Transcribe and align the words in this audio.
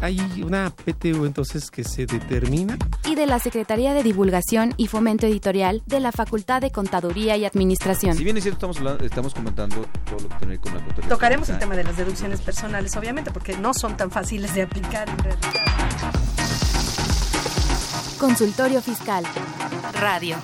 Hay 0.00 0.20
una 0.44 0.70
PTU 0.70 1.24
entonces 1.24 1.70
que 1.70 1.82
se 1.82 2.04
determina. 2.04 2.76
y 3.06 3.14
de 3.14 3.26
la 3.26 3.38
Secretaría 3.38 3.94
de 3.94 4.02
Divulgación 4.02 4.74
y 4.76 4.88
Fomento 4.88 5.26
Editorial 5.26 5.82
de 5.86 6.00
la 6.00 6.12
Facultad 6.12 6.60
de 6.60 6.70
Contaduría 6.70 7.36
y 7.36 7.44
Administración. 7.46 8.16
Si 8.16 8.24
bien 8.24 8.36
es 8.36 8.42
cierto, 8.42 8.56
estamos, 8.58 8.76
hablando- 8.78 9.04
estamos 9.04 9.34
comentando 9.34 9.76
todo 10.04 10.20
lo 10.20 10.28
que 10.28 10.34
tiene 10.36 10.40
que 10.40 10.48
ver 10.48 10.58
con 10.60 10.74
la 10.74 10.78
contabilidad. 10.80 11.08
Tocaremos 11.08 11.48
el 11.48 11.58
tema 11.58 11.74
de 11.76 11.84
las 11.84 11.96
deducciones 11.96 12.40
personales, 12.40 12.94
obviamente, 12.96 13.30
porque 13.30 13.56
no 13.56 13.72
son 13.72 13.96
tan 13.96 14.10
fáciles 14.10 14.54
de 14.54 14.62
aplicar 14.62 15.08
en 15.08 15.18
realidad. 15.18 15.50
Consultorio 18.18 18.82
Fiscal. 18.82 19.24
Radio. 20.00 20.36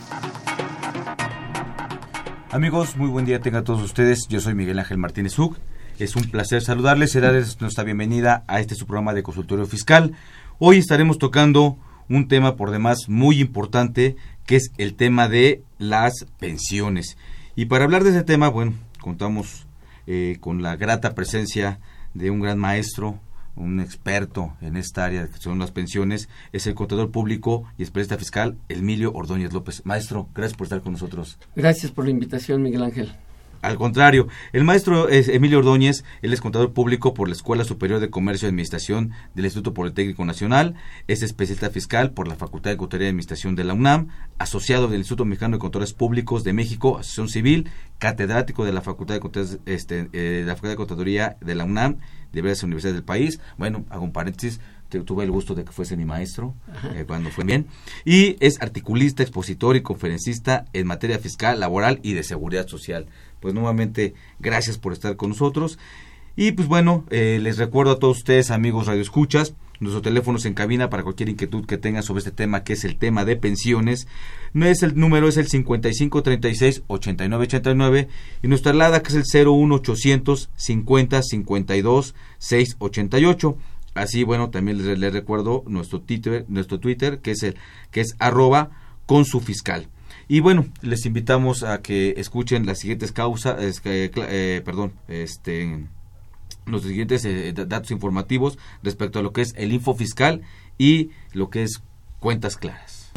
Amigos, 2.51 2.97
muy 2.97 3.09
buen 3.09 3.25
día 3.27 3.41
tengan 3.41 3.65
todos 3.65 3.83
ustedes. 3.83 4.27
Yo 4.29 4.41
soy 4.41 4.55
Miguel 4.55 4.79
Ángel 4.79 4.97
Martínez 4.99 5.39
Uc. 5.39 5.57
Es 6.01 6.17
un 6.17 6.23
placer 6.23 6.63
saludarles 6.63 7.15
y 7.15 7.21
darles 7.21 7.61
nuestra 7.61 7.85
bienvenida 7.85 8.43
a 8.47 8.61
este 8.61 8.75
su 8.75 8.87
programa 8.87 9.13
de 9.13 9.23
consultorio 9.23 9.67
fiscal. 9.67 10.15
Hoy 10.59 10.79
estaremos 10.79 11.19
tocando 11.19 11.77
un 12.09 12.27
tema 12.27 12.57
por 12.57 12.71
demás 12.71 13.11
muy 13.11 13.39
importante, 13.39 14.17
que 14.47 14.57
es 14.57 14.73
el 14.79 14.95
tema 14.95 15.29
de 15.29 15.63
las 15.77 16.25
pensiones. 16.39 17.19
Y 17.55 17.67
para 17.67 17.85
hablar 17.85 18.03
de 18.03 18.11
ese 18.11 18.25
tema, 18.25 18.49
bueno, 18.49 18.73
contamos 19.03 19.67
eh, 20.07 20.39
con 20.41 20.63
la 20.63 20.77
grata 20.77 21.15
presencia 21.15 21.81
de 22.15 22.31
un 22.31 22.41
gran 22.41 22.59
maestro, 22.59 23.21
un 23.55 23.79
experto 23.79 24.55
en 24.63 24.79
esta 24.79 25.05
área 25.05 25.29
que 25.29 25.37
son 25.39 25.59
las 25.59 25.71
pensiones, 25.71 26.31
es 26.55 26.67
el 26.67 26.75
contador 26.75 27.11
público 27.11 27.65
y 27.77 27.83
especialista 27.83 28.17
fiscal 28.17 28.57
Emilio 28.71 29.13
Ordóñez 29.13 29.53
López. 29.53 29.83
Maestro, 29.85 30.31
gracias 30.35 30.57
por 30.57 30.65
estar 30.65 30.81
con 30.81 30.93
nosotros. 30.93 31.37
Gracias 31.55 31.93
por 31.93 32.07
la 32.07 32.11
invitación, 32.11 32.63
Miguel 32.63 32.85
Ángel. 32.85 33.13
Al 33.63 33.77
contrario, 33.77 34.27
el 34.53 34.65
maestro 34.65 35.09
es 35.09 35.29
Emilio 35.29 35.59
Ordóñez, 35.59 36.03
él 36.23 36.33
es 36.33 36.41
contador 36.41 36.73
público 36.73 37.13
por 37.13 37.29
la 37.29 37.35
Escuela 37.35 37.65
Superior 37.65 38.01
de 38.01 38.09
Comercio 38.09 38.47
y 38.47 38.51
Administración 38.51 39.11
del 39.35 39.45
Instituto 39.45 39.75
Politécnico 39.75 40.25
Nacional, 40.25 40.75
es 41.09 41.23
especialista 41.23 41.69
fiscal 41.71 42.13
por 42.13 42.27
la 42.27 42.37
Facultad 42.37 42.71
de 42.71 42.77
Contaduría 42.79 43.09
y 43.09 43.11
Administración 43.11 43.57
de 43.57 43.65
la 43.65 43.75
UNAM, 43.75 44.09
asociado 44.39 44.89
del 44.89 45.01
Instituto 45.01 45.27
Mexicano 45.27 45.57
de 45.57 45.61
Contadores 45.61 45.93
Públicos 45.93 46.43
de 46.43 46.53
México, 46.55 46.97
Asociación 46.99 47.29
Civil, 47.29 47.69
catedrático 47.99 48.65
de 48.65 48.73
la 48.73 48.81
Facultad 48.81 49.15
de, 49.15 49.21
Contaduría, 49.21 49.59
este, 49.67 50.09
eh, 50.15 50.19
de 50.41 50.45
la 50.45 50.55
Facultad 50.55 50.71
de 50.71 50.77
Contaduría 50.77 51.37
de 51.43 51.55
la 51.55 51.65
UNAM, 51.65 51.99
de 52.33 52.41
varias 52.43 52.63
universidades 52.63 52.95
del 52.95 53.05
país. 53.05 53.41
Bueno, 53.59 53.85
hago 53.91 54.05
un 54.05 54.13
paréntesis, 54.13 54.61
te- 54.89 55.01
tuve 55.01 55.25
el 55.25 55.31
gusto 55.31 55.55
de 55.55 55.65
que 55.65 55.73
fuese 55.73 55.97
mi 55.97 56.05
maestro 56.05 56.55
eh, 56.95 57.05
cuando 57.07 57.31
fue 57.31 57.45
bien. 57.45 57.67
Y 58.05 58.37
es 58.41 58.63
articulista, 58.63 59.23
expositor 59.23 59.77
y 59.77 59.83
conferencista 59.83 60.65
en 60.73 60.87
materia 60.87 61.19
fiscal, 61.19 61.61
laboral 61.61 61.99
y 62.03 62.15
de 62.15 62.23
seguridad 62.23 62.67
social. 62.69 63.07
Pues 63.41 63.55
nuevamente, 63.55 64.15
gracias 64.39 64.79
por 64.79 64.93
estar 64.93 65.17
con 65.17 65.31
nosotros. 65.31 65.79
Y 66.37 66.53
pues 66.53 66.69
bueno, 66.69 67.05
eh, 67.11 67.41
les 67.43 67.59
recuerdo 67.59 67.93
a 67.93 67.99
todos 67.99 68.19
ustedes, 68.19 68.51
amigos 68.51 68.87
radioescuchas, 68.87 69.55
nuestros 69.81 70.03
teléfonos 70.03 70.45
en 70.45 70.53
cabina 70.55 70.91
para 70.91 71.03
cualquier 71.03 71.31
inquietud 71.31 71.67
que 71.67 71.79
tengan 71.79 72.03
sobre 72.03 72.19
este 72.19 72.31
tema, 72.31 72.65
que 72.65 72.75
es 72.75 72.85
el 72.85 72.97
tema 72.97 73.25
de 73.25 73.37
pensiones. 73.37 74.07
No 74.53 74.67
es 74.67 74.83
el 74.83 74.99
número, 74.99 75.29
es 75.29 75.39
el 75.39 75.49
5536-8989 75.49 78.09
y 78.43 78.49
nuestra 78.49 78.73
alada 78.73 79.03
que 79.03 79.09
es 79.09 79.15
el 79.35 79.47
01800 79.47 80.51
50 80.55 81.23
52 81.23 82.15
688. 82.39 83.57
Así, 83.95 84.23
bueno, 84.23 84.51
también 84.51 84.77
les, 84.79 84.99
les 84.99 85.13
recuerdo 85.13 85.65
nuestro 85.67 86.01
Twitter, 86.01 86.45
nuestro 86.49 86.79
Twitter, 86.79 87.19
que 87.21 87.33
es 87.33 87.43
el, 87.43 87.57
que 87.91 88.03
es 88.03 88.15
arroba 88.19 88.71
con 89.07 89.25
su 89.25 89.41
fiscal. 89.41 89.89
Y 90.33 90.39
bueno, 90.39 90.65
les 90.81 91.07
invitamos 91.07 91.65
a 91.65 91.83
que 91.83 92.15
escuchen 92.17 92.65
las 92.65 92.79
siguientes 92.79 93.11
causas, 93.11 93.61
es 93.61 93.81
que, 93.81 94.13
cla- 94.13 94.29
eh, 94.29 94.63
perdón, 94.65 94.93
este, 95.09 95.89
los 96.67 96.85
siguientes 96.85 97.25
eh, 97.25 97.53
da- 97.53 97.65
datos 97.65 97.91
informativos 97.91 98.57
respecto 98.85 99.19
a 99.19 99.23
lo 99.23 99.33
que 99.33 99.41
es 99.43 99.55
el 99.57 99.73
info 99.73 99.93
fiscal 99.97 100.43
y 100.79 101.11
lo 101.33 101.51
que 101.51 101.65
es 101.65 101.83
cuentas 102.21 102.57
claras. 102.57 103.11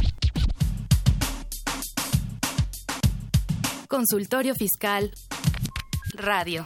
Consultorio 3.88 4.56
Fiscal. 4.56 5.14
Radio. 6.16 6.66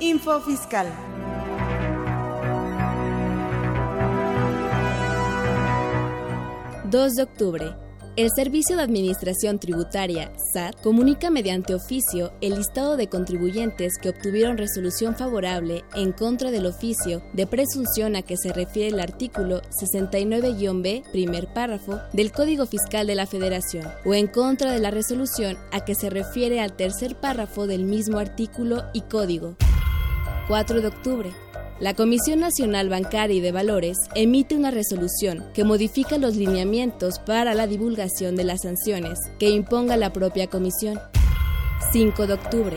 Info 0.00 0.40
Fiscal. 0.40 0.92
...2 6.96 7.12
de 7.14 7.24
octubre... 7.24 7.76
El 8.16 8.30
Servicio 8.34 8.78
de 8.78 8.82
Administración 8.82 9.58
Tributaria, 9.58 10.32
SAT, 10.54 10.80
comunica 10.80 11.28
mediante 11.28 11.74
oficio 11.74 12.32
el 12.40 12.54
listado 12.54 12.96
de 12.96 13.08
contribuyentes 13.10 13.98
que 14.00 14.08
obtuvieron 14.08 14.56
resolución 14.56 15.14
favorable 15.14 15.84
en 15.94 16.12
contra 16.12 16.50
del 16.50 16.64
oficio 16.64 17.22
de 17.34 17.46
presunción 17.46 18.16
a 18.16 18.22
que 18.22 18.38
se 18.38 18.54
refiere 18.54 18.88
el 18.88 19.00
artículo 19.00 19.60
69-B, 19.82 21.02
primer 21.12 21.52
párrafo, 21.52 22.00
del 22.14 22.32
Código 22.32 22.64
Fiscal 22.64 23.06
de 23.06 23.16
la 23.16 23.26
Federación, 23.26 23.86
o 24.06 24.14
en 24.14 24.28
contra 24.28 24.72
de 24.72 24.80
la 24.80 24.90
resolución 24.90 25.58
a 25.70 25.84
que 25.84 25.94
se 25.94 26.08
refiere 26.08 26.62
al 26.62 26.74
tercer 26.74 27.16
párrafo 27.16 27.66
del 27.66 27.84
mismo 27.84 28.18
artículo 28.18 28.84
y 28.94 29.02
código. 29.02 29.56
4 30.48 30.80
de 30.80 30.86
octubre. 30.86 31.32
La 31.78 31.92
Comisión 31.92 32.40
Nacional 32.40 32.88
Bancaria 32.88 33.36
y 33.36 33.40
de 33.40 33.52
Valores 33.52 33.98
emite 34.14 34.56
una 34.56 34.70
resolución 34.70 35.44
que 35.52 35.62
modifica 35.62 36.16
los 36.16 36.34
lineamientos 36.34 37.18
para 37.18 37.52
la 37.52 37.66
divulgación 37.66 38.34
de 38.34 38.44
las 38.44 38.62
sanciones 38.62 39.18
que 39.38 39.50
imponga 39.50 39.98
la 39.98 40.10
propia 40.10 40.46
comisión. 40.46 40.98
5 41.92 42.26
de 42.26 42.32
octubre. 42.32 42.76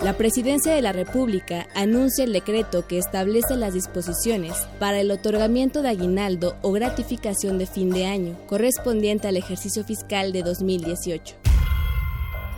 La 0.00 0.16
Presidencia 0.16 0.72
de 0.72 0.80
la 0.80 0.92
República 0.92 1.66
anuncia 1.74 2.22
el 2.22 2.32
decreto 2.32 2.86
que 2.86 2.98
establece 2.98 3.56
las 3.56 3.74
disposiciones 3.74 4.54
para 4.78 5.00
el 5.00 5.10
otorgamiento 5.10 5.82
de 5.82 5.88
aguinaldo 5.88 6.56
o 6.62 6.70
gratificación 6.70 7.58
de 7.58 7.66
fin 7.66 7.90
de 7.90 8.06
año 8.06 8.36
correspondiente 8.46 9.26
al 9.26 9.36
ejercicio 9.36 9.82
fiscal 9.82 10.32
de 10.32 10.44
2018. 10.44 11.45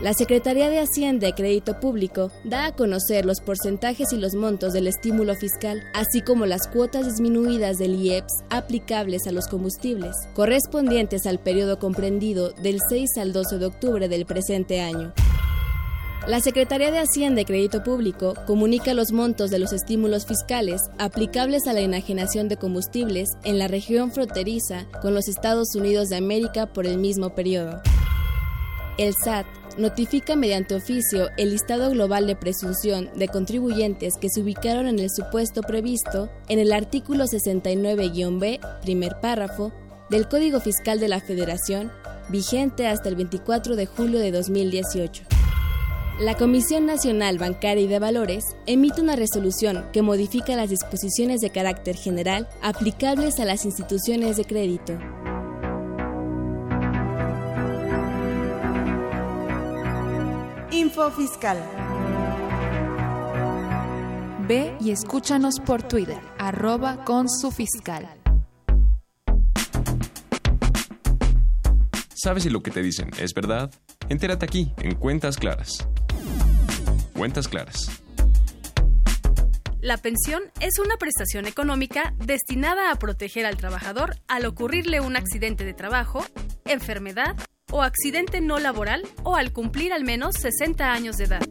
La 0.00 0.14
Secretaría 0.14 0.70
de 0.70 0.78
Hacienda 0.78 1.26
y 1.26 1.32
Crédito 1.32 1.80
Público 1.80 2.30
da 2.44 2.66
a 2.66 2.72
conocer 2.72 3.24
los 3.24 3.40
porcentajes 3.40 4.12
y 4.12 4.16
los 4.16 4.34
montos 4.34 4.72
del 4.72 4.86
estímulo 4.86 5.34
fiscal, 5.34 5.82
así 5.92 6.20
como 6.20 6.46
las 6.46 6.68
cuotas 6.68 7.06
disminuidas 7.06 7.78
del 7.78 8.00
IEPS 8.00 8.44
aplicables 8.48 9.26
a 9.26 9.32
los 9.32 9.48
combustibles, 9.48 10.14
correspondientes 10.34 11.26
al 11.26 11.40
periodo 11.40 11.80
comprendido 11.80 12.52
del 12.52 12.78
6 12.88 13.18
al 13.18 13.32
12 13.32 13.58
de 13.58 13.66
octubre 13.66 14.08
del 14.08 14.24
presente 14.24 14.80
año. 14.80 15.12
La 16.28 16.40
Secretaría 16.40 16.92
de 16.92 17.00
Hacienda 17.00 17.40
y 17.40 17.44
Crédito 17.44 17.82
Público 17.82 18.34
comunica 18.46 18.94
los 18.94 19.10
montos 19.10 19.50
de 19.50 19.58
los 19.58 19.72
estímulos 19.72 20.26
fiscales 20.26 20.80
aplicables 20.98 21.66
a 21.66 21.72
la 21.72 21.80
enajenación 21.80 22.48
de 22.48 22.56
combustibles 22.56 23.30
en 23.42 23.58
la 23.58 23.66
región 23.66 24.12
fronteriza 24.12 24.86
con 25.02 25.12
los 25.12 25.26
Estados 25.26 25.74
Unidos 25.74 26.08
de 26.08 26.16
América 26.18 26.66
por 26.66 26.86
el 26.86 26.98
mismo 26.98 27.34
periodo. 27.34 27.80
El 28.98 29.14
SAT 29.14 29.46
notifica 29.78 30.34
mediante 30.34 30.74
oficio 30.74 31.28
el 31.36 31.50
listado 31.50 31.90
global 31.90 32.26
de 32.26 32.34
presunción 32.34 33.08
de 33.14 33.28
contribuyentes 33.28 34.14
que 34.20 34.28
se 34.28 34.40
ubicaron 34.40 34.88
en 34.88 34.98
el 34.98 35.08
supuesto 35.08 35.62
previsto 35.62 36.28
en 36.48 36.58
el 36.58 36.72
artículo 36.72 37.24
69-B, 37.24 38.58
primer 38.82 39.20
párrafo, 39.20 39.72
del 40.10 40.26
Código 40.26 40.58
Fiscal 40.58 40.98
de 40.98 41.06
la 41.06 41.20
Federación, 41.20 41.92
vigente 42.28 42.88
hasta 42.88 43.08
el 43.08 43.14
24 43.14 43.76
de 43.76 43.86
julio 43.86 44.18
de 44.18 44.32
2018. 44.32 45.22
La 46.18 46.36
Comisión 46.36 46.84
Nacional 46.84 47.38
Bancaria 47.38 47.84
y 47.84 47.86
de 47.86 48.00
Valores 48.00 48.44
emite 48.66 49.00
una 49.00 49.14
resolución 49.14 49.84
que 49.92 50.02
modifica 50.02 50.56
las 50.56 50.70
disposiciones 50.70 51.40
de 51.40 51.50
carácter 51.50 51.94
general 51.94 52.48
aplicables 52.60 53.38
a 53.38 53.44
las 53.44 53.64
instituciones 53.64 54.36
de 54.36 54.44
crédito. 54.44 54.98
Info 60.98 61.12
Fiscal. 61.12 61.56
Ve 64.48 64.76
y 64.80 64.90
escúchanos 64.90 65.60
por 65.60 65.84
Twitter, 65.84 66.18
arroba 66.38 67.04
con 67.04 67.28
su 67.28 67.52
fiscal. 67.52 68.08
¿Sabes 72.16 72.42
si 72.42 72.50
lo 72.50 72.64
que 72.64 72.72
te 72.72 72.82
dicen 72.82 73.10
es 73.20 73.32
verdad? 73.32 73.70
Entérate 74.08 74.44
aquí, 74.44 74.74
en 74.78 74.96
Cuentas 74.96 75.36
Claras. 75.36 75.86
Cuentas 77.16 77.46
Claras. 77.46 78.02
La 79.80 79.98
pensión 79.98 80.42
es 80.58 80.80
una 80.84 80.96
prestación 80.96 81.46
económica 81.46 82.12
destinada 82.18 82.90
a 82.90 82.96
proteger 82.96 83.46
al 83.46 83.56
trabajador 83.56 84.16
al 84.26 84.46
ocurrirle 84.46 85.00
un 85.00 85.14
accidente 85.14 85.64
de 85.64 85.74
trabajo, 85.74 86.26
enfermedad 86.64 87.36
o 87.70 87.82
accidente 87.82 88.40
no 88.40 88.58
laboral 88.58 89.02
o 89.22 89.36
al 89.36 89.52
cumplir 89.52 89.92
al 89.92 90.04
menos 90.04 90.36
60 90.36 90.92
años 90.92 91.16
de 91.16 91.24
edad. 91.24 91.48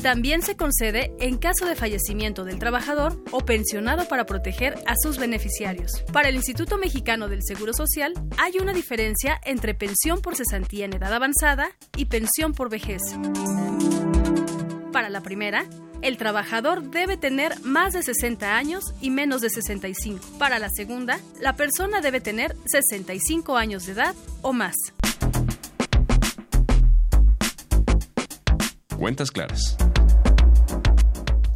También 0.00 0.42
se 0.42 0.56
concede 0.56 1.12
en 1.18 1.38
caso 1.38 1.66
de 1.66 1.74
fallecimiento 1.74 2.44
del 2.44 2.60
trabajador 2.60 3.20
o 3.32 3.40
pensionado 3.40 4.06
para 4.06 4.26
proteger 4.26 4.76
a 4.86 4.94
sus 4.96 5.18
beneficiarios. 5.18 6.04
Para 6.12 6.28
el 6.28 6.36
Instituto 6.36 6.78
Mexicano 6.78 7.28
del 7.28 7.42
Seguro 7.42 7.72
Social 7.72 8.12
hay 8.38 8.58
una 8.60 8.72
diferencia 8.72 9.40
entre 9.44 9.74
pensión 9.74 10.20
por 10.20 10.36
cesantía 10.36 10.84
en 10.84 10.94
edad 10.94 11.12
avanzada 11.12 11.70
y 11.96 12.04
pensión 12.04 12.52
por 12.52 12.70
vejez. 12.70 13.02
Para 14.92 15.10
la 15.10 15.20
primera, 15.20 15.64
el 16.02 16.16
trabajador 16.16 16.90
debe 16.90 17.16
tener 17.16 17.60
más 17.62 17.92
de 17.92 18.02
60 18.02 18.56
años 18.56 18.84
y 19.00 19.10
menos 19.10 19.40
de 19.40 19.50
65. 19.50 20.38
Para 20.38 20.58
la 20.58 20.68
segunda, 20.70 21.18
la 21.40 21.54
persona 21.54 22.00
debe 22.00 22.20
tener 22.20 22.56
65 22.66 23.56
años 23.56 23.86
de 23.86 23.92
edad 23.92 24.14
o 24.42 24.52
más. 24.52 24.74
Cuentas 28.96 29.30
claras. 29.30 29.76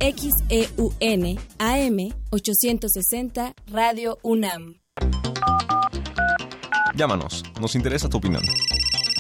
XEUN 0.00 1.38
AM 1.58 2.12
860 2.30 3.54
Radio 3.68 4.18
UNAM. 4.22 4.76
Llámanos, 6.94 7.42
nos 7.60 7.74
interesa 7.74 8.08
tu 8.08 8.18
opinión. 8.18 8.42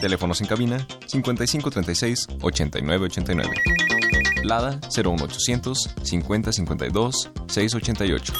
Teléfonos 0.00 0.40
en 0.40 0.46
cabina 0.48 0.86
5536 1.06 2.26
8989. 2.40 3.91
Lada 4.44 4.80
01800 4.94 5.94
5052 6.02 7.30
688. 7.46 8.32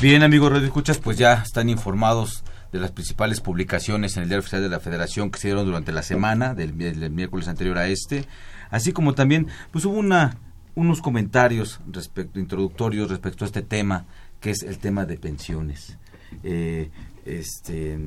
Bien, 0.00 0.22
amigos 0.22 0.52
Radio 0.52 0.66
Escuchas, 0.66 0.98
pues 0.98 1.16
ya 1.16 1.34
están 1.34 1.68
informados 1.68 2.42
de 2.72 2.80
las 2.80 2.90
principales 2.90 3.40
publicaciones 3.40 4.16
en 4.16 4.24
el 4.24 4.28
Diario 4.28 4.40
Oficial 4.40 4.62
de 4.62 4.68
la 4.68 4.80
Federación 4.80 5.30
que 5.30 5.38
se 5.38 5.48
dieron 5.48 5.64
durante 5.64 5.92
la 5.92 6.02
semana, 6.02 6.54
del, 6.54 6.72
miércoles 6.72 7.46
anterior 7.46 7.78
a 7.78 7.86
este, 7.86 8.24
así 8.70 8.92
como 8.92 9.14
también, 9.14 9.46
pues 9.70 9.84
hubo 9.84 9.96
una, 9.96 10.38
unos 10.74 11.00
comentarios 11.00 11.80
respecto, 11.86 12.40
introductorios 12.40 13.10
respecto 13.10 13.44
a 13.44 13.46
este 13.46 13.62
tema, 13.62 14.06
que 14.40 14.50
es 14.50 14.62
el 14.62 14.78
tema 14.78 15.04
de 15.04 15.18
pensiones. 15.18 15.98
Eh, 16.42 16.90
este, 17.24 17.98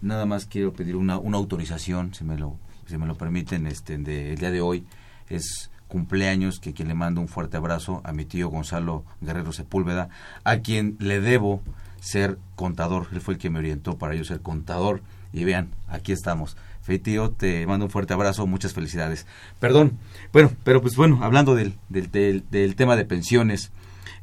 nada 0.00 0.24
más 0.24 0.46
quiero 0.46 0.72
pedir 0.72 0.96
una, 0.96 1.18
una 1.18 1.36
autorización, 1.36 2.14
si 2.14 2.24
me 2.24 2.38
lo, 2.38 2.56
si 2.92 2.98
me 2.98 3.06
lo 3.06 3.14
permiten, 3.14 3.66
este, 3.66 3.96
de, 3.96 4.32
el 4.32 4.38
día 4.38 4.50
de 4.50 4.60
hoy 4.60 4.84
es 5.30 5.70
cumpleaños, 5.88 6.60
que 6.60 6.74
quien 6.74 6.88
le 6.88 6.94
mando 6.94 7.22
un 7.22 7.28
fuerte 7.28 7.56
abrazo 7.56 8.02
a 8.04 8.12
mi 8.12 8.26
tío 8.26 8.50
Gonzalo 8.50 9.04
Guerrero 9.22 9.52
Sepúlveda, 9.52 10.10
a 10.44 10.58
quien 10.58 10.96
le 10.98 11.20
debo 11.20 11.62
ser 12.00 12.38
contador. 12.54 13.06
Él 13.12 13.22
fue 13.22 13.34
el 13.34 13.40
que 13.40 13.48
me 13.48 13.60
orientó 13.60 13.96
para 13.96 14.14
yo 14.14 14.24
ser 14.24 14.40
contador. 14.40 15.00
Y 15.32 15.44
vean, 15.44 15.70
aquí 15.88 16.12
estamos. 16.12 16.58
Fe 16.82 16.98
tío, 16.98 17.30
te 17.30 17.66
mando 17.66 17.86
un 17.86 17.90
fuerte 17.90 18.12
abrazo, 18.12 18.46
muchas 18.46 18.74
felicidades. 18.74 19.26
Perdón, 19.58 19.98
bueno, 20.34 20.52
pero 20.64 20.82
pues 20.82 20.94
bueno, 20.94 21.20
hablando 21.22 21.54
del, 21.54 21.74
del, 21.88 22.76
tema 22.76 22.94
de 22.94 23.06
pensiones, 23.06 23.70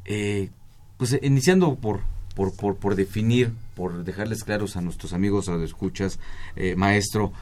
eh, 0.05 0.51
pues 0.97 1.13
eh, 1.13 1.21
iniciando 1.23 1.75
por, 1.75 2.01
por, 2.35 2.75
por, 2.75 2.95
definir, 2.95 3.51
por 3.75 4.03
dejarles 4.03 4.43
claros 4.43 4.75
a 4.77 4.81
nuestros 4.81 5.13
amigos 5.13 5.47
los 5.47 5.63
escuchas, 5.63 6.19
eh, 6.55 6.75
maestro, 6.75 7.33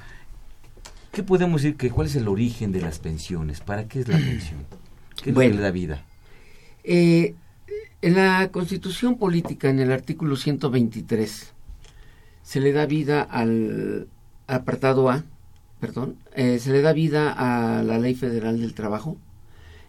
¿qué 1.17 1.23
podemos 1.23 1.63
decir 1.63 1.77
que 1.77 1.89
cuál 1.89 2.05
es 2.05 2.15
el 2.15 2.27
origen 2.27 2.71
de 2.71 2.79
las 2.79 2.99
pensiones? 2.99 3.59
¿Para 3.61 3.87
qué 3.87 4.01
es 4.01 4.07
la 4.07 4.17
pensión? 4.29 4.59
¿Qué 5.23 5.31
es 5.31 5.33
Bueno. 5.35 5.49
lo 5.49 5.55
que 5.55 5.57
le 5.57 5.63
da 5.63 5.71
vida? 5.71 6.05
Eh, 6.83 7.33
en 8.03 8.13
la 8.15 8.49
Constitución 8.51 9.17
Política, 9.17 9.67
en 9.69 9.79
el 9.79 9.91
artículo 9.91 10.35
123, 10.35 11.53
se 12.43 12.59
le 12.59 12.71
da 12.71 12.85
vida 12.85 13.23
al 13.23 14.07
apartado 14.45 15.09
A, 15.09 15.23
perdón, 15.79 16.17
eh, 16.35 16.59
se 16.59 16.71
le 16.71 16.81
da 16.83 16.93
vida 16.93 17.31
a 17.35 17.81
la 17.81 17.97
Ley 17.97 18.13
Federal 18.13 18.59
del 18.61 18.75
Trabajo 18.75 19.17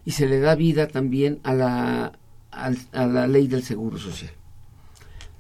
y 0.07 0.13
se 0.13 0.27
le 0.27 0.41
da 0.41 0.55
vida 0.55 0.89
también 0.89 1.41
a 1.43 1.53
la, 1.53 2.13
al- 2.51 2.79
a 2.93 3.07
la 3.07 3.27
Ley 3.27 3.49
del 3.49 3.63
Seguro 3.63 3.99
Social, 3.99 4.31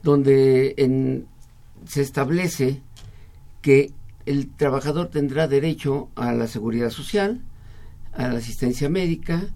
donde 0.02 0.74
en- 0.76 1.26
se 1.86 2.02
establece 2.02 2.82
que 3.62 3.90
el 4.28 4.50
trabajador 4.50 5.08
tendrá 5.08 5.48
derecho 5.48 6.10
a 6.14 6.32
la 6.32 6.46
seguridad 6.46 6.90
social, 6.90 7.40
a 8.12 8.28
la 8.28 8.38
asistencia 8.38 8.90
médica, 8.90 9.48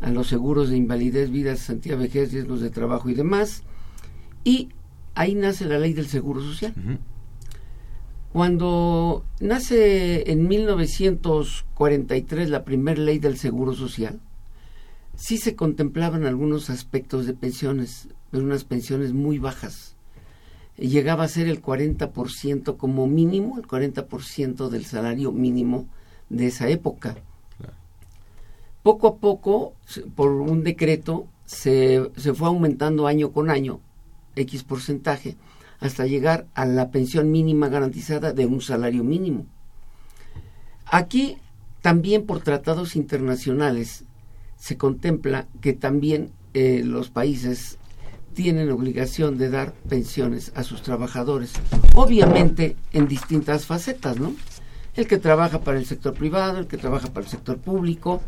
a 0.00 0.10
los 0.10 0.26
seguros 0.26 0.68
de 0.68 0.76
invalidez, 0.76 1.30
vida, 1.30 1.54
cesantía, 1.54 1.96
vejez, 1.96 2.32
riesgos 2.32 2.60
de 2.60 2.70
trabajo 2.70 3.08
y 3.08 3.14
demás. 3.14 3.62
Y 4.42 4.70
ahí 5.14 5.34
nace 5.34 5.64
la 5.64 5.78
ley 5.78 5.92
del 5.92 6.08
seguro 6.08 6.42
social. 6.42 6.74
Cuando 8.32 9.24
nace 9.40 10.30
en 10.30 10.48
1943 10.48 12.50
la 12.50 12.64
primera 12.64 13.00
ley 13.00 13.18
del 13.18 13.38
seguro 13.38 13.74
social, 13.74 14.20
sí 15.14 15.38
se 15.38 15.56
contemplaban 15.56 16.26
algunos 16.26 16.68
aspectos 16.68 17.26
de 17.26 17.32
pensiones, 17.32 18.08
pero 18.30 18.44
unas 18.44 18.64
pensiones 18.64 19.12
muy 19.12 19.38
bajas. 19.38 19.95
Llegaba 20.76 21.24
a 21.24 21.28
ser 21.28 21.48
el 21.48 21.62
40% 21.62 22.76
como 22.76 23.06
mínimo, 23.06 23.58
el 23.58 23.66
40% 23.66 24.68
del 24.68 24.84
salario 24.84 25.32
mínimo 25.32 25.86
de 26.28 26.48
esa 26.48 26.68
época 26.68 27.16
poco 28.86 29.08
a 29.08 29.16
poco, 29.16 29.74
por 30.14 30.30
un 30.30 30.62
decreto, 30.62 31.26
se, 31.44 32.08
se 32.16 32.32
fue 32.34 32.46
aumentando 32.46 33.08
año 33.08 33.32
con 33.32 33.50
año, 33.50 33.80
X 34.36 34.62
porcentaje, 34.62 35.34
hasta 35.80 36.06
llegar 36.06 36.46
a 36.54 36.66
la 36.66 36.92
pensión 36.92 37.32
mínima 37.32 37.68
garantizada 37.68 38.32
de 38.32 38.46
un 38.46 38.60
salario 38.60 39.02
mínimo. 39.02 39.44
Aquí, 40.84 41.38
también 41.82 42.26
por 42.26 42.42
tratados 42.42 42.94
internacionales, 42.94 44.04
se 44.56 44.76
contempla 44.76 45.48
que 45.60 45.72
también 45.72 46.30
eh, 46.54 46.82
los 46.84 47.10
países 47.10 47.78
tienen 48.36 48.70
obligación 48.70 49.38
de 49.38 49.48
dar 49.48 49.72
pensiones 49.88 50.52
a 50.54 50.62
sus 50.62 50.82
trabajadores, 50.82 51.52
obviamente 51.94 52.76
en 52.92 53.08
distintas 53.08 53.64
facetas, 53.64 54.20
¿no? 54.20 54.36
El 54.94 55.06
que 55.06 55.16
trabaja 55.16 55.62
para 55.62 55.78
el 55.78 55.86
sector 55.86 56.12
privado, 56.12 56.58
el 56.58 56.66
que 56.66 56.76
trabaja 56.76 57.08
para 57.08 57.24
el 57.24 57.30
sector 57.30 57.56
público, 57.56 58.20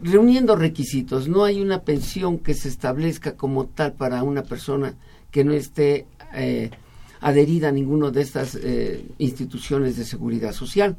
reuniendo 0.00 0.56
requisitos. 0.56 1.28
No 1.28 1.44
hay 1.44 1.60
una 1.60 1.82
pensión 1.82 2.38
que 2.38 2.54
se 2.54 2.70
establezca 2.70 3.36
como 3.36 3.66
tal 3.66 3.92
para 3.92 4.22
una 4.22 4.42
persona 4.42 4.94
que 5.30 5.44
no 5.44 5.52
esté 5.52 6.06
eh, 6.34 6.70
adherida 7.20 7.68
a 7.68 7.72
ninguna 7.72 8.10
de 8.10 8.22
estas 8.22 8.54
eh, 8.54 9.04
instituciones 9.18 9.98
de 9.98 10.06
seguridad 10.06 10.52
social. 10.52 10.96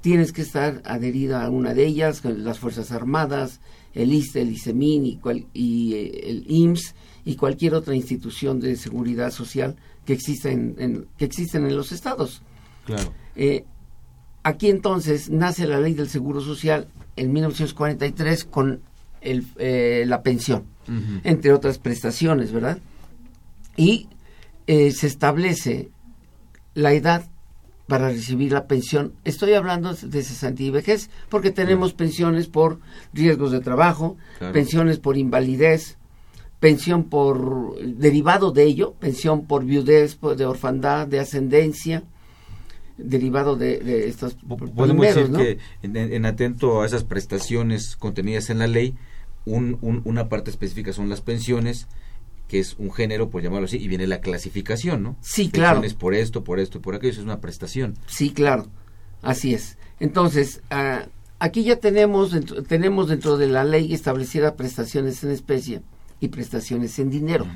Tienes 0.00 0.32
que 0.32 0.42
estar 0.42 0.82
adherida 0.84 1.44
a 1.44 1.50
una 1.50 1.74
de 1.74 1.86
ellas, 1.86 2.24
las 2.24 2.58
Fuerzas 2.58 2.90
Armadas, 2.90 3.60
el 4.02 4.12
ISTE, 4.12 4.42
el 4.42 4.52
ISEMIN 4.52 5.06
y, 5.06 5.16
cual- 5.16 5.46
y, 5.52 5.94
eh, 5.94 6.20
el 6.30 6.44
IMSS 6.48 6.94
y 7.24 7.36
cualquier 7.36 7.74
otra 7.74 7.94
institución 7.94 8.60
de 8.60 8.76
seguridad 8.76 9.30
social 9.30 9.76
que 10.06 10.12
exista 10.14 10.50
en, 10.50 10.74
en- 10.78 11.06
que 11.18 11.24
existen 11.26 11.66
en 11.66 11.76
los 11.76 11.92
estados. 11.92 12.40
Claro. 12.86 13.12
Eh, 13.36 13.64
aquí 14.42 14.70
entonces 14.70 15.28
nace 15.30 15.66
la 15.66 15.80
ley 15.80 15.94
del 15.94 16.08
Seguro 16.08 16.40
Social 16.40 16.88
en 17.16 17.32
1943 17.32 18.44
con 18.44 18.80
el, 19.20 19.44
eh, 19.58 20.04
la 20.06 20.22
pensión, 20.22 20.64
entre 21.24 21.52
otras 21.52 21.78
prestaciones, 21.78 22.50
¿verdad? 22.52 22.78
Y 23.76 24.08
eh, 24.66 24.90
se 24.92 25.06
establece 25.06 25.90
la 26.74 26.92
edad 26.92 27.28
para 27.88 28.10
recibir 28.10 28.52
la 28.52 28.66
pensión. 28.68 29.12
Estoy 29.24 29.54
hablando 29.54 29.92
de 29.94 30.22
cesantía 30.22 30.66
y 30.68 30.70
vejez, 30.70 31.10
porque 31.30 31.50
tenemos 31.50 31.94
pensiones 31.94 32.46
por 32.46 32.78
riesgos 33.12 33.50
de 33.50 33.60
trabajo, 33.60 34.16
Claro. 34.38 34.52
pensiones 34.52 34.98
por 34.98 35.16
invalidez, 35.16 35.96
pensión 36.60 37.04
por 37.04 37.78
derivado 37.82 38.52
de 38.52 38.64
ello, 38.64 38.92
pensión 39.00 39.46
por 39.46 39.64
viudez, 39.64 40.18
de 40.36 40.44
orfandad, 40.46 41.06
de 41.06 41.18
ascendencia, 41.20 42.02
derivado 42.98 43.56
de, 43.56 43.78
de 43.78 44.08
estos 44.08 44.34
Podemos 44.74 45.06
decir 45.06 45.30
¿no? 45.30 45.38
que 45.38 45.58
en, 45.82 45.96
en 45.96 46.26
atento 46.26 46.82
a 46.82 46.86
esas 46.86 47.04
prestaciones 47.04 47.96
contenidas 47.96 48.50
en 48.50 48.58
la 48.58 48.66
ley, 48.66 48.94
un- 49.44 49.78
un- 49.80 50.02
una 50.04 50.28
parte 50.28 50.50
específica 50.50 50.92
son 50.92 51.08
las 51.08 51.20
pensiones, 51.20 51.86
que 52.48 52.58
es 52.58 52.74
un 52.78 52.90
género, 52.90 53.28
por 53.28 53.42
llamarlo 53.42 53.66
así, 53.66 53.76
y 53.76 53.86
viene 53.86 54.06
la 54.06 54.20
clasificación, 54.20 55.02
¿no? 55.02 55.16
Sí, 55.20 55.50
claro. 55.50 55.80
Pensiones 55.80 55.94
por 55.94 56.14
esto, 56.14 56.42
por 56.42 56.58
esto 56.58 56.78
y 56.78 56.80
por 56.80 56.94
aquello, 56.94 57.12
eso 57.12 57.20
es 57.20 57.26
una 57.26 57.40
prestación. 57.40 57.94
Sí, 58.06 58.30
claro, 58.30 58.66
así 59.22 59.54
es. 59.54 59.76
Entonces, 60.00 60.62
ah, 60.70 61.06
aquí 61.38 61.62
ya 61.62 61.76
tenemos 61.76 62.32
dentro, 62.32 62.62
tenemos 62.62 63.08
dentro 63.08 63.36
de 63.36 63.48
la 63.48 63.64
ley 63.64 63.92
establecida 63.92 64.56
prestaciones 64.56 65.22
en 65.22 65.30
especie 65.30 65.82
y 66.20 66.28
prestaciones 66.28 66.98
en 66.98 67.10
dinero. 67.10 67.46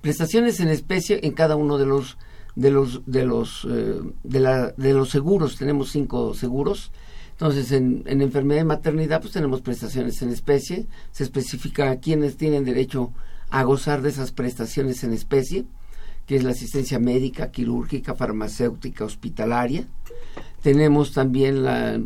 Prestaciones 0.00 0.58
en 0.60 0.68
especie 0.68 1.20
en 1.22 1.32
cada 1.32 1.54
uno 1.56 1.78
de 1.78 1.86
los 1.86 2.16
de 2.56 2.70
los 2.70 3.02
de 3.06 3.24
los 3.24 3.66
eh, 3.70 4.00
de, 4.24 4.40
la, 4.40 4.72
de 4.72 4.92
los 4.92 5.08
seguros 5.08 5.56
tenemos 5.56 5.90
cinco 5.90 6.34
seguros 6.34 6.92
Entonces, 7.32 7.72
en, 7.72 8.02
en 8.06 8.20
enfermedad 8.20 8.60
y 8.60 8.64
maternidad, 8.64 9.20
pues 9.20 9.32
tenemos 9.32 9.62
prestaciones 9.62 10.20
en 10.22 10.30
especie, 10.30 10.86
se 11.12 11.24
especifica 11.24 11.90
a 11.90 11.96
quienes 11.96 12.36
tienen 12.36 12.64
derecho 12.64 13.12
a 13.52 13.62
gozar 13.64 14.02
de 14.02 14.08
esas 14.08 14.32
prestaciones 14.32 15.04
en 15.04 15.12
especie, 15.12 15.64
que 16.26 16.36
es 16.36 16.42
la 16.44 16.50
asistencia 16.52 16.98
médica, 16.98 17.50
quirúrgica, 17.50 18.14
farmacéutica, 18.14 19.04
hospitalaria. 19.04 19.84
Tenemos 20.62 21.12
también 21.12 21.62
la, 21.64 22.00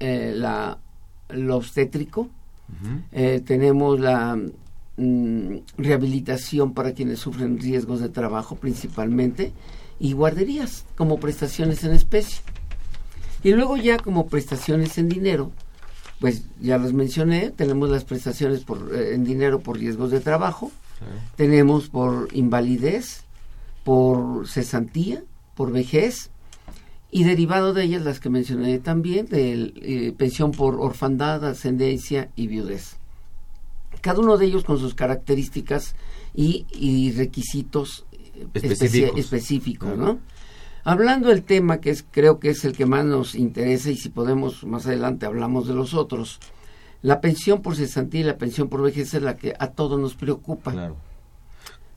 eh, 0.00 0.32
la- 0.34 0.78
lo 1.30 1.56
obstétrico, 1.56 2.28
eh, 3.12 3.42
tenemos 3.44 3.98
la 4.00 4.36
mm, 4.98 5.56
rehabilitación 5.78 6.72
para 6.74 6.92
quienes 6.92 7.18
sufren 7.18 7.58
riesgos 7.60 8.00
de 8.00 8.08
trabajo 8.08 8.56
principalmente 8.56 9.52
y 10.00 10.12
guarderías 10.12 10.84
como 10.96 11.18
prestaciones 11.20 11.84
en 11.84 11.92
especie. 11.92 12.40
Y 13.42 13.52
luego 13.52 13.76
ya 13.76 13.98
como 13.98 14.26
prestaciones 14.26 14.96
en 14.98 15.08
dinero, 15.08 15.52
pues 16.20 16.44
ya 16.60 16.78
las 16.78 16.92
mencioné, 16.92 17.50
tenemos 17.50 17.90
las 17.90 18.04
prestaciones 18.04 18.60
por, 18.64 18.94
eh, 18.94 19.14
en 19.14 19.24
dinero 19.24 19.60
por 19.60 19.78
riesgos 19.78 20.10
de 20.10 20.20
trabajo, 20.20 20.70
tenemos 21.36 21.88
por 21.88 22.28
invalidez, 22.32 23.24
por 23.84 24.48
cesantía, 24.48 25.22
por 25.54 25.70
vejez 25.70 26.30
y 27.10 27.24
derivado 27.24 27.74
de 27.74 27.84
ellas 27.84 28.02
las 28.02 28.18
que 28.18 28.30
mencioné 28.30 28.78
también, 28.78 29.26
de 29.26 29.72
eh, 29.76 30.14
pensión 30.16 30.52
por 30.52 30.76
orfandad, 30.80 31.44
ascendencia 31.44 32.30
y 32.34 32.46
viudez. 32.46 32.96
Cada 34.00 34.20
uno 34.20 34.36
de 34.38 34.46
ellos 34.46 34.64
con 34.64 34.78
sus 34.78 34.94
características 34.94 35.94
y, 36.34 36.66
y 36.72 37.12
requisitos 37.12 38.06
eh, 38.12 38.46
Específicos. 38.54 39.18
específicos, 39.18 39.96
¿no? 39.98 40.18
Hablando 40.88 41.30
del 41.30 41.42
tema 41.42 41.80
que 41.80 41.90
es, 41.90 42.04
creo 42.10 42.38
que 42.38 42.50
es 42.50 42.64
el 42.64 42.72
que 42.76 42.86
más 42.86 43.04
nos 43.04 43.34
interesa 43.34 43.90
y 43.90 43.96
si 43.96 44.08
podemos 44.08 44.62
más 44.64 44.86
adelante 44.86 45.26
hablamos 45.26 45.66
de 45.66 45.74
los 45.74 45.94
otros, 45.94 46.38
la 47.02 47.20
pensión 47.20 47.60
por 47.60 47.74
cesantía 47.74 48.20
y 48.20 48.24
la 48.24 48.38
pensión 48.38 48.68
por 48.68 48.82
vejez 48.82 49.12
es 49.12 49.20
la 49.22 49.36
que 49.36 49.52
a 49.58 49.66
todos 49.72 49.98
nos 49.98 50.14
preocupa. 50.14 50.72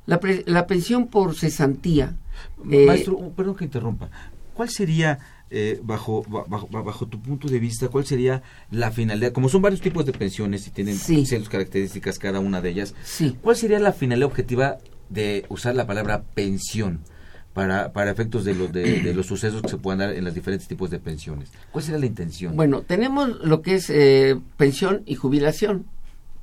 La, 0.08 0.20
pre- 0.20 0.44
la 0.48 0.66
pensión 0.66 1.06
por 1.08 1.36
cesantía, 1.36 2.16
eh, 2.72 2.86
Maestro, 2.88 3.14
oh, 3.16 3.30
perdón 3.32 3.56
que 3.56 3.66
interrumpa. 3.66 4.10
¿Cuál 4.56 4.70
sería, 4.70 5.20
eh, 5.52 5.80
bajo, 5.84 6.24
ba- 6.28 6.46
bajo, 6.48 6.68
ba- 6.72 6.82
bajo 6.82 7.06
tu 7.08 7.22
punto 7.22 7.48
de 7.48 7.60
vista, 7.60 7.90
cuál 7.90 8.08
sería 8.08 8.42
la 8.72 8.90
finalidad? 8.90 9.32
Como 9.34 9.50
son 9.50 9.62
varios 9.62 9.82
tipos 9.82 10.04
de 10.08 10.14
pensiones 10.14 10.66
y 10.66 10.72
tienen 10.72 10.96
ciertas 11.28 11.48
características 11.50 12.18
cada 12.18 12.40
una 12.40 12.60
de 12.60 12.72
ellas, 12.72 12.96
¿cuál 13.44 13.56
sería 13.56 13.80
la 13.80 13.94
finalidad 13.94 14.28
objetiva 14.28 14.80
de 15.10 15.46
usar 15.50 15.76
la 15.76 15.86
palabra 15.86 16.24
pensión 16.34 17.02
para, 17.60 17.92
para 17.92 18.12
efectos 18.12 18.46
de, 18.46 18.56
los 18.56 18.72
de, 18.72 19.02
de 19.02 19.14
los 19.14 19.26
sucesos 19.26 19.62
que 19.62 19.70
se 19.70 19.78
puedan 19.78 20.00
dar 20.00 20.14
en 20.14 20.24
los 20.24 20.34
diferentes 20.34 20.68
tipos 20.68 20.90
de 20.90 21.00
pensiones? 21.00 21.50
¿Cuál 21.72 21.84
sería 21.84 22.00
la 22.00 22.06
intención? 22.06 22.56
Bueno, 22.56 22.82
tenemos 22.82 23.40
lo 23.44 23.62
que 23.62 23.76
es 23.76 23.90
eh, 23.90 24.40
pensión 24.58 25.04
y 25.06 25.16
jubilación. 25.16 25.86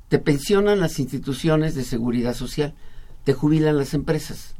Te 0.09 0.19
pensionan 0.19 0.79
las 0.79 0.99
instituciones 0.99 1.75
de 1.75 1.83
seguridad 1.83 2.33
social, 2.33 2.73
te 3.23 3.33
jubilan 3.33 3.77
las 3.77 3.93
empresas. 3.93 4.55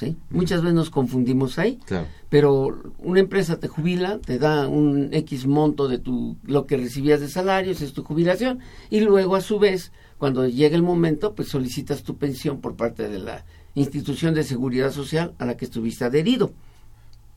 ¿sí? 0.00 0.16
Muchas 0.30 0.62
veces 0.62 0.74
nos 0.74 0.90
confundimos 0.90 1.58
ahí, 1.58 1.78
Claro. 1.86 2.06
pero 2.28 2.82
una 2.98 3.20
empresa 3.20 3.58
te 3.60 3.68
jubila, 3.68 4.18
te 4.18 4.38
da 4.38 4.66
un 4.66 5.10
X 5.12 5.46
monto 5.46 5.88
de 5.88 5.98
tu 5.98 6.36
lo 6.44 6.66
que 6.66 6.76
recibías 6.76 7.20
de 7.20 7.28
salarios, 7.28 7.80
es 7.82 7.92
tu 7.92 8.02
jubilación, 8.02 8.60
y 8.90 9.00
luego 9.00 9.36
a 9.36 9.40
su 9.40 9.58
vez, 9.58 9.92
cuando 10.18 10.46
llega 10.48 10.74
el 10.74 10.82
momento, 10.82 11.34
pues 11.34 11.48
solicitas 11.48 12.02
tu 12.02 12.16
pensión 12.16 12.60
por 12.60 12.74
parte 12.76 13.08
de 13.08 13.18
la 13.18 13.44
institución 13.74 14.34
de 14.34 14.44
seguridad 14.44 14.90
social 14.92 15.34
a 15.38 15.46
la 15.46 15.56
que 15.56 15.64
estuviste 15.64 16.04
adherido. 16.04 16.52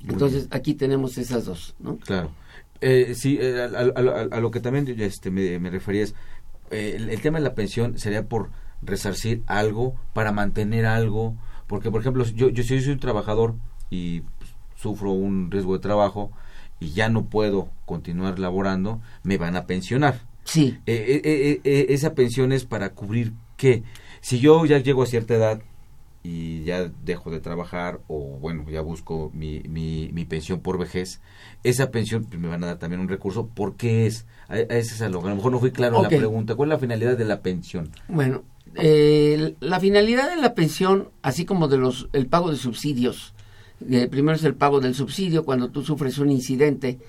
Entonces, 0.07 0.47
aquí 0.51 0.73
tenemos 0.73 1.17
esas 1.17 1.45
dos, 1.45 1.75
¿no? 1.79 1.97
Claro. 1.97 2.31
Eh, 2.81 3.13
sí, 3.15 3.37
eh, 3.39 3.61
a, 3.61 3.65
a- 3.65 4.21
a- 4.23 4.37
a 4.37 4.39
lo 4.39 4.49
que 4.49 4.59
también 4.59 4.87
este, 4.99 5.29
me, 5.29 5.59
me 5.59 5.69
refería 5.69 6.01
es, 6.03 6.15
eh, 6.71 6.93
el, 6.95 7.09
el 7.09 7.21
tema 7.21 7.37
de 7.37 7.43
la 7.43 7.53
pensión 7.53 7.99
sería 7.99 8.23
por 8.27 8.49
resarcir 8.81 9.43
algo, 9.45 9.95
para 10.13 10.31
mantener 10.31 10.87
algo, 10.87 11.35
porque 11.67 11.91
por 11.91 12.01
ejemplo, 12.01 12.25
yo, 12.25 12.49
yo 12.49 12.63
si 12.63 12.75
yo 12.77 12.81
soy 12.81 12.93
un 12.93 12.99
trabajador 12.99 13.53
y 13.91 14.21
pues, 14.21 14.49
sufro 14.75 15.11
un 15.11 15.51
riesgo 15.51 15.73
de 15.73 15.79
trabajo 15.83 16.31
y 16.79 16.89
ya 16.93 17.09
no 17.09 17.25
puedo 17.25 17.69
continuar 17.85 18.39
laborando, 18.39 18.99
me 19.21 19.37
van 19.37 19.55
a 19.55 19.67
pensionar. 19.67 20.19
Sí. 20.43 20.79
Eh, 20.87 21.61
esa 21.89 22.15
pensión 22.15 22.51
es 22.51 22.65
para 22.65 22.89
cubrir 22.95 23.33
qué. 23.57 23.83
Si 24.21 24.39
yo 24.39 24.65
ya 24.65 24.79
llego 24.79 25.03
a 25.03 25.05
cierta 25.05 25.35
edad 25.35 25.61
y 26.23 26.63
ya 26.63 26.91
dejo 27.03 27.31
de 27.31 27.39
trabajar 27.39 27.99
o 28.07 28.37
bueno, 28.39 28.69
ya 28.69 28.81
busco 28.81 29.31
mi, 29.33 29.61
mi, 29.61 30.09
mi 30.13 30.25
pensión 30.25 30.59
por 30.59 30.77
vejez, 30.77 31.19
esa 31.63 31.89
pensión 31.89 32.25
pues, 32.25 32.39
me 32.39 32.47
van 32.47 32.63
a 32.63 32.67
dar 32.67 32.79
también 32.79 33.01
un 33.01 33.09
recurso. 33.09 33.47
¿Por 33.47 33.75
qué 33.75 34.05
es? 34.05 34.25
A, 34.47 34.53
a 34.53 34.57
ese 34.59 34.93
es 34.93 35.01
a 35.01 35.09
lo, 35.09 35.25
a 35.25 35.29
lo 35.29 35.35
mejor 35.35 35.51
no 35.51 35.59
fui 35.59 35.71
claro 35.71 35.97
en 35.97 36.03
la 36.03 36.09
pregunta. 36.09 36.55
¿Cuál 36.55 36.69
es 36.69 36.75
la 36.75 36.79
finalidad 36.79 37.17
de 37.17 37.25
la 37.25 37.41
pensión? 37.41 37.89
Bueno, 38.07 38.43
eh, 38.75 39.55
la 39.59 39.79
finalidad 39.79 40.29
de 40.29 40.41
la 40.41 40.53
pensión, 40.53 41.09
así 41.21 41.45
como 41.45 41.67
de 41.67 41.77
los 41.77 42.07
el 42.13 42.27
pago 42.27 42.51
de 42.51 42.57
subsidios, 42.57 43.33
eh, 43.89 44.07
primero 44.07 44.35
es 44.35 44.43
el 44.43 44.53
pago 44.55 44.79
del 44.79 44.93
subsidio 44.93 45.43
cuando 45.43 45.69
tú 45.69 45.83
sufres 45.83 46.19
un 46.19 46.29
incidente, 46.29 46.99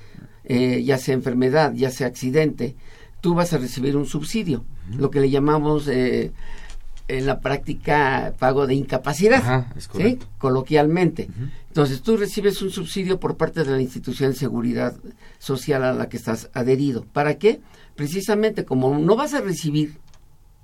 eh, 0.45 0.83
ya 0.83 0.97
sea 0.97 1.15
enfermedad, 1.15 1.75
ya 1.75 1.91
sea 1.91 2.07
accidente, 2.07 2.77
tú 3.21 3.35
vas 3.35 3.53
a 3.53 3.59
recibir 3.59 3.97
un 3.97 4.07
subsidio, 4.07 4.65
lo 4.97 5.11
que 5.11 5.21
le 5.21 5.31
llamamos 5.31 5.87
eh, 5.87 6.33
en 7.09 7.27
la 7.27 7.41
práctica 7.41 8.35
pago 8.39 8.67
de 8.67 8.75
incapacidad, 8.75 9.39
Ajá, 9.39 9.73
es 9.77 9.89
coloquialmente. 10.39 11.29
Entonces 11.69 12.03
tú 12.03 12.17
recibes 12.17 12.61
un 12.63 12.71
subsidio 12.71 13.19
por 13.19 13.37
parte 13.37 13.65
de 13.65 13.71
la 13.71 13.81
institución 13.81 14.33
de 14.33 14.37
seguridad 14.37 14.95
social 15.39 15.85
a 15.85 15.95
la 15.95 16.09
que 16.09 16.17
estás 16.17 16.51
adherido. 16.53 17.05
¿Para 17.13 17.39
qué? 17.39 17.61
Precisamente 17.97 18.65
como 18.65 18.99
no 18.99 19.17
vas 19.17 19.35
a 19.35 19.41
recibir 19.41 19.99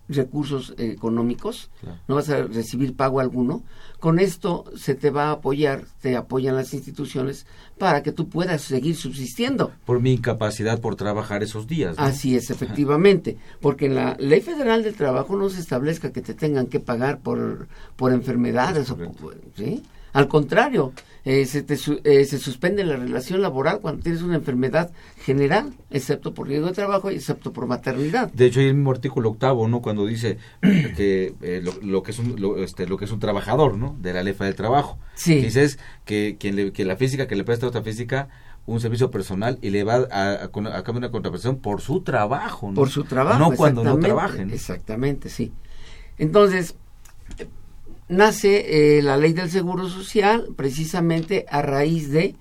recursos 0.09 0.75
eh, 0.79 0.91
económicos, 0.91 1.71
no 2.09 2.15
vas 2.15 2.29
a 2.31 2.43
recibir 2.45 2.95
pago 2.97 3.21
alguno, 3.21 3.63
con 4.01 4.19
esto 4.19 4.65
se 4.77 4.95
te 4.95 5.11
va 5.11 5.27
a 5.29 5.33
apoyar, 5.33 5.85
te 6.01 6.17
apoyan 6.17 6.57
las 6.57 6.73
instituciones 6.73 7.47
para 7.79 8.03
que 8.03 8.13
tú 8.13 8.29
puedas 8.29 8.63
seguir 8.63 8.97
subsistiendo. 8.97 9.73
Por 9.85 10.01
mi 10.01 10.13
incapacidad 10.13 10.81
por 10.81 10.97
trabajar 10.97 11.43
esos 11.43 11.67
días. 11.67 11.97
¿no? 11.97 12.03
Así 12.05 12.37
es, 12.37 12.51
efectivamente, 12.51 13.37
porque 13.61 13.87
en 13.87 13.95
la 13.97 14.17
Ley 14.19 14.41
Federal 14.41 14.83
del 14.83 14.95
Trabajo 14.95 15.37
no 15.37 15.49
se 15.51 15.61
establezca 15.61 16.11
que 16.13 16.23
te 16.23 16.35
tengan 16.35 16.67
que 16.67 16.81
pagar 16.81 17.21
por, 17.21 17.69
por 17.97 18.13
enfermedades, 18.13 18.91
o 18.91 18.97
por- 18.97 19.37
¿sí? 19.57 19.83
Al 20.15 20.27
contrario, 20.27 20.93
eh, 21.25 21.47
se, 21.47 21.63
te 21.63 21.75
eh, 22.05 22.25
se 22.25 22.39
suspende 22.39 22.85
la 22.85 22.97
relación 22.97 23.43
laboral 23.43 23.81
cuando 23.81 24.03
tienes 24.03 24.23
una 24.23 24.37
enfermedad 24.37 24.91
general, 25.25 25.75
excepto 25.91 26.35
por 26.35 26.49
riesgo 26.49 26.69
de 26.69 26.75
trabajo 26.75 27.11
y 27.11 27.17
excepto 27.17 27.53
por 27.53 27.67
maternidad. 27.67 28.33
De 28.33 28.47
hecho, 28.47 28.61
hay 28.61 28.67
el 28.67 28.75
mismo 28.75 28.91
artículo 28.91 29.31
octavo, 29.31 29.69
¿no? 29.69 29.83
Cuando 29.83 30.07
dice 30.07 30.39
que 30.61 31.35
eh, 31.43 31.61
lo, 31.63 31.73
lo 31.83 32.03
que 32.03 32.13
es 32.13 32.19
un 32.19 32.41
lo, 32.41 32.63
este, 32.63 32.87
lo 32.87 32.97
que 32.97 33.05
es 33.05 33.13
un 33.13 33.21
trabajador, 33.21 33.77
¿no? 33.77 33.97
De 34.01 34.13
la 34.13 34.23
ley 34.23 34.35
del 34.35 34.55
trabajo. 34.55 34.99
Sí. 35.15 35.41
Dices 35.41 35.79
que 36.05 36.37
quien 36.39 36.57
le, 36.57 36.73
que 36.73 36.85
la 36.85 36.97
física 36.97 37.27
que 37.27 37.37
le 37.37 37.45
presta 37.45 37.67
a 37.67 37.69
otra 37.71 37.83
física 37.83 38.29
un 38.67 38.81
servicio 38.81 39.11
personal 39.11 39.59
y 39.63 39.71
le 39.71 39.83
va 39.83 40.07
a, 40.11 40.33
a, 40.33 40.45
a 40.45 40.49
cambio 40.51 40.99
una 40.99 41.11
contraprestación 41.11 41.57
por 41.57 41.81
su 41.81 42.03
trabajo, 42.03 42.69
¿no? 42.69 42.75
Por 42.75 42.91
su 42.91 43.05
trabajo. 43.05 43.39
No 43.39 43.57
cuando 43.57 43.83
no 43.83 43.91
exactamente, 43.93 44.07
trabaje, 44.07 44.45
¿no? 44.45 44.55
Exactamente, 44.55 45.29
sí. 45.31 45.53
Entonces, 46.19 46.75
nace 48.09 48.99
eh, 48.99 49.03
la 49.03 49.17
ley 49.17 49.33
del 49.33 49.51
Seguro 49.51 49.89
Social 49.89 50.49
precisamente 50.57 51.45
a 51.51 51.63
raíz 51.63 52.11
de, 52.11 52.35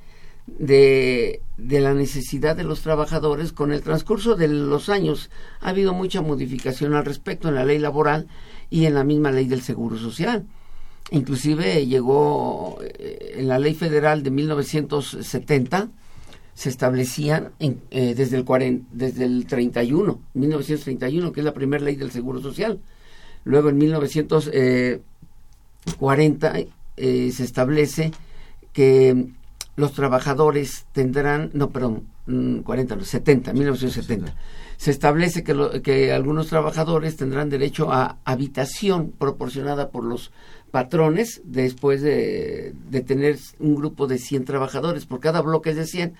de, 0.47 1.41
la 1.57 1.93
necesidad 1.93 2.55
de 2.55 2.63
los 2.63 2.81
trabajadores. 2.81 3.51
Con 3.51 3.71
el 3.71 3.81
transcurso 3.81 4.35
de 4.35 4.47
los 4.47 4.89
años 4.89 5.29
ha 5.61 5.69
habido 5.69 5.93
mucha 5.93 6.21
modificación 6.21 6.93
al 6.93 7.05
respecto 7.05 7.49
en 7.49 7.55
la 7.55 7.65
ley 7.65 7.79
laboral 7.79 8.27
y 8.69 8.85
en 8.85 8.93
la 8.93 9.03
misma 9.03 9.31
ley 9.31 9.45
del 9.47 9.61
Seguro 9.61 9.97
Social. 9.97 10.45
Inclusive 11.11 11.85
llegó 11.85 12.79
eh, 12.81 13.35
en 13.37 13.47
la 13.47 13.59
ley 13.59 13.73
federal 13.73 14.23
de 14.23 14.31
1970 14.31 15.89
se 16.53 16.69
establecían 16.69 17.51
en- 17.59 17.81
eh, 17.91 18.15
desde, 18.15 18.35
el 18.35 18.43
40 18.43 18.87
desde 18.91 19.25
el 19.25 19.45
31, 19.45 20.19
1931, 20.33 21.31
que 21.31 21.41
es 21.41 21.45
la 21.45 21.53
primera 21.53 21.83
ley 21.83 21.95
del 21.95 22.09
Seguro 22.11 22.41
Social. 22.41 22.79
Luego 23.43 23.69
en 23.69 23.77
1940 23.77 24.49
eh, 24.57 25.01
se 27.31 27.43
establece 27.43 28.11
que 28.73 29.27
los 29.75 29.93
trabajadores 29.93 30.85
tendrán, 30.91 31.51
no, 31.53 31.69
perdón, 31.69 32.03
mm, 32.25 32.59
40, 32.59 32.95
no, 32.95 33.03
70, 33.05 33.53
1970. 33.53 34.33
Se 34.77 34.91
establece 34.91 35.43
que, 35.43 35.53
lo- 35.53 35.81
que 35.81 36.11
algunos 36.11 36.47
trabajadores 36.47 37.15
tendrán 37.17 37.49
derecho 37.49 37.91
a 37.91 38.17
habitación 38.25 39.11
proporcionada 39.17 39.89
por 39.89 40.03
los 40.03 40.31
patrones 40.71 41.41
después 41.45 42.01
de, 42.01 42.73
de 42.89 43.01
tener 43.01 43.37
un 43.59 43.75
grupo 43.75 44.05
de 44.07 44.17
100 44.19 44.45
trabajadores. 44.45 45.05
Por 45.05 45.19
cada 45.19 45.41
bloque 45.41 45.73
de 45.73 45.85
100, 45.85 46.13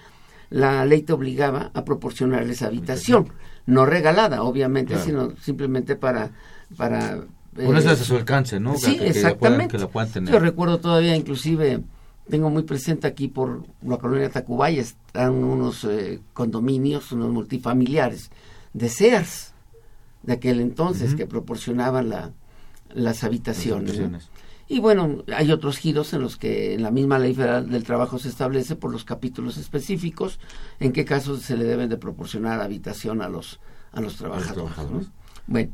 la 0.49 0.85
ley 0.85 1.01
te 1.01 1.13
obligaba 1.13 1.71
a 1.73 1.83
proporcionarles 1.83 2.61
habitación, 2.61 3.27
no 3.65 3.85
regalada, 3.85 4.43
obviamente, 4.43 4.93
Claro. 4.93 5.05
sino 5.05 5.35
simplemente 5.41 5.95
para... 5.95 6.31
para 6.77 7.23
Ponerlas 7.65 7.99
eh, 7.99 8.01
a 8.01 8.05
su 8.05 8.15
alcance, 8.15 8.59
¿no? 8.59 8.75
Sí, 8.77 8.97
Que- 8.97 8.97
que 8.97 8.97
la 8.97 9.03
puedan- 9.03 9.15
exactamente. 9.15 9.71
que 9.71 9.77
la 9.79 9.87
puedan 9.89 10.09
tener. 10.11 10.33
Yo 10.33 10.39
recuerdo 10.39 10.79
todavía, 10.79 11.15
inclusive, 11.15 11.81
tengo 12.29 12.49
muy 12.49 12.63
presente 12.63 13.07
aquí 13.07 13.27
por 13.27 13.63
la 13.81 13.97
colonia 13.97 14.29
Tacubaya, 14.29 14.81
están 14.81 15.33
unos 15.43 15.83
eh, 15.85 16.19
condominios, 16.33 17.11
unos 17.11 17.29
multifamiliares 17.31 18.31
de 18.73 18.89
Sears 18.89 19.53
de 20.23 20.33
aquel 20.33 20.59
entonces 20.59 21.15
que 21.15 21.25
proporcionaban 21.25 22.09
la, 22.09 22.31
las 22.93 23.23
habitaciones. 23.23 23.97
¿no? 23.99 24.19
Y 24.69 24.79
bueno, 24.81 25.23
hay 25.33 25.51
otros 25.53 25.77
giros 25.77 26.11
en 26.11 26.21
los 26.21 26.35
que 26.35 26.73
en 26.73 26.83
la 26.83 26.91
misma 26.91 27.17
ley 27.19 27.33
federal 27.33 27.69
del 27.69 27.83
trabajo 27.85 28.19
se 28.19 28.27
establece 28.27 28.75
por 28.75 28.91
los 28.91 29.05
capítulos 29.05 29.55
específicos 29.55 30.39
en 30.81 30.91
qué 30.91 31.05
casos 31.05 31.43
se 31.43 31.55
le 31.55 31.63
deben 31.63 31.87
de 31.87 31.95
proporcionar 31.95 32.59
habitación 32.59 33.21
a 33.21 33.29
los 33.29 33.61
a 33.93 34.01
los 34.01 34.17
trabajadores. 34.17 34.75
¿no? 34.91 35.05
Bueno, 35.47 35.71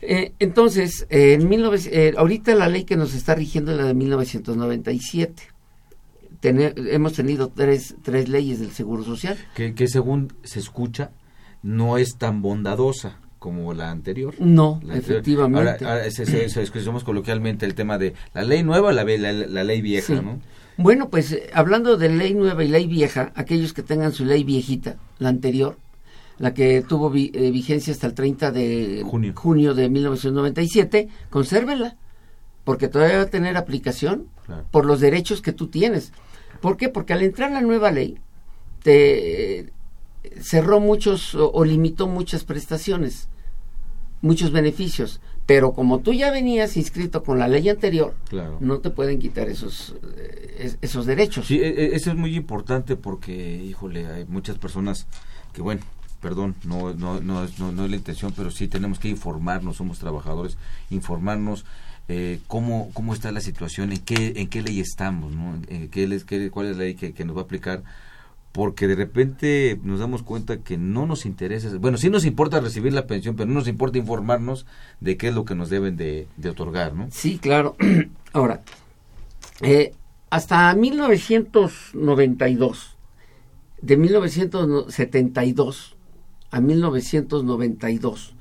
eh, 0.00 0.32
entonces, 0.38 1.06
eh, 1.10 1.32
en 1.34 1.48
19, 1.48 1.78
eh, 1.90 2.14
ahorita 2.16 2.54
la 2.54 2.68
ley 2.68 2.84
que 2.84 2.96
nos 2.96 3.14
está 3.14 3.34
rigiendo 3.34 3.72
es 3.72 3.78
la 3.78 3.84
de 3.86 3.94
1997. 3.94 5.42
Tener, 6.40 6.74
hemos 6.90 7.14
tenido 7.14 7.48
tres, 7.48 7.96
tres 8.02 8.28
leyes 8.28 8.60
del 8.60 8.70
Seguro 8.70 9.02
Social. 9.02 9.36
Que, 9.56 9.74
que 9.74 9.88
según 9.88 10.32
se 10.44 10.60
escucha, 10.60 11.10
no 11.62 11.98
es 11.98 12.16
tan 12.16 12.42
bondadosa 12.42 13.18
como 13.40 13.74
la 13.74 13.90
anterior. 13.90 14.34
No, 14.38 14.80
La 14.84 14.96
efectivamente. 14.96 15.84
Ahora, 15.84 15.94
ahora 16.00 16.10
se, 16.12 16.26
se- 16.26 16.48
se- 16.48 16.62
escuchamos 16.62 17.02
coloquialmente 17.02 17.66
el 17.66 17.74
tema 17.74 17.98
de 17.98 18.14
la 18.34 18.42
ley 18.44 18.62
nueva 18.62 18.88
o 18.88 18.92
la, 18.92 19.02
la, 19.04 19.32
la 19.32 19.64
ley 19.64 19.80
vieja, 19.80 20.14
Sí. 20.16 20.20
¿no? 20.22 20.40
Bueno, 20.76 21.08
pues 21.08 21.32
eh, 21.32 21.50
hablando 21.54 21.96
de 21.96 22.08
ley 22.08 22.34
nueva 22.34 22.62
y 22.62 22.68
ley 22.68 22.86
vieja, 22.86 23.32
aquellos 23.34 23.72
que 23.72 23.82
tengan 23.82 24.12
su 24.12 24.24
ley 24.24 24.44
viejita, 24.44 24.96
la 25.18 25.28
anterior, 25.30 25.76
la 26.38 26.54
que 26.54 26.82
tuvo 26.82 27.10
vi- 27.10 27.30
eh, 27.34 27.50
vigencia 27.50 27.92
hasta 27.92 28.06
el 28.06 28.14
30 28.14 28.50
de 28.52 29.04
Junio. 29.34 29.74
de 29.74 29.88
1997, 29.88 31.08
consérvenla, 31.30 31.96
porque 32.64 32.88
todavía 32.88 33.16
va 33.18 33.22
a 33.22 33.30
tener 33.30 33.56
aplicación 33.56 34.28
Claro. 34.46 34.64
por 34.70 34.86
los 34.86 35.00
derechos 35.00 35.42
que 35.42 35.52
tú 35.52 35.68
tienes. 35.68 36.12
¿Por 36.60 36.76
qué? 36.76 36.88
Porque 36.88 37.12
al 37.12 37.22
entrar 37.22 37.50
la 37.50 37.60
nueva 37.60 37.90
ley, 37.90 38.18
te 38.82 39.72
cerró 40.40 40.80
muchos 40.80 41.34
o, 41.34 41.50
o 41.52 41.64
limitó 41.64 42.06
muchas 42.06 42.44
prestaciones, 42.44 43.28
muchos 44.22 44.52
beneficios. 44.52 45.20
Pero 45.46 45.72
como 45.72 46.00
tú 46.00 46.12
ya 46.12 46.30
venías 46.30 46.76
inscrito 46.76 47.22
con 47.22 47.38
la 47.38 47.48
ley 47.48 47.68
anterior, 47.70 48.14
Claro. 48.28 48.58
no 48.60 48.78
te 48.80 48.90
pueden 48.90 49.18
quitar 49.18 49.48
esos, 49.48 49.94
eh, 50.18 50.56
es- 50.58 50.78
esos 50.82 51.06
derechos. 51.06 51.46
Sí, 51.46 51.58
e- 51.58 51.68
e- 51.84 51.94
eso 51.96 52.10
es 52.10 52.16
muy 52.16 52.36
importante 52.36 52.96
porque, 52.96 53.56
híjole, 53.64 54.06
hay 54.06 54.24
muchas 54.26 54.58
personas 54.58 55.06
que, 55.54 55.62
bueno, 55.62 55.80
perdón, 56.20 56.54
no, 56.64 56.92
no, 56.94 57.20
no, 57.20 57.44
es- 57.44 57.58
no, 57.58 57.70
es 57.84 57.90
la 57.90 57.96
intención, 57.96 58.32
pero 58.36 58.50
sí 58.50 58.68
tenemos 58.68 58.98
que 58.98 59.08
informarnos, 59.08 59.76
somos 59.76 59.98
trabajadores, 59.98 60.56
informarnos 60.90 61.64
eh, 62.10 62.40
cómo, 62.46 62.88
cómo 62.94 63.12
está 63.12 63.30
la 63.32 63.42
situación, 63.42 63.92
en 63.92 63.98
qué, 63.98 64.32
en 64.36 64.48
qué 64.48 64.62
ley 64.62 64.80
estamos, 64.80 65.34
¿no? 65.34 65.54
En- 65.54 65.66
en 65.68 65.88
qué, 65.90 66.08
les- 66.08 66.24
qué- 66.24 66.50
cuál 66.50 66.68
es 66.68 66.76
la 66.76 66.84
ley 66.84 66.94
que, 66.94 67.12
que 67.12 67.24
nos 67.26 67.36
va 67.36 67.42
a 67.42 67.44
aplicar, 67.44 67.82
porque 68.52 68.86
de 68.88 68.94
repente 68.96 69.78
nos 69.84 70.00
damos 70.00 70.22
cuenta 70.22 70.56
que 70.56 70.78
no 70.78 71.04
nos 71.06 71.26
interesa, 71.26 71.68
bueno, 71.78 71.98
sí 71.98 72.08
nos 72.08 72.24
importa 72.24 72.60
recibir 72.60 72.94
la 72.94 73.06
pensión, 73.06 73.36
pero 73.36 73.46
no 73.46 73.52
nos 73.54 73.68
importa 73.68 73.98
informarnos 73.98 74.64
de 75.00 75.18
qué 75.18 75.28
es 75.28 75.34
lo 75.34 75.44
que 75.44 75.54
nos 75.54 75.68
deben 75.68 75.98
de, 75.98 76.26
de 76.38 76.48
otorgar, 76.48 76.94
¿no? 76.94 77.08
Sí, 77.10 77.36
claro. 77.38 77.76
Ahora, 78.32 78.62
eh, 79.60 79.92
hasta 80.30 80.74
1992, 80.74 82.96
de 83.82 83.96
1972 83.98 85.94
a 86.50 86.60
1992, 86.60 88.34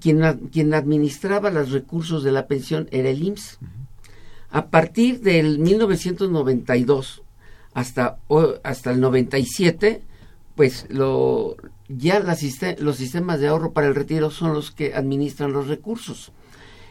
quien, 0.00 0.48
quien 0.50 0.74
administraba 0.74 1.50
los 1.50 1.70
recursos 1.70 2.24
de 2.24 2.32
la 2.32 2.46
pensión 2.46 2.88
era 2.90 3.10
el 3.10 3.22
IMSS. 3.22 3.58
A 4.50 4.66
partir 4.66 5.20
del 5.20 5.58
1992 5.58 7.22
hasta, 7.72 8.18
hasta 8.64 8.90
el 8.90 9.00
97, 9.00 10.02
pues 10.56 10.86
lo, 10.90 11.56
ya 11.88 12.20
la 12.20 12.36
los 12.78 12.96
sistemas 12.96 13.40
de 13.40 13.48
ahorro 13.48 13.72
para 13.72 13.86
el 13.86 13.94
retiro 13.94 14.30
son 14.30 14.52
los 14.52 14.70
que 14.70 14.94
administran 14.94 15.52
los 15.52 15.68
recursos. 15.68 16.32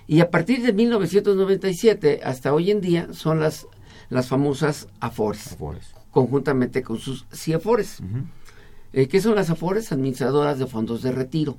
Y 0.07 0.21
a 0.21 0.31
partir 0.31 0.63
de 0.63 0.73
1997 0.73 2.21
hasta 2.23 2.53
hoy 2.53 2.71
en 2.71 2.81
día 2.81 3.09
son 3.13 3.39
las, 3.39 3.67
las 4.09 4.27
famosas 4.27 4.87
AFORES, 4.99 5.55
conjuntamente 6.11 6.81
con 6.81 6.97
sus 6.97 7.27
CIEFORES. 7.31 8.01
Eh, 8.93 9.07
¿Qué 9.07 9.21
son 9.21 9.35
las 9.35 9.49
AFORES? 9.49 9.91
Administradoras 9.91 10.59
de 10.59 10.65
fondos 10.65 11.01
de 11.01 11.11
retiro. 11.11 11.57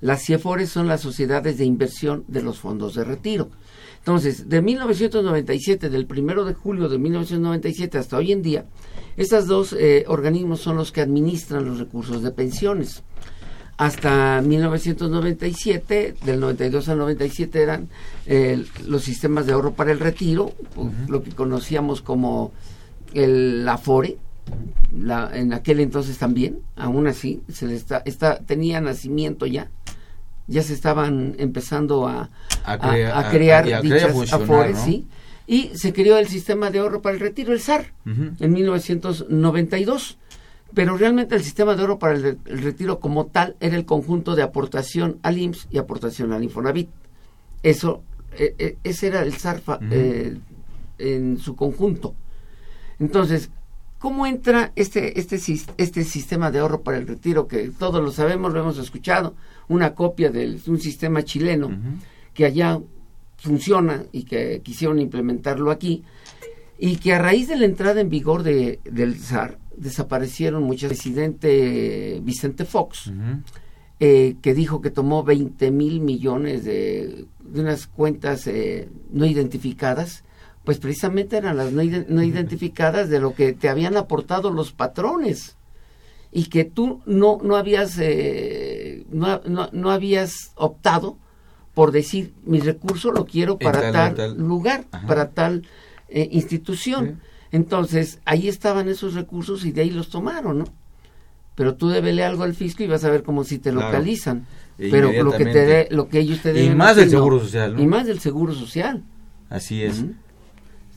Las 0.00 0.24
CIEFORES 0.24 0.70
son 0.70 0.88
las 0.88 1.02
sociedades 1.02 1.58
de 1.58 1.64
inversión 1.64 2.24
de 2.26 2.42
los 2.42 2.58
fondos 2.58 2.94
de 2.94 3.04
retiro. 3.04 3.50
Entonces, 3.98 4.48
de 4.48 4.62
1997, 4.62 5.90
del 5.90 6.06
primero 6.06 6.46
de 6.46 6.54
julio 6.54 6.88
de 6.88 6.98
1997 6.98 7.98
hasta 7.98 8.16
hoy 8.16 8.32
en 8.32 8.40
día, 8.40 8.64
estos 9.18 9.46
dos 9.46 9.76
eh, 9.78 10.04
organismos 10.08 10.60
son 10.60 10.76
los 10.76 10.90
que 10.90 11.02
administran 11.02 11.66
los 11.66 11.78
recursos 11.78 12.22
de 12.22 12.30
pensiones. 12.30 13.02
Hasta 13.76 14.42
1997, 14.42 16.14
del 16.24 16.40
92 16.40 16.88
al 16.88 16.98
97 16.98 17.62
eran 17.62 17.88
eh, 18.26 18.64
los 18.86 19.02
sistemas 19.02 19.46
de 19.46 19.52
ahorro 19.52 19.72
para 19.72 19.92
el 19.92 20.00
retiro, 20.00 20.52
lo 21.08 21.22
que 21.22 21.30
conocíamos 21.32 22.00
como 22.02 22.52
el 23.12 23.66
Afore, 23.68 24.18
la, 24.92 25.30
en 25.34 25.52
aquel 25.52 25.80
entonces 25.80 26.18
también, 26.18 26.58
aún 26.76 27.06
así, 27.06 27.42
se 27.48 27.66
le 27.66 27.74
está, 27.76 28.02
está, 28.04 28.38
tenía 28.40 28.80
nacimiento 28.80 29.46
ya, 29.46 29.70
ya 30.46 30.62
se 30.62 30.74
estaban 30.74 31.34
empezando 31.38 32.08
a, 32.08 32.30
A 32.64 32.72
a- 32.72 32.78
crea- 32.78 33.14
a 33.16 33.28
a- 33.28 33.30
crear 33.30 33.72
a 33.72 33.80
dichas 33.80 34.32
Afores, 34.32 34.76
¿no? 34.76 34.84
sí, 34.84 35.06
y 35.46 35.70
se 35.74 35.92
creó 35.92 36.18
el 36.18 36.26
sistema 36.28 36.70
de 36.70 36.78
ahorro 36.80 37.02
para 37.02 37.14
el 37.14 37.20
retiro, 37.20 37.52
el 37.52 37.60
SAR, 37.60 37.92
en 38.06 38.52
1992. 38.52 40.18
Pero 40.72 40.96
realmente 40.96 41.34
el 41.34 41.42
sistema 41.42 41.74
de 41.74 41.80
ahorro 41.80 41.98
para 41.98 42.14
el, 42.14 42.38
el 42.46 42.62
retiro 42.62 43.00
como 43.00 43.26
tal 43.26 43.56
era 43.58 43.76
el 43.76 43.84
conjunto 43.84 44.36
de 44.36 44.42
aportación 44.44 45.18
al 45.22 45.36
IMSS 45.36 45.66
y 45.72 45.78
aportación 45.78 46.32
al 46.32 46.44
Infonavit. 46.44 46.88
Eso, 47.64 48.04
eh, 48.38 48.54
eh, 48.56 48.76
ese 48.84 49.08
era 49.08 49.22
el 49.22 49.34
SARFA 49.34 49.76
Ujú. 49.78 49.86
eh, 49.90 50.36
en 50.98 51.38
su 51.38 51.56
conjunto. 51.56 52.14
Entonces, 53.00 53.50
¿cómo 54.00 54.26
entra 54.26 54.72
este, 54.74 55.20
este, 55.20 55.38
este 55.76 56.04
sistema 56.04 56.50
de 56.50 56.58
ahorro 56.58 56.80
para 56.82 56.96
el 56.96 57.06
retiro? 57.06 57.46
Que 57.46 57.68
todos 57.68 58.02
lo 58.02 58.10
sabemos, 58.10 58.52
lo 58.52 58.60
hemos 58.60 58.78
escuchado, 58.78 59.36
una 59.68 59.94
copia 59.94 60.30
de 60.30 60.58
un 60.66 60.80
sistema 60.80 61.22
chileno 61.22 61.70
que 62.34 62.46
allá 62.46 62.80
funciona 63.36 64.04
y 64.10 64.24
que 64.24 64.62
quisieron 64.62 65.00
implementarlo 65.00 65.70
aquí, 65.70 66.02
y 66.78 66.96
que 66.96 67.12
a 67.12 67.18
raíz 67.18 67.48
de 67.48 67.56
la 67.56 67.66
entrada 67.66 68.00
en 68.00 68.08
vigor 68.08 68.42
de, 68.42 68.80
del 68.84 69.18
SAR 69.18 69.58
desaparecieron 69.76 70.62
muchas. 70.62 70.90
El 70.90 70.96
presidente 70.96 72.20
Vicente 72.22 72.64
Fox, 72.64 73.12
eh, 74.00 74.36
que 74.40 74.54
dijo 74.54 74.80
que 74.80 74.90
tomó 74.90 75.22
20 75.24 75.70
mil 75.70 76.00
millones 76.00 76.64
de, 76.64 77.26
de 77.44 77.60
unas 77.60 77.86
cuentas 77.86 78.46
eh, 78.46 78.88
no 79.12 79.26
identificadas, 79.26 80.24
pues 80.64 80.78
precisamente 80.78 81.36
eran 81.36 81.56
las 81.56 81.72
no, 81.72 81.82
no 82.08 82.22
identificadas 82.22 83.08
de 83.08 83.20
lo 83.20 83.34
que 83.34 83.52
te 83.52 83.68
habían 83.68 83.96
aportado 83.96 84.50
los 84.50 84.72
patrones 84.72 85.56
y 86.32 86.44
que 86.44 86.64
tú 86.64 87.00
no, 87.06 87.38
no 87.42 87.56
habías 87.56 87.96
eh, 87.98 89.04
no, 89.10 89.40
no- 89.46 89.68
no 89.72 89.90
habías 89.90 90.52
optado 90.54 91.16
por 91.74 91.92
decir 91.92 92.34
mi 92.44 92.60
recurso 92.60 93.10
lo 93.10 93.24
quiero 93.24 93.58
para 93.58 93.90
tal- 93.92 94.36
lugar, 94.36 94.84
Ajá. 94.92 95.06
para 95.06 95.30
tal 95.30 95.66
eh, 96.08 96.28
institución. 96.32 97.20
Entonces, 97.52 98.18
ahí 98.24 98.48
estaban 98.48 98.88
esos 98.88 99.14
recursos 99.14 99.64
y 99.64 99.72
de 99.72 99.80
ahí 99.82 99.90
los 99.90 100.08
tomaron, 100.08 100.58
¿no? 100.58 100.64
Pero 101.56 101.74
tú 101.74 101.88
debele 101.88 102.24
algo 102.24 102.42
al 102.44 102.54
fisco 102.54 102.82
y 102.82 102.86
vas 102.86 103.02
a 103.04 103.10
ver 103.10 103.22
cómo 103.22 103.42
si 103.44 103.58
te 103.58 103.70
Claro. 103.72 103.86
localizan. 103.86 104.46
E 104.78 104.88
Pero 104.90 105.10
lo 105.22 105.32
que 105.32 105.44
te 105.46 105.66
dé, 105.66 105.88
lo 105.90 106.08
que 106.08 106.20
ellos 106.20 106.40
te 106.42 106.50
Y 106.50 106.54
deben 106.54 106.76
más 106.78 106.92
a 106.92 106.94
ti, 106.94 107.00
del. 107.00 107.10
Seguro 107.10 107.40
Social, 107.40 107.74
¿no? 107.74 107.82
Y 107.82 107.86
más 107.86 108.06
del 108.06 108.20
seguro 108.20 108.54
social. 108.54 109.02
Así 109.48 109.82
es. 109.82 110.04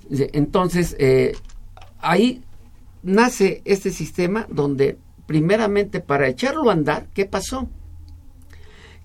Entonces, 0.10 0.96
eh, 1.00 1.34
ahí 2.00 2.42
nace 3.04 3.62
este 3.66 3.92
sistema 3.92 4.46
donde, 4.50 4.98
primeramente, 5.28 6.00
para 6.00 6.28
echarlo 6.28 6.70
a 6.70 6.74
andar, 6.74 7.08
¿qué 7.13 7.26
pasó? 7.26 7.68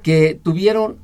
Que 0.03 0.39
tuvieron 0.43 0.99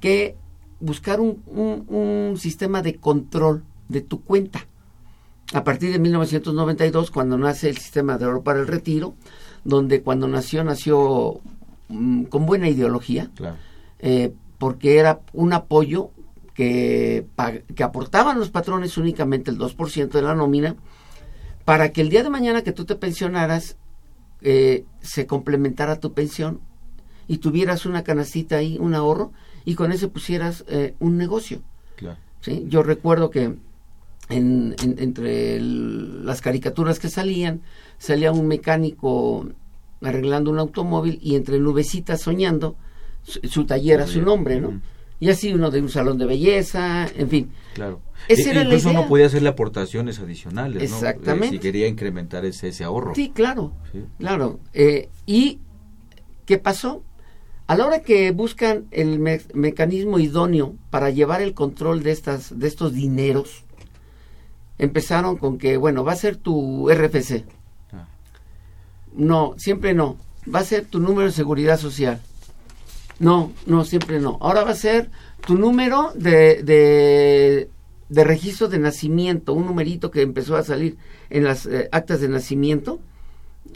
que 0.00 0.36
buscar 0.80 1.20
un, 1.20 1.42
un- 1.46 1.84
un 1.88 2.38
sistema 2.38 2.80
de 2.82 2.96
control 2.96 3.64
de 3.88 4.00
tu 4.00 4.22
cuenta. 4.22 4.66
A 5.52 5.64
partir 5.64 5.90
de 5.90 5.98
1992, 5.98 7.10
cuando 7.10 7.36
nace 7.36 7.68
el 7.68 7.76
sistema 7.76 8.16
de 8.18 8.24
ahorro 8.24 8.42
para 8.42 8.60
el 8.60 8.68
retiro, 8.68 9.14
donde 9.64 10.00
cuando 10.02 10.28
nació, 10.28 10.62
nació 10.62 11.40
mm, 11.88 12.24
con 12.24 12.46
buena 12.46 12.68
ideología, 12.68 13.30
Claro. 13.34 13.56
eh, 13.98 14.32
porque 14.58 14.98
era 14.98 15.20
un 15.32 15.52
apoyo 15.52 16.10
que, 16.64 17.26
que 17.74 17.82
aportaban 17.82 18.38
los 18.38 18.50
patrones 18.50 18.98
únicamente 18.98 19.50
el 19.50 19.56
2% 19.58 20.08
de 20.10 20.20
la 20.22 20.34
nómina, 20.34 20.76
para 21.64 21.90
que 21.90 22.02
el 22.02 22.10
día 22.10 22.22
de 22.22 22.28
mañana 22.28 22.60
que 22.62 22.72
tú 22.72 22.84
te 22.84 22.96
pensionaras, 22.96 23.76
eh, 24.42 24.84
se 25.00 25.26
complementara 25.26 26.00
tu 26.00 26.12
pensión 26.12 26.60
y 27.28 27.38
tuvieras 27.38 27.86
una 27.86 28.02
canastita 28.04 28.56
ahí, 28.56 28.76
un 28.78 28.94
ahorro, 28.94 29.32
y 29.64 29.74
con 29.74 29.90
eso 29.90 30.10
pusieras 30.10 30.64
eh, 30.68 30.94
un 30.98 31.16
negocio. 31.16 31.62
Claro. 31.96 32.18
¿sí? 32.42 32.66
Yo 32.68 32.82
recuerdo 32.82 33.30
que 33.30 33.44
en, 33.44 33.56
en- 34.28 34.96
entre 34.98 35.56
el- 35.56 36.26
las 36.26 36.42
caricaturas 36.42 36.98
que 36.98 37.08
salían, 37.08 37.62
salía 37.98 38.32
un 38.32 38.46
mecánico 38.48 39.48
arreglando 40.02 40.50
un 40.50 40.58
automóvil 40.58 41.18
y 41.22 41.36
entre 41.36 41.58
nubecitas 41.58 42.20
soñando, 42.20 42.76
su, 43.22 43.40
su 43.48 43.64
taller 43.64 44.00
a 44.02 44.06
su 44.06 44.20
nombre, 44.20 44.60
¿no? 44.60 44.80
Y 45.20 45.28
así 45.28 45.52
uno 45.52 45.70
de 45.70 45.80
un 45.82 45.90
salón 45.90 46.16
de 46.18 46.24
belleza, 46.26 47.06
en 47.14 47.28
fin. 47.28 47.50
Claro. 47.74 48.00
Esa 48.26 48.48
E- 48.48 48.52
era 48.52 48.60
la 48.60 48.70
incluso 48.70 48.88
idea. 48.90 49.00
uno 49.00 49.08
podía 49.08 49.26
hacerle 49.26 49.50
aportaciones 49.50 50.18
adicionales, 50.18 50.90
¿no? 50.90 50.96
Exactamente. 50.96 51.46
Eh, 51.48 51.50
si 51.50 51.58
quería 51.58 51.86
incrementar 51.86 52.44
ese, 52.46 52.68
ese 52.68 52.84
ahorro. 52.84 53.14
Sí, 53.14 53.30
claro, 53.34 53.72
Sí. 53.92 54.02
claro. 54.18 54.60
Eh, 54.72 55.08
¿Y 55.26 55.58
qué 56.46 56.56
pasó? 56.58 57.02
A 57.66 57.76
la 57.76 57.86
hora 57.86 58.00
que 58.00 58.30
buscan 58.32 58.86
el 58.90 59.18
me- 59.20 59.42
mecanismo 59.54 60.18
idóneo 60.18 60.74
para 60.90 61.10
llevar 61.10 61.40
el 61.42 61.54
control 61.54 62.02
de, 62.02 62.10
estas, 62.12 62.58
de 62.58 62.66
estos 62.66 62.92
dineros, 62.94 63.64
empezaron 64.78 65.36
con 65.36 65.58
que, 65.58 65.76
bueno, 65.76 66.02
va 66.04 66.12
a 66.12 66.16
ser 66.16 66.36
tu 66.36 66.88
RFC. 66.90 67.44
Ah. 67.92 68.08
No, 69.14 69.54
siempre 69.58 69.94
no. 69.94 70.16
Va 70.52 70.60
a 70.60 70.64
ser 70.64 70.86
tu 70.86 70.98
número 71.00 71.26
de 71.28 71.32
seguridad 71.32 71.78
social. 71.78 72.20
No, 73.20 73.52
no, 73.66 73.84
siempre 73.84 74.18
no. 74.18 74.38
Ahora 74.40 74.64
va 74.64 74.70
a 74.72 74.74
ser 74.74 75.10
tu 75.46 75.54
número 75.56 76.10
de, 76.16 76.62
de, 76.64 77.70
de 78.08 78.24
registro 78.24 78.66
de 78.68 78.78
nacimiento, 78.78 79.52
un 79.52 79.66
numerito 79.66 80.10
que 80.10 80.22
empezó 80.22 80.56
a 80.56 80.64
salir 80.64 80.96
en 81.28 81.44
las 81.44 81.66
eh, 81.66 81.88
actas 81.92 82.20
de 82.20 82.28
nacimiento, 82.28 82.98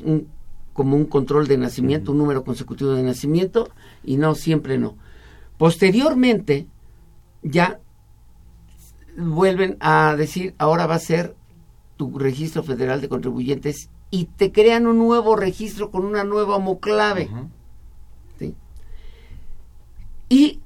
un- 0.02 0.26
como 0.72 0.96
un 0.96 1.04
control 1.04 1.46
de 1.46 1.57
nacimiento, 1.59 2.11
un 2.11 2.18
número 2.18 2.42
consecutivo 2.42 2.90
de 2.94 3.02
nacimiento, 3.04 3.68
y 4.02 4.16
no, 4.16 4.35
siempre 4.35 4.76
no. 4.76 4.96
Posteriormente, 5.59 6.66
ya 7.44 7.78
vuelven 9.16 9.76
a 9.80 10.16
decir, 10.16 10.54
ahora 10.59 10.87
va 10.87 10.96
a 10.96 10.98
ser 11.00 11.37
tu 11.96 12.18
registro 12.18 12.62
federal 12.64 13.00
de 13.00 13.09
contribuyentes 13.09 13.88
y 14.11 14.24
te 14.24 14.50
crean 14.50 14.87
un 14.88 14.98
nuevo 14.98 15.37
registro 15.37 15.90
con 15.90 16.04
una 16.04 16.24
nueva 16.24 16.57
homoclave. 16.57 17.28
Y 20.35 20.59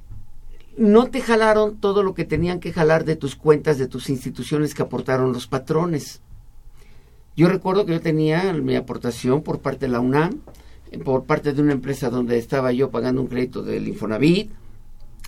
no 0.78 1.08
te 1.08 1.20
jalaron 1.20 1.76
todo 1.76 2.02
lo 2.02 2.14
que 2.14 2.24
tenían 2.24 2.58
que 2.58 2.72
jalar 2.72 3.04
de 3.04 3.16
tus 3.16 3.36
cuentas, 3.36 3.76
de 3.76 3.86
tus 3.86 4.08
instituciones 4.08 4.74
que 4.74 4.80
aportaron 4.80 5.30
los 5.34 5.46
patrones. 5.46 6.22
Yo 7.36 7.48
recuerdo 7.48 7.84
que 7.84 7.92
yo 7.92 8.00
tenía 8.00 8.50
mi 8.54 8.76
aportación 8.76 9.42
por 9.42 9.58
parte 9.58 9.84
de 9.84 9.92
la 9.92 10.00
UNAM, 10.00 10.40
por 11.04 11.24
parte 11.24 11.52
de 11.52 11.60
una 11.60 11.74
empresa 11.74 12.08
donde 12.08 12.38
estaba 12.38 12.72
yo 12.72 12.90
pagando 12.90 13.20
un 13.20 13.26
crédito 13.26 13.62
del 13.62 13.88
Infonavit, 13.88 14.50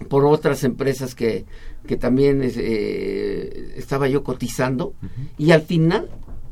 por 0.09 0.25
otras 0.25 0.65
empresas 0.65 1.15
que, 1.15 1.45
que 1.87 1.99
también 1.99 2.41
eh, 2.43 3.75
estaba 3.77 4.09
yo 4.09 4.25
cotizando, 4.25 4.95
y 5.37 5.51
al 5.51 5.61
final 5.61 6.09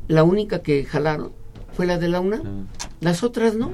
la 0.08 0.24
única 0.24 0.58
que 0.58 0.84
jalaron 0.84 1.32
fue 1.72 1.86
la 1.86 1.96
de 1.96 2.08
la 2.08 2.20
UNAM. 2.20 2.66
Las 3.00 3.22
otras 3.22 3.54
no. 3.54 3.72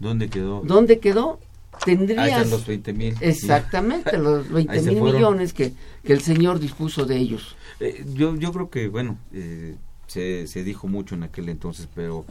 ¿Dónde 0.00 0.28
quedó? 0.28 0.62
¿Dónde 0.64 0.98
quedó? 0.98 1.38
Ahí 1.76 1.96
Tendrías... 1.96 2.28
están 2.28 2.50
los 2.50 2.66
20 2.66 2.92
mil. 2.92 3.14
Exactamente, 3.20 4.18
los 4.18 4.48
20 4.48 4.72
Ahí 4.72 4.82
se 4.82 4.92
mil 4.92 5.02
millones 5.02 5.52
que, 5.52 5.72
que 6.02 6.12
el 6.12 6.20
señor 6.20 6.58
dispuso 6.58 7.04
de 7.06 7.16
ellos. 7.16 7.56
Eh, 7.80 8.04
yo, 8.14 8.36
yo 8.36 8.52
creo 8.52 8.70
que, 8.70 8.88
bueno, 8.88 9.18
eh, 9.32 9.76
se, 10.06 10.46
se 10.46 10.64
dijo 10.64 10.88
mucho 10.88 11.14
en 11.14 11.24
aquel 11.24 11.48
entonces, 11.48 11.88
pero, 11.94 12.24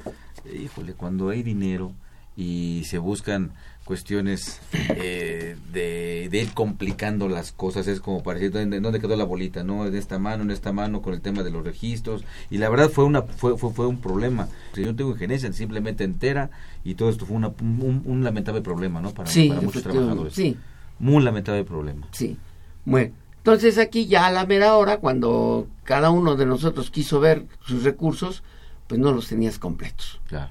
híjole, 0.52 0.94
cuando 0.94 1.30
hay 1.30 1.44
dinero 1.44 1.94
y 2.38 2.84
se 2.86 2.98
buscan 2.98 3.52
cuestiones 3.86 4.60
eh, 4.90 5.56
de, 5.72 6.28
de 6.32 6.42
ir 6.42 6.52
complicando 6.54 7.30
las 7.30 7.52
cosas, 7.52 7.88
es 7.88 8.00
como 8.02 8.24
para 8.24 8.40
decir, 8.40 8.52
¿dónde, 8.52 8.80
dónde 8.80 9.00
quedó 9.00 9.16
la 9.16 9.26
bolita? 9.26 9.64
¿No? 9.64 9.86
En 9.86 9.96
esta 9.96 10.18
mano, 10.18 10.44
en 10.44 10.50
esta 10.52 10.72
mano, 10.74 11.02
con 11.04 11.14
el 11.14 11.22
tema 11.22 11.44
de 11.44 11.52
los 11.52 11.64
registros. 11.64 12.24
Y 12.50 12.58
la 12.58 12.68
verdad 12.70 12.90
fue 12.90 13.04
una 13.04 13.22
fue, 13.22 13.58
fue, 13.58 13.72
fue 13.72 13.86
un 13.86 13.98
problema. 14.02 14.48
Si 14.74 14.82
yo 14.82 14.88
no 14.88 14.96
tengo 14.96 15.12
injerencia, 15.12 15.54
simplemente 15.54 16.04
entera, 16.04 16.50
y 16.84 16.96
todo 16.96 17.10
esto 17.10 17.26
fue 17.28 17.38
una- 17.38 17.50
un, 17.62 18.02
un 18.06 18.24
lamentable 18.24 18.62
problema, 18.62 19.02
¿no? 19.02 19.12
Para, 19.12 19.30
Sí, 19.30 19.50
para 19.50 19.62
muchos 19.62 19.84
trabajadores. 19.84 20.34
sí. 20.34 20.58
Muy 20.98 21.24
lamentable 21.24 21.64
problema. 21.64 22.08
Sí. 22.12 22.38
Bueno, 22.86 23.14
entonces 23.38 23.78
aquí 23.78 24.08
ya 24.08 24.26
a 24.28 24.32
la 24.32 24.46
mera 24.48 24.76
hora, 24.78 24.98
cuando 24.98 25.68
cada 25.84 26.10
uno 26.10 26.36
de 26.36 26.46
nosotros 26.48 26.90
quiso 26.90 27.20
ver 27.20 27.46
sus 27.66 27.84
recursos, 27.84 28.42
pues 28.88 29.00
no 29.00 29.12
los 29.12 29.28
tenías 29.28 29.60
completos. 29.60 30.20
Claro. 30.28 30.50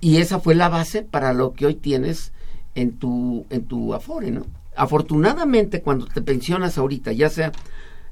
Y 0.00 0.16
esa 0.16 0.40
fue 0.40 0.54
la 0.54 0.68
base 0.68 1.02
para 1.02 1.32
lo 1.32 1.52
que 1.52 1.66
hoy 1.66 1.74
tienes 1.74 2.32
en 2.74 2.98
tu, 2.98 3.46
en 3.50 3.64
tu 3.64 3.94
Afore, 3.94 4.30
¿no? 4.30 4.46
Afortunadamente, 4.76 5.82
cuando 5.82 6.06
te 6.06 6.22
pensionas 6.22 6.78
ahorita, 6.78 7.12
ya 7.12 7.28
sea 7.28 7.52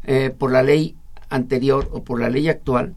eh, 0.05 0.31
por 0.37 0.53
la 0.53 0.63
ley 0.63 0.97
anterior 1.31 1.89
o 1.93 2.05
por 2.05 2.21
la 2.21 2.31
ley 2.31 2.49
actual, 2.49 2.95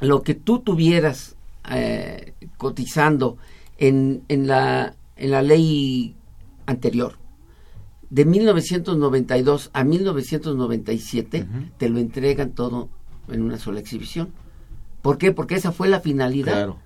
lo 0.00 0.22
que 0.22 0.34
tú 0.34 0.60
tuvieras 0.60 1.36
eh, 1.70 2.34
cotizando 2.56 3.36
en, 3.78 4.22
en, 4.28 4.46
la, 4.46 4.94
en 5.16 5.30
la 5.30 5.42
ley 5.42 6.16
anterior, 6.66 7.18
de 8.10 8.26
1992 8.26 9.70
a 9.72 9.84
1997, 9.84 11.46
te 11.78 11.88
lo 11.88 11.98
entregan 11.98 12.50
todo 12.50 12.90
en 13.28 13.42
una 13.42 13.58
sola 13.58 13.80
exhibición. 13.80 14.30
¿Por 15.00 15.16
qué? 15.16 15.32
Porque 15.32 15.54
esa 15.54 15.72
fue 15.72 15.88
la 15.88 16.00
finalidad. 16.00 16.52
Claro. 16.52 16.78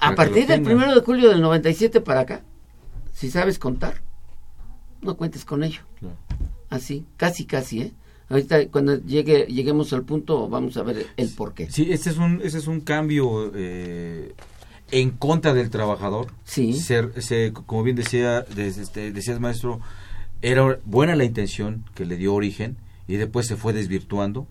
A 0.00 0.14
partir 0.14 0.46
del 0.46 0.62
primero 0.62 0.94
de 0.94 1.00
julio 1.00 1.30
del 1.30 1.40
97 1.40 2.00
para 2.00 2.20
acá, 2.20 2.42
si 3.12 3.30
sabes 3.30 3.58
contar, 3.58 4.02
no 5.02 5.16
cuentes 5.16 5.44
con 5.44 5.64
ello. 5.64 5.80
Claro. 5.98 6.16
Así, 6.70 7.06
casi, 7.16 7.44
casi, 7.46 7.80
¿eh? 7.82 7.92
Ahorita 8.28 8.66
cuando 8.68 8.96
llegue, 9.02 9.46
lleguemos 9.46 9.92
al 9.92 10.02
punto 10.02 10.48
vamos 10.48 10.76
a 10.76 10.82
ver 10.82 11.06
el 11.16 11.28
por 11.30 11.54
qué. 11.54 11.70
Sí, 11.70 11.92
este 11.92 12.10
es 12.10 12.18
un, 12.18 12.40
ese 12.42 12.58
es 12.58 12.66
un 12.66 12.80
cambio 12.80 13.52
eh, 13.54 14.34
en 14.90 15.10
contra 15.12 15.54
del 15.54 15.70
trabajador. 15.70 16.26
Sí. 16.44 16.72
Ser- 16.72 17.22
se- 17.22 17.52
como 17.52 17.84
bien 17.84 17.94
decía, 17.94 18.44
este, 18.56 19.12
decías 19.12 19.38
maestro, 19.38 19.80
era 20.42 20.78
buena 20.84 21.14
la 21.14 21.24
intención 21.24 21.84
que 21.94 22.04
le 22.04 22.16
dio 22.16 22.34
origen 22.34 22.76
y 23.06 23.14
después 23.16 23.46
se 23.46 23.54
fue 23.56 23.72
desvirtuando. 23.72 24.48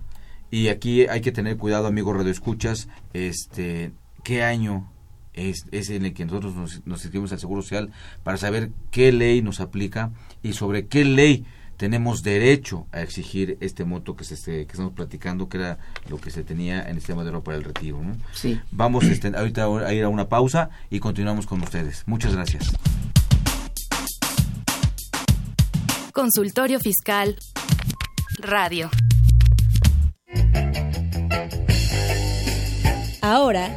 Y 0.52 0.70
aquí 0.70 1.08
hay 1.08 1.20
que 1.20 1.34
tener 1.34 1.58
cuidado, 1.58 1.88
amigos 1.88 2.16
radioescuchas, 2.16 2.88
este, 3.14 3.92
qué 4.24 4.42
año 4.44 4.90
es, 5.36 5.66
es 5.72 5.90
en 5.92 6.06
el 6.06 6.14
que 6.14 6.26
nosotros 6.26 6.56
nos, 6.56 6.86
nos 6.88 7.02
inscribimos 7.04 7.32
al 7.32 7.40
Seguro 7.40 7.62
Social 7.62 7.92
para 8.24 8.38
saber 8.38 8.72
qué 8.92 9.12
ley 9.12 9.42
nos 9.42 9.60
aplica 9.60 10.12
y 10.42 10.54
sobre 10.54 10.88
qué 10.88 11.06
ley 11.06 11.46
tenemos 11.78 12.24
derecho 12.24 12.88
a 12.94 13.02
exigir 13.02 13.58
este 13.60 13.84
monto 13.84 14.16
que, 14.16 14.24
se, 14.24 14.36
esté- 14.36 14.66
que 14.66 14.72
estamos 14.72 14.94
platicando, 14.94 15.50
que 15.50 15.58
era 15.58 15.78
lo 16.10 16.18
que 16.18 16.32
se 16.32 16.44
tenía 16.46 16.82
en 16.84 16.92
el 16.92 16.96
sistema 16.98 17.24
de 17.24 17.30
oro 17.32 17.44
para 17.44 17.58
el 17.58 17.66
retiro. 17.66 18.02
¿no? 18.02 18.16
Sí. 18.34 18.60
Vamos 18.72 19.04
este, 19.04 19.28
ahorita 19.36 19.66
a 19.86 19.94
ir 19.94 20.04
a 20.06 20.10
una 20.10 20.30
pausa 20.30 20.70
y 20.90 21.00
continuamos 21.00 21.46
con 21.46 21.62
ustedes. 21.62 22.04
Muchas 22.06 22.34
gracias. 22.34 22.72
Consultorio 26.14 26.80
Fiscal 26.80 27.36
Radio. 28.40 28.90
Ahora, 33.22 33.76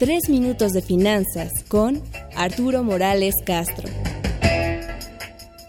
tres 0.00 0.30
minutos 0.30 0.72
de 0.72 0.80
finanzas 0.80 1.52
con 1.68 2.02
Arturo 2.34 2.82
Morales 2.82 3.34
Castro. 3.44 3.86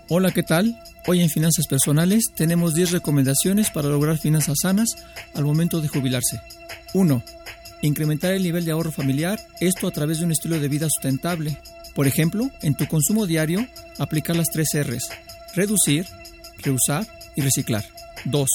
Hola, 0.07 0.31
¿qué 0.31 0.41
tal? 0.41 0.79
Hoy 1.05 1.21
en 1.21 1.29
Finanzas 1.29 1.67
Personales 1.67 2.23
tenemos 2.33 2.73
10 2.73 2.91
recomendaciones 2.91 3.71
para 3.71 3.89
lograr 3.89 4.17
finanzas 4.17 4.55
sanas 4.61 4.87
al 5.33 5.43
momento 5.43 5.81
de 5.81 5.89
jubilarse. 5.89 6.39
1. 6.93 7.21
Incrementar 7.81 8.31
el 8.31 8.43
nivel 8.43 8.63
de 8.63 8.71
ahorro 8.71 8.93
familiar, 8.93 9.37
esto 9.59 9.85
a 9.85 9.91
través 9.91 10.19
de 10.19 10.25
un 10.25 10.31
estilo 10.31 10.57
de 10.57 10.69
vida 10.69 10.87
sustentable. 10.89 11.57
Por 11.93 12.07
ejemplo, 12.07 12.49
en 12.61 12.75
tu 12.75 12.87
consumo 12.87 13.25
diario, 13.25 13.67
aplicar 13.99 14.37
las 14.37 14.47
tres 14.47 14.69
R's. 14.73 15.09
Reducir, 15.55 16.07
reusar 16.59 17.05
y 17.35 17.41
reciclar. 17.41 17.83
2. 18.23 18.47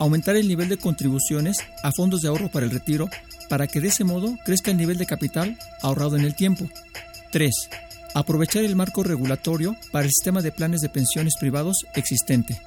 Aumentar 0.00 0.34
el 0.34 0.48
nivel 0.48 0.68
de 0.68 0.78
contribuciones 0.78 1.58
a 1.84 1.92
fondos 1.92 2.22
de 2.22 2.28
ahorro 2.28 2.48
para 2.48 2.66
el 2.66 2.72
retiro 2.72 3.08
para 3.52 3.66
que 3.66 3.82
de 3.82 3.88
ese 3.88 4.02
modo 4.02 4.38
crezca 4.46 4.70
el 4.70 4.78
nivel 4.78 4.96
de 4.96 5.04
capital 5.04 5.58
ahorrado 5.82 6.16
en 6.16 6.24
el 6.24 6.34
tiempo. 6.34 6.70
3. 7.32 7.52
Aprovechar 8.14 8.64
el 8.64 8.76
marco 8.76 9.02
regulatorio 9.02 9.76
para 9.90 10.06
el 10.06 10.10
sistema 10.10 10.40
de 10.40 10.52
planes 10.52 10.80
de 10.80 10.88
pensiones 10.88 11.34
privados 11.38 11.84
existente. 11.94 12.62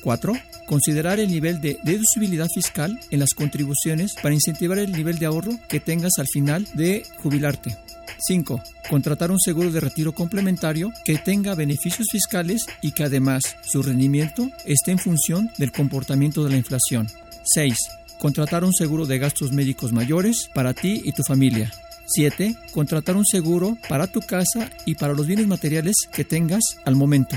4. 0.00 0.32
Considerar 0.64 1.18
el 1.18 1.32
nivel 1.32 1.60
de 1.60 1.80
deducibilidad 1.82 2.46
fiscal 2.54 3.00
en 3.10 3.18
las 3.18 3.30
contribuciones 3.30 4.14
para 4.14 4.32
incentivar 4.32 4.78
el 4.78 4.92
nivel 4.92 5.18
de 5.18 5.26
ahorro 5.26 5.58
que 5.68 5.80
tengas 5.80 6.12
al 6.18 6.28
final 6.28 6.68
de 6.72 7.04
jubilarte. 7.20 7.76
5. 8.18 8.62
Contratar 8.88 9.32
un 9.32 9.40
seguro 9.40 9.72
de 9.72 9.80
retiro 9.80 10.14
complementario 10.14 10.92
que 11.04 11.18
tenga 11.18 11.56
beneficios 11.56 12.06
fiscales 12.12 12.64
y 12.80 12.92
que 12.92 13.02
además 13.02 13.56
su 13.62 13.82
rendimiento 13.82 14.48
esté 14.66 14.92
en 14.92 15.00
función 15.00 15.50
del 15.58 15.72
comportamiento 15.72 16.44
de 16.44 16.50
la 16.50 16.58
inflación. 16.58 17.08
6. 17.42 17.97
Contratar 18.18 18.64
un 18.64 18.74
seguro 18.74 19.06
de 19.06 19.18
gastos 19.18 19.52
médicos 19.52 19.92
mayores 19.92 20.50
para 20.54 20.74
ti 20.74 21.02
y 21.04 21.12
tu 21.12 21.22
familia. 21.22 21.72
7. 22.06 22.56
Contratar 22.72 23.16
un 23.16 23.24
seguro 23.24 23.76
para 23.88 24.06
tu 24.06 24.20
casa 24.20 24.70
y 24.86 24.94
para 24.94 25.14
los 25.14 25.26
bienes 25.26 25.46
materiales 25.46 25.94
que 26.12 26.24
tengas 26.24 26.78
al 26.84 26.96
momento. 26.96 27.36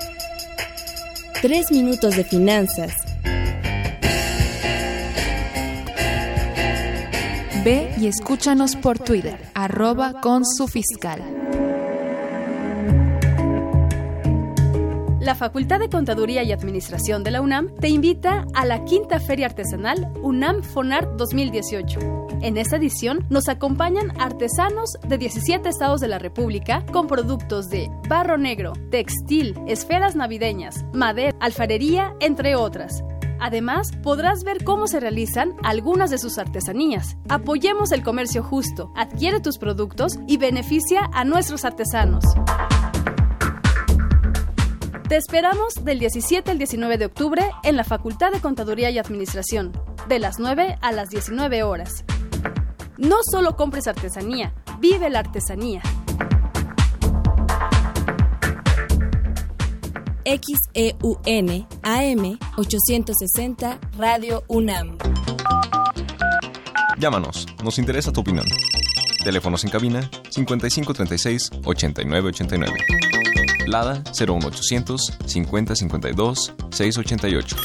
Tres 1.41 1.71
minutos 1.71 2.15
de 2.15 2.23
finanzas. 2.23 2.93
Ve 7.63 7.91
y 7.99 8.07
escúchanos 8.07 8.75
por 8.75 8.99
Twitter, 8.99 9.39
arroba 9.53 10.21
con 10.21 10.45
su 10.45 10.67
fiscal. 10.67 11.21
La 15.25 15.33
Facultad 15.33 15.79
de 15.79 15.89
Contaduría 15.89 16.43
y 16.43 16.51
Administración 16.51 17.23
de 17.23 17.31
la 17.31 17.41
UNAM 17.41 17.73
te 17.81 17.89
invita 17.89 18.45
a 18.53 18.63
la 18.63 18.85
quinta 18.85 19.19
Feria 19.19 19.47
Artesanal 19.47 20.13
UNAM 20.21 20.61
FONART 20.61 21.17
2018. 21.17 22.27
En 22.41 22.57
esta 22.57 22.75
edición 22.75 23.25
nos 23.31 23.49
acompañan 23.49 24.13
artesanos 24.21 24.91
de 25.07 25.17
17 25.17 25.67
estados 25.67 25.99
de 25.99 26.09
la 26.09 26.19
República 26.19 26.85
con 26.91 27.07
productos 27.07 27.71
de 27.71 27.89
barro 28.07 28.37
negro, 28.37 28.73
textil, 28.91 29.59
esferas 29.65 30.15
navideñas, 30.15 30.85
madera, 30.93 31.35
alfarería, 31.39 32.13
entre 32.19 32.55
otras. 32.55 33.03
Además, 33.39 33.93
podrás 34.03 34.43
ver 34.43 34.63
cómo 34.63 34.85
se 34.85 34.99
realizan 34.99 35.55
algunas 35.63 36.11
de 36.11 36.19
sus 36.19 36.37
artesanías. 36.37 37.17
Apoyemos 37.29 37.91
el 37.91 38.03
comercio 38.03 38.43
justo, 38.43 38.93
adquiere 38.95 39.39
tus 39.39 39.57
productos 39.57 40.19
y 40.27 40.37
beneficia 40.37 41.09
a 41.13 41.23
nuestros 41.25 41.65
artesanos. 41.65 42.25
Te 45.07 45.17
esperamos 45.17 45.85
del 45.85 45.99
17 45.99 46.49
al 46.49 46.57
19 46.57 46.97
de 46.97 47.05
octubre 47.05 47.43
en 47.61 47.75
la 47.75 47.83
Facultad 47.83 48.31
de 48.31 48.41
Contaduría 48.41 48.89
y 48.89 48.97
Administración, 48.97 49.71
de 50.09 50.17
las 50.17 50.39
9 50.39 50.79
a 50.81 50.91
las 50.91 51.09
19 51.09 51.61
horas. 51.61 52.03
No 52.97 53.17
solo 53.29 53.55
compres 53.55 53.85
artesanía, 53.85 54.55
vive 54.79 55.11
la 55.11 55.19
artesanía. 55.19 55.83
XEUN 60.25 61.67
AM 61.83 62.39
860 62.57 63.79
Radio 63.99 64.43
UNAM. 64.47 64.97
Llámanos, 66.97 67.45
nos 67.63 67.77
interesa 67.77 68.11
tu 68.11 68.21
opinión. 68.21 68.47
Teléfonos 69.23 69.63
en 69.65 69.69
cabina 69.69 70.09
5536 70.31 71.51
8989. 71.63 73.04
Lada 73.67 74.03
01800 74.13 75.17
5052 75.25 76.53
688. 76.71 77.55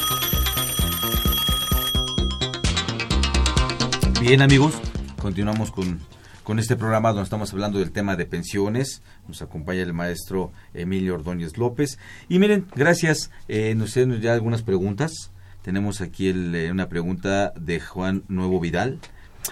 Bien 4.20 4.42
amigos, 4.42 4.74
continuamos 5.20 5.70
con, 5.70 6.00
con 6.44 6.58
este 6.58 6.76
programa 6.76 7.08
donde 7.10 7.24
estamos 7.24 7.52
hablando 7.52 7.78
del 7.78 7.90
tema 7.90 8.16
de 8.16 8.26
pensiones. 8.26 9.02
Nos 9.28 9.42
acompaña 9.42 9.82
el 9.82 9.92
maestro 9.92 10.52
Emilio 10.74 11.14
Ordóñez 11.14 11.56
López. 11.56 11.98
Y 12.28 12.38
miren, 12.38 12.66
gracias, 12.74 13.30
eh, 13.48 13.74
nos 13.74 13.92
tienen 13.92 14.20
ya 14.20 14.34
algunas 14.34 14.62
preguntas. 14.62 15.30
Tenemos 15.62 16.00
aquí 16.00 16.28
eh, 16.28 16.70
una 16.70 16.88
pregunta 16.88 17.52
de 17.56 17.80
Juan 17.80 18.24
Nuevo 18.28 18.60
Vidal. 18.60 18.98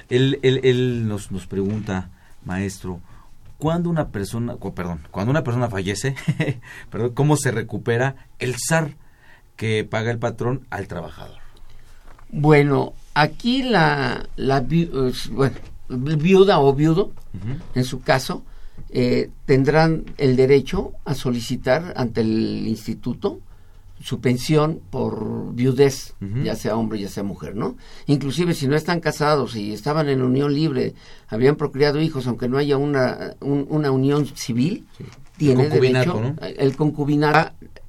Él, 0.09 0.39
él, 0.43 0.61
él 0.65 1.09
nos, 1.09 1.31
nos 1.31 1.47
pregunta, 1.47 2.11
maestro, 2.45 3.01
cuando 3.59 3.91
una 3.91 4.09
persona, 4.09 4.57
perdón, 4.57 5.01
cuando 5.11 5.31
una 5.31 5.45
persona 5.45 5.69
fallece, 5.69 6.15
perdón, 6.91 7.11
¿cómo 7.15 7.37
se 7.37 7.51
recupera 7.51 8.15
el 8.39 8.57
SAR 8.57 8.95
que 9.57 9.85
paga 9.85 10.11
el 10.11 10.19
patrón 10.19 10.67
al 10.71 10.87
trabajador? 10.87 11.39
Bueno, 12.31 12.95
aquí 13.15 13.63
la, 13.63 14.29
la 14.37 14.65
bueno, 15.33 15.57
viuda 15.89 16.61
o 16.61 16.73
viudo, 16.73 17.13
en 17.75 17.85
su 17.85 18.01
caso, 18.01 18.45
eh, 18.91 19.31
tendrán 19.45 20.05
el 20.19 20.37
derecho 20.37 20.93
a 21.05 21.15
solicitar 21.15 21.95
ante 21.97 22.21
el 22.21 22.67
instituto 22.69 23.41
su 24.01 24.21
pensión 24.21 24.81
por 24.91 25.55
viudez, 25.55 26.15
ya 26.45 26.55
sea 26.55 26.77
hombre, 26.77 27.01
ya 27.01 27.09
sea 27.09 27.23
mujer, 27.25 27.57
¿no? 27.57 27.77
Inclusive 28.07 28.55
si 28.55 28.69
no 28.69 28.77
están 28.77 29.01
casados 29.01 29.57
y 29.57 29.73
estaban 29.73 30.09
en 30.09 30.23
unión 30.23 30.55
libre, 30.55 30.95
habían 31.29 31.57
procreado 31.57 32.01
hijos, 32.01 32.27
aunque 32.27 32.49
no 32.49 32.59
haya 32.59 32.77
una, 32.77 33.35
un- 33.41 33.67
una 33.69 33.91
unión 33.91 34.27
civil, 34.27 34.87
tiene 35.37 35.65
derecho 36.05 36.15
¿no? 36.21 36.47
el 36.47 36.77
concubinato 36.77 37.39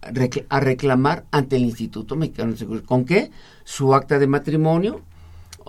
a, 0.02 0.12
recl- 0.12 0.46
a 0.50 0.60
reclamar 0.60 1.26
ante 1.32 1.56
el 1.58 1.64
Instituto 1.64 2.16
Mexicano 2.16 2.52
de 2.54 2.58
Seguridad. 2.58 2.86
¿Con 2.86 3.06
qué? 3.06 3.32
Su 3.64 3.94
acta 3.94 4.18
de 4.20 4.28
matrimonio, 4.28 5.02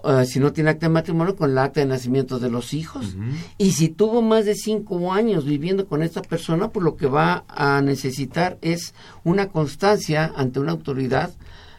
eh, 0.04 0.24
si 0.26 0.40
no 0.40 0.52
tiene 0.52 0.70
acta 0.70 0.86
de 0.86 0.92
matrimonio, 0.92 1.36
con 1.36 1.54
la 1.54 1.64
acta 1.64 1.80
de 1.80 1.86
nacimiento 1.86 2.38
de 2.38 2.50
los 2.50 2.74
hijos. 2.74 3.16
Y 3.58 3.72
si 3.72 3.88
tuvo 3.88 4.22
más 4.22 4.44
de 4.44 4.54
cinco 4.54 5.12
años 5.12 5.44
viviendo 5.44 5.86
con 5.86 6.02
esta 6.02 6.22
persona, 6.22 6.68
pues 6.68 6.84
lo 6.84 6.96
que 6.96 7.06
va 7.06 7.44
a 7.48 7.80
necesitar 7.82 8.58
es 8.62 8.94
una 9.24 9.48
constancia 9.48 10.32
ante 10.36 10.60
una 10.60 10.72
autoridad 10.72 11.30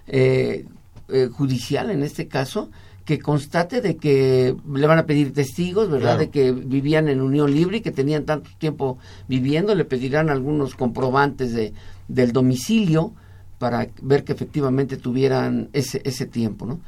eh, 0.08 0.66
eh, 1.10 1.30
judicial, 1.32 1.90
en 1.90 2.04
este 2.04 2.28
caso, 2.28 2.70
que 3.06 3.20
constate 3.20 3.82
de 3.82 3.98
que 3.98 4.56
le 4.74 4.88
van 4.88 5.00
a 5.00 5.06
pedir 5.06 5.34
testigos, 5.34 5.90
¿verdad? 5.90 6.18
Claro. 6.18 6.20
De 6.20 6.30
que 6.30 6.52
vivían 6.52 7.10
en 7.10 7.22
unión 7.22 7.52
libre 7.52 7.78
y 7.78 7.82
que 7.82 7.92
tenían 7.92 8.26
tanto 8.26 8.50
tiempo 8.58 8.98
viviendo, 9.28 9.74
le 9.76 9.86
pedirán 9.86 10.30
algunos 10.30 10.76
comprobantes 10.76 11.54
de, 11.54 11.74
del 12.08 12.32
domicilio 12.32 13.14
para 13.58 13.88
ver 14.02 14.24
que 14.24 14.34
efectivamente 14.34 14.98
tuvieran 14.98 15.70
ese, 15.74 16.02
ese 16.04 16.26
tiempo, 16.26 16.66
¿no? 16.66 16.80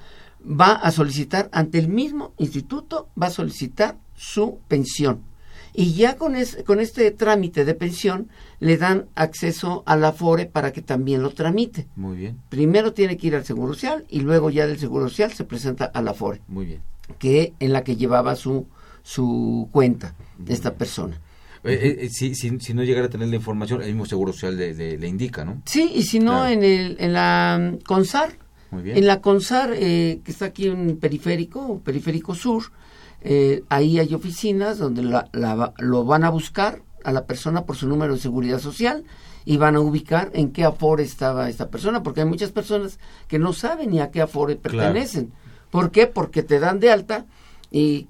Va 0.45 0.73
a 0.73 0.91
solicitar 0.91 1.49
ante 1.53 1.79
el 1.79 1.87
mismo 1.87 2.33
instituto, 2.37 3.07
va 3.21 3.27
a 3.27 3.31
solicitar 3.31 3.97
su 4.15 4.59
pensión. 4.67 5.21
Y 5.75 5.93
ya 5.93 6.17
con, 6.17 6.35
es- 6.35 6.57
con 6.65 6.79
este 6.79 7.09
trámite 7.11 7.65
de 7.65 7.73
pensión 7.73 8.27
le 8.59 8.77
dan 8.77 9.05
acceso 9.15 9.81
a 9.87 9.95
la 9.95 10.11
FORE 10.11 10.45
para 10.45 10.71
que 10.71 10.81
también 10.81 11.23
lo 11.23 11.31
tramite. 11.31 11.87
Muy 11.95 12.17
bien, 12.17 12.37
Primero 12.49 12.93
tiene 12.93 13.17
que 13.17 13.27
ir 13.27 13.35
al 13.35 13.43
Seguro 13.45 13.73
Social 13.73 14.05
y 14.09 14.19
luego 14.19 14.49
ya 14.51 14.67
del 14.67 14.77
Seguro 14.77 15.09
Social 15.09 15.33
se 15.33 15.45
presenta 15.45 15.85
a 15.85 16.01
la 16.01 16.13
FORE, 16.13 16.41
muy 16.47 16.65
bien. 16.65 16.81
que 17.17 17.53
en 17.59 17.73
la 17.73 17.83
que 17.83 17.95
llevaba 17.95 18.35
su, 18.35 18.67
su 19.01 19.67
cuenta 19.71 20.13
esta 20.47 20.75
persona. 20.75 21.19
Eh, 21.63 22.01
eh, 22.01 22.09
si, 22.09 22.35
si, 22.35 22.59
si 22.59 22.73
no 22.73 22.83
llegara 22.83 23.07
a 23.07 23.09
tener 23.09 23.29
la 23.29 23.35
información, 23.37 23.81
el 23.81 23.87
mismo 23.87 24.05
Seguro 24.05 24.33
Social 24.33 24.57
le, 24.57 24.73
le- 24.73 24.97
le 24.97 25.07
indica, 25.07 25.43
¿no? 25.45 25.61
Sí, 25.65 25.89
y 25.95 26.03
si 26.03 26.19
no, 26.19 26.31
Claro. 26.33 26.47
en, 26.49 26.63
el, 26.63 26.97
en 26.99 27.13
la 27.13 27.57
mm, 27.73 27.77
CONSAR, 27.85 28.37
Muy 28.73 28.83
bien. 28.83 28.97
en 28.97 29.07
la 29.07 29.21
CONSAR, 29.21 29.71
eh, 29.75 30.19
que 30.23 30.31
está 30.31 30.45
aquí 30.45 30.67
en 30.67 30.97
Periférico, 30.97 31.79
Periférico 31.79 32.35
Sur, 32.35 32.63
eh, 33.21 33.63
ahí 33.69 33.99
hay 33.99 34.13
oficinas 34.13 34.77
donde 34.77 35.03
la- 35.03 35.29
la 35.31 35.73
lo 35.77 36.03
van 36.05 36.23
a 36.25 36.29
buscar 36.29 36.81
a 37.05 37.11
la 37.11 37.25
persona 37.25 37.65
por 37.65 37.75
su 37.75 37.87
número 37.87 38.13
de 38.13 38.19
seguridad 38.19 38.59
social 38.59 39.03
y 39.45 39.57
van 39.57 39.75
a 39.75 39.79
ubicar 39.81 40.31
en 40.33 40.51
qué 40.51 40.63
afore 40.63 41.03
estaba 41.03 41.49
esta 41.49 41.69
persona, 41.69 42.01
porque 42.03 42.21
hay 42.21 42.27
muchas 42.27 42.51
personas 42.51 42.97
que 43.27 43.39
no 43.39 43.51
saben 43.53 43.91
ni 43.91 43.99
a 43.99 44.09
qué 44.11 44.21
afore 44.21 44.57
Claro. 44.57 44.77
pertenecen. 44.77 45.31
¿Por 45.69 45.91
qué? 45.91 46.07
Porque 46.07 46.43
te 46.43 46.59
dan 46.59 46.79
de 46.79 46.91
alta 46.91 47.25
y, 47.71 48.07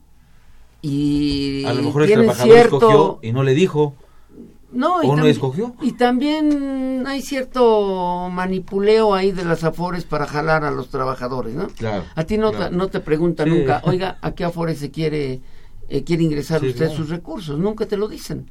y 0.82 1.64
A 1.66 1.74
lo 1.74 1.82
mejor 1.84 2.04
el 2.04 2.08
tienen 2.08 2.26
trabajador 2.26 2.54
cierto... 2.56 2.76
escogió 2.78 3.20
y 3.22 3.32
no 3.32 3.44
le 3.44 3.54
dijo. 3.54 3.96
No, 4.74 5.04
y 5.04 5.08
¿O 5.08 5.16
no 5.16 5.24
tam- 5.24 5.28
escogió? 5.30 5.76
Y 5.82 5.94
también 5.94 7.04
hay 7.08 7.22
cierto 7.22 8.30
manipuleo 8.32 9.14
ahí 9.14 9.32
de 9.32 9.46
las 9.46 9.64
afores 9.64 10.04
para 10.04 10.26
jalar 10.26 10.64
a 10.66 10.72
los 10.72 10.90
trabajadores, 10.90 11.54
¿no? 11.54 11.68
Claro. 11.68 12.04
A 12.16 12.24
ti 12.24 12.38
no, 12.38 12.52
claro. 12.52 12.70
te, 12.70 12.76
no 12.76 12.88
te 12.88 13.00
preguntan 13.00 13.50
Sí. 13.50 13.56
nunca, 13.58 13.82
oiga, 13.86 14.18
¿a 14.22 14.32
qué 14.32 14.44
afores 14.44 14.80
se 14.80 14.90
quiere, 14.92 15.42
eh, 15.90 16.04
quiere 16.04 16.24
ingresar 16.24 16.60
Sí, 16.62 16.68
usted 16.70 16.88
claro. 16.88 16.96
sus 16.98 17.10
recursos? 17.10 17.60
Nunca 17.60 17.86
te 17.86 17.98
lo 17.98 18.08
dicen. 18.08 18.50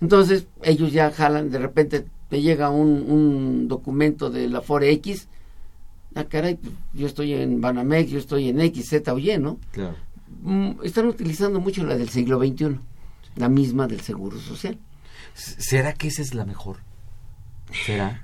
Entonces, 0.00 0.46
ellos 0.62 0.92
ya 0.92 1.10
jalan, 1.10 1.50
de 1.50 1.58
repente 1.58 2.04
te 2.28 2.40
llega 2.40 2.70
un, 2.70 3.10
un 3.10 3.68
documento 3.68 4.30
de 4.30 4.48
la 4.48 4.58
Afore 4.58 4.90
X, 4.92 5.28
ah, 6.14 6.24
caray, 6.24 6.56
pues, 6.56 6.72
yo 6.92 7.06
estoy 7.06 7.32
en 7.34 7.60
Banamex, 7.60 8.10
yo 8.10 8.18
estoy 8.18 8.48
en 8.48 8.60
X, 8.60 8.88
Z 8.90 9.12
o 9.12 9.18
Y, 9.18 9.38
¿no? 9.38 9.58
Claro. 9.72 9.94
Mm, 10.42 10.70
están 10.82 11.06
utilizando 11.06 11.58
mucho 11.60 11.84
la 11.84 11.96
del 11.96 12.08
siglo 12.10 12.38
XXI, 12.38 12.78
la 13.36 13.48
misma 13.48 13.86
del 13.86 14.00
Seguro 14.00 14.38
Social. 14.38 14.78
¿Será 15.34 15.92
que 15.92 16.08
esa 16.08 16.22
es 16.22 16.34
la 16.34 16.44
mejor? 16.44 16.78
¿Será? 17.84 18.22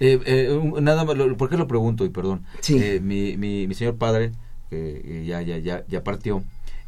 Eh, 0.00 0.20
eh, 0.24 0.72
nada 0.80 1.04
más, 1.04 1.16
¿por 1.36 1.48
qué 1.48 1.56
lo 1.56 1.66
pregunto? 1.66 2.04
Y 2.04 2.08
perdón. 2.08 2.44
Sí. 2.60 2.78
Eh, 2.80 3.00
mi, 3.00 3.36
mi, 3.36 3.66
mi, 3.66 3.74
señor 3.74 3.96
padre, 3.96 4.32
que 4.70 5.24
ya, 5.26 5.42
ya, 5.42 5.58
ya, 5.58 5.84
ya 5.86 6.02
partió, 6.02 6.42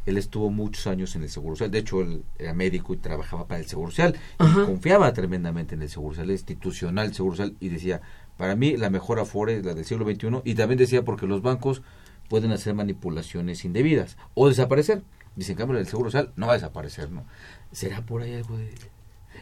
él 0.07 0.17
estuvo 0.17 0.49
muchos 0.49 0.87
años 0.87 1.15
en 1.15 1.23
el 1.23 1.29
Seguro 1.29 1.55
Social. 1.55 1.71
De 1.71 1.79
hecho, 1.79 2.01
él 2.01 2.23
era 2.39 2.53
médico 2.53 2.93
y 2.93 2.97
trabajaba 2.97 3.45
para 3.45 3.59
el 3.59 3.67
Seguro 3.67 3.91
Social. 3.91 4.15
Y 4.39 4.65
confiaba 4.65 5.11
tremendamente 5.13 5.75
en 5.75 5.81
el 5.81 5.89
Seguro 5.89 6.15
Social, 6.15 6.31
institucional 6.31 7.13
Seguro 7.13 7.35
Social. 7.35 7.57
Y 7.59 7.69
decía, 7.69 8.01
para 8.37 8.55
mí 8.55 8.77
la 8.77 8.89
mejor 8.89 9.19
afore 9.19 9.57
es 9.57 9.65
la 9.65 9.73
del 9.73 9.83
siglo 9.83 10.05
XXI. 10.05 10.41
Y 10.45 10.55
también 10.55 10.79
decía, 10.79 11.03
porque 11.03 11.27
los 11.27 11.41
bancos 11.41 11.81
pueden 12.29 12.51
hacer 12.51 12.73
manipulaciones 12.73 13.65
indebidas 13.65 14.17
o 14.33 14.47
desaparecer. 14.47 15.03
Dicen, 15.35 15.53
en 15.53 15.57
cambio, 15.57 15.77
el 15.77 15.87
Seguro 15.87 16.09
Social 16.09 16.31
no 16.37 16.47
va 16.47 16.53
a 16.53 16.55
desaparecer, 16.55 17.11
¿no? 17.11 17.25
¿Será 17.71 18.01
por 18.01 18.21
ahí 18.21 18.33
algo 18.33 18.57
de...? 18.57 18.73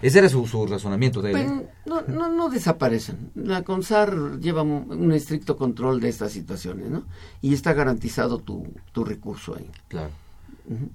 Ese 0.02 0.20
era 0.20 0.30
su, 0.30 0.46
su 0.46 0.66
razonamiento 0.68 1.22
de 1.22 1.32
él. 1.32 1.38
Pues, 1.38 1.70
no, 1.86 2.02
no, 2.02 2.30
no 2.30 2.50
desaparecen. 2.50 3.32
La 3.36 3.64
CONSAR 3.64 4.40
lleva 4.40 4.62
un, 4.62 4.92
un, 4.92 5.12
estricto 5.14 5.56
control 5.56 6.02
de 6.02 6.10
estas 6.10 6.34
situaciones, 6.34 6.90
¿no? 6.90 7.06
Y 7.42 7.54
está 7.54 7.74
garantizado 7.74 8.40
tu, 8.40 8.68
tu 8.92 9.06
recurso 9.06 9.56
ahí. 9.56 9.70
Claro. 9.88 10.10
Uh 10.68 10.74
-huh. 10.74 10.90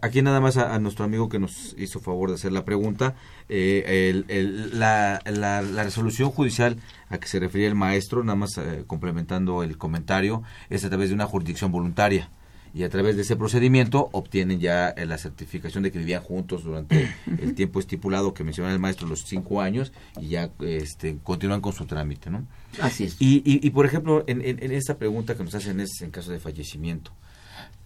Aquí 0.00 0.22
nada 0.22 0.40
más 0.40 0.58
a, 0.58 0.74
a, 0.74 0.78
nuestro 0.78 1.04
amigo 1.04 1.28
que 1.28 1.40
nos 1.40 1.74
hizo 1.76 1.98
favor 1.98 2.28
de 2.28 2.36
hacer 2.36 2.52
la 2.52 2.64
pregunta, 2.64 3.16
eh, 3.48 4.10
el, 4.10 4.26
el, 4.28 4.78
la, 4.78 5.20
la, 5.24 5.60
la, 5.60 5.82
resolución 5.82 6.30
judicial 6.30 6.76
a 7.08 7.18
que 7.18 7.26
se 7.26 7.40
refería 7.40 7.66
el 7.66 7.74
maestro, 7.74 8.22
nada 8.22 8.36
más 8.36 8.56
eh, 8.58 8.84
complementando 8.86 9.64
el 9.64 9.76
comentario, 9.78 10.44
es 10.70 10.84
a 10.84 10.88
través 10.88 11.08
de 11.08 11.16
una 11.16 11.26
jurisdicción 11.26 11.72
voluntaria 11.72 12.30
y 12.74 12.84
a 12.84 12.88
través 12.88 13.16
de 13.16 13.22
ese 13.22 13.36
procedimiento 13.36 14.08
obtienen 14.12 14.58
ya 14.58 14.88
eh, 14.90 15.04
la 15.04 15.18
certificación 15.18 15.82
de 15.82 15.92
que 15.92 15.98
vivían 15.98 16.22
juntos 16.22 16.64
durante 16.64 17.14
el 17.38 17.54
tiempo 17.54 17.80
estipulado 17.80 18.32
que 18.32 18.44
menciona 18.44 18.72
el 18.72 18.78
maestro, 18.78 19.06
los 19.06 19.24
cinco 19.26 19.60
años, 19.60 19.92
y 20.20 20.28
ya 20.28 20.50
este, 20.60 21.18
continúan 21.22 21.60
con 21.60 21.72
su 21.74 21.84
trámite, 21.84 22.30
¿no? 22.30 22.46
Así 22.80 23.04
es. 23.04 23.16
Y, 23.20 23.42
y, 23.44 23.66
y 23.66 23.70
por 23.70 23.84
ejemplo, 23.84 24.24
en, 24.26 24.40
en, 24.40 24.62
en, 24.62 24.72
esta 24.72 24.96
pregunta 24.96 25.34
que 25.36 25.44
nos 25.44 25.54
hacen 25.54 25.80
es 25.80 26.00
en 26.00 26.10
caso 26.10 26.32
de 26.32 26.40
fallecimiento. 26.40 27.12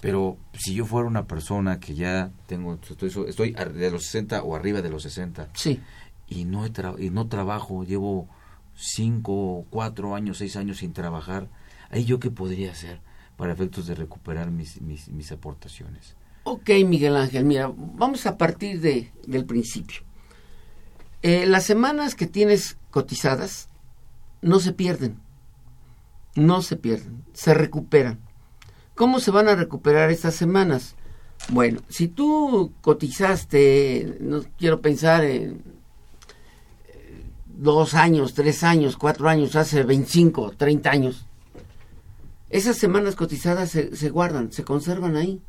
Pero 0.01 0.37
si 0.55 0.75
yo 0.75 0.87
fuera 0.87 1.09
una 1.09 1.27
persona 1.27 1.81
que 1.81 1.95
ya 1.95 2.31
tengo, 2.47 2.79
estoy, 2.89 3.11
estoy 3.29 3.53
de 3.53 3.91
los 3.91 4.05
60 4.05 4.43
o 4.43 4.55
arriba 4.55 4.83
de 4.83 4.91
los 4.91 5.03
60, 5.03 5.49
sí. 5.55 5.81
y, 6.29 6.45
no 6.45 6.65
he 6.65 6.71
y 6.99 7.11
no 7.11 7.27
trabajo, 7.27 7.83
llevo 7.83 8.29
cinco, 8.77 9.67
cuatro 9.71 10.15
años, 10.15 10.39
seis 10.39 10.57
años 10.57 10.79
sin 10.79 10.93
trabajar, 10.93 11.49
ahí 11.91 12.05
yo 12.05 12.21
qué 12.21 12.31
podría 12.31 12.71
hacer 12.71 13.01
para 13.37 13.53
efectos 13.53 13.87
de 13.87 13.95
recuperar 13.95 14.51
mis, 14.51 14.81
mis, 14.81 15.09
mis 15.09 15.33
aportaciones. 15.33 16.17
Ok, 16.45 16.71
Miguel 16.87 17.17
Ángel, 17.17 17.45
mira, 17.45 17.73
vamos 17.77 18.27
a 18.27 18.39
partir 18.39 18.81
de, 18.81 19.13
del 19.27 19.45
principio. 19.45 20.03
Eh, 21.23 21.47
las 21.47 21.65
semanas 21.65 22.15
que 22.15 22.27
tienes 22.27 22.77
cotizadas 22.91 23.69
no 24.43 24.61
se 24.61 24.73
pierden, 24.73 25.19
no 26.35 26.63
se 26.63 26.77
pierden, 26.77 27.25
se 27.33 27.53
recuperan. 27.53 28.21
¿Cómo 28.95 29.21
se 29.21 29.31
van 29.31 29.49
a 29.49 29.57
recuperar 29.57 30.11
estas 30.11 30.35
semanas? 30.35 30.95
Bueno, 31.49 31.81
si 31.89 32.09
tú 32.09 32.73
cotizaste, 32.81 34.19
no 34.21 34.43
quiero 34.57 34.81
pensar 34.81 35.25
en 35.25 35.63
dos 37.57 37.95
años, 37.95 38.35
tres 38.35 38.63
años, 38.63 38.97
cuatro 38.97 39.29
años, 39.29 39.57
hace 39.57 39.83
25, 39.83 40.53
30 40.57 40.91
años, 40.91 41.27
esas 42.51 42.77
semanas 42.77 43.17
cotizadas 43.17 43.71
se, 43.71 43.97
se 43.97 44.11
guardan, 44.11 44.53
se 44.53 44.65
conservan 44.65 45.17
ahí, 45.17 45.41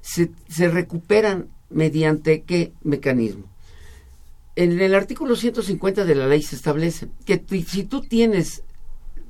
se, 0.00 0.32
se, 0.48 0.68
recuperan 0.68 1.48
mediante 1.70 2.42
qué 2.42 2.72
mecanismo. 2.82 3.44
En 4.56 4.80
el 4.80 4.94
artículo 4.94 5.36
150 5.36 6.04
de 6.04 6.14
la 6.14 6.26
ley 6.26 6.42
se 6.42 6.56
establece 6.56 7.08
que 7.24 7.42
si 7.66 7.84
tú 7.84 8.02
tienes 8.02 8.64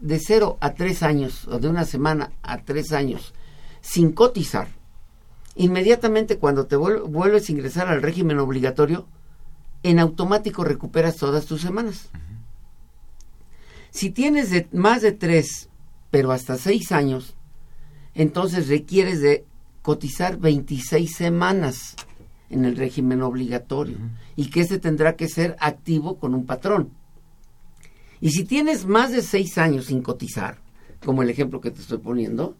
de 0.01 0.19
0 0.19 0.59
a 0.61 0.75
3 0.75 1.03
años, 1.03 1.47
o 1.49 1.59
de 1.59 1.69
una 1.69 1.85
semana 1.85 2.33
a 2.43 2.65
3 2.65 2.93
años, 2.93 3.35
sin 3.81 4.13
cotizar, 4.13 4.69
inmediatamente 5.55 6.39
cuando 6.39 6.67
te 6.67 6.77
vuelves 6.77 7.49
a 7.49 7.53
ingresar 7.53 7.89
al 7.89 8.03
régimen 8.03 8.39
obligatorio, 8.39 9.07
en 9.83 9.99
automático 9.99 10.65
recuperas 10.65 11.17
todas 11.17 11.47
tus 11.47 11.61
semanas. 11.61 12.09
Uh 12.13 12.17
-huh. 12.17 12.33
Si 13.91 14.11
tienes 14.11 14.51
de 14.51 14.69
más 14.73 15.03
de 15.03 15.13
3 15.13 15.69
pero 16.13 16.31
hasta 16.31 16.59
seis 16.59 16.93
años, 16.93 17.35
entonces 18.15 18.69
requieres 18.69 19.23
de 19.23 19.47
cotizar 19.81 20.39
26 20.39 21.11
semanas 21.11 21.97
en 22.51 22.67
el 22.67 22.77
régimen 22.77 23.23
obligatorio 23.23 23.97
uh 23.97 24.01
-huh. 24.01 24.11
y 24.37 24.51
que 24.51 24.61
ese 24.61 24.79
tendrá 24.79 25.17
que 25.17 25.27
ser 25.27 25.57
activo 25.59 26.19
con 26.19 26.35
un 26.35 26.45
patrón. 26.45 26.91
Y 28.21 28.31
si 28.31 28.45
tienes 28.45 28.85
más 28.85 29.11
de 29.11 29.23
seis 29.23 29.57
años 29.57 29.87
sin 29.87 30.03
cotizar, 30.03 30.59
como 31.03 31.23
el 31.23 31.31
ejemplo 31.31 31.63
que 31.63 31.71
te 31.71 31.81
estoy 31.81 31.99
poniendo, 31.99 32.57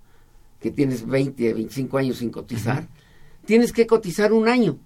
que 0.59 0.71
tienes 0.71 1.07
20, 1.07 1.53
25 1.53 1.99
años 1.99 2.17
sin 2.17 2.31
cotizar, 2.31 2.85
uh 2.85 2.87
-huh. 2.87 3.45
tienes 3.45 3.71
que 3.71 3.87
cotizar 3.87 4.33
un 4.33 4.49
año. 4.49 4.79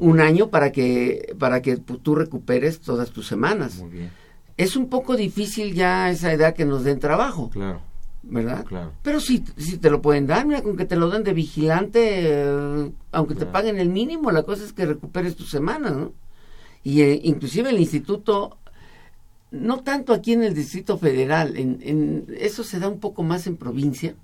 Un 0.00 0.18
año 0.18 0.50
para 0.50 0.72
que, 0.72 1.36
para 1.38 1.62
que 1.62 1.76
tú 1.76 2.16
recuperes 2.16 2.80
todas 2.80 3.10
tus 3.10 3.28
semanas. 3.28 3.76
Muy 3.78 3.90
bien 3.90 4.10
es 4.58 4.76
un 4.76 4.88
poco 4.90 5.16
difícil 5.16 5.72
ya 5.72 6.04
a 6.06 6.10
esa 6.10 6.32
edad 6.32 6.54
que 6.54 6.66
nos 6.66 6.84
den 6.84 6.98
trabajo. 6.98 7.48
Claro. 7.48 7.80
¿Verdad? 8.24 8.64
Claro. 8.66 8.92
Pero 9.02 9.20
si, 9.20 9.44
si 9.56 9.78
te 9.78 9.88
lo 9.88 10.02
pueden 10.02 10.26
dar, 10.26 10.44
mira, 10.44 10.62
con 10.62 10.76
que 10.76 10.84
te 10.84 10.96
lo 10.96 11.08
den 11.08 11.22
de 11.22 11.32
vigilante, 11.32 12.00
eh, 12.02 12.90
aunque 13.12 13.34
claro. 13.34 13.46
te 13.46 13.52
paguen 13.52 13.78
el 13.78 13.88
mínimo, 13.88 14.32
la 14.32 14.42
cosa 14.42 14.64
es 14.64 14.72
que 14.72 14.84
recuperes 14.84 15.36
tus 15.36 15.48
semanas, 15.48 15.96
¿no? 15.96 16.12
Y 16.82 17.02
eh, 17.02 17.20
inclusive 17.22 17.70
el 17.70 17.78
instituto, 17.78 18.58
no 19.52 19.80
tanto 19.82 20.12
aquí 20.12 20.32
en 20.32 20.42
el 20.42 20.54
Distrito 20.54 20.98
Federal, 20.98 21.56
en, 21.56 21.78
en, 21.82 22.26
eso 22.36 22.64
se 22.64 22.80
da 22.80 22.88
un 22.88 22.98
poco 22.98 23.22
más 23.22 23.46
en 23.46 23.56
provincia, 23.56 24.16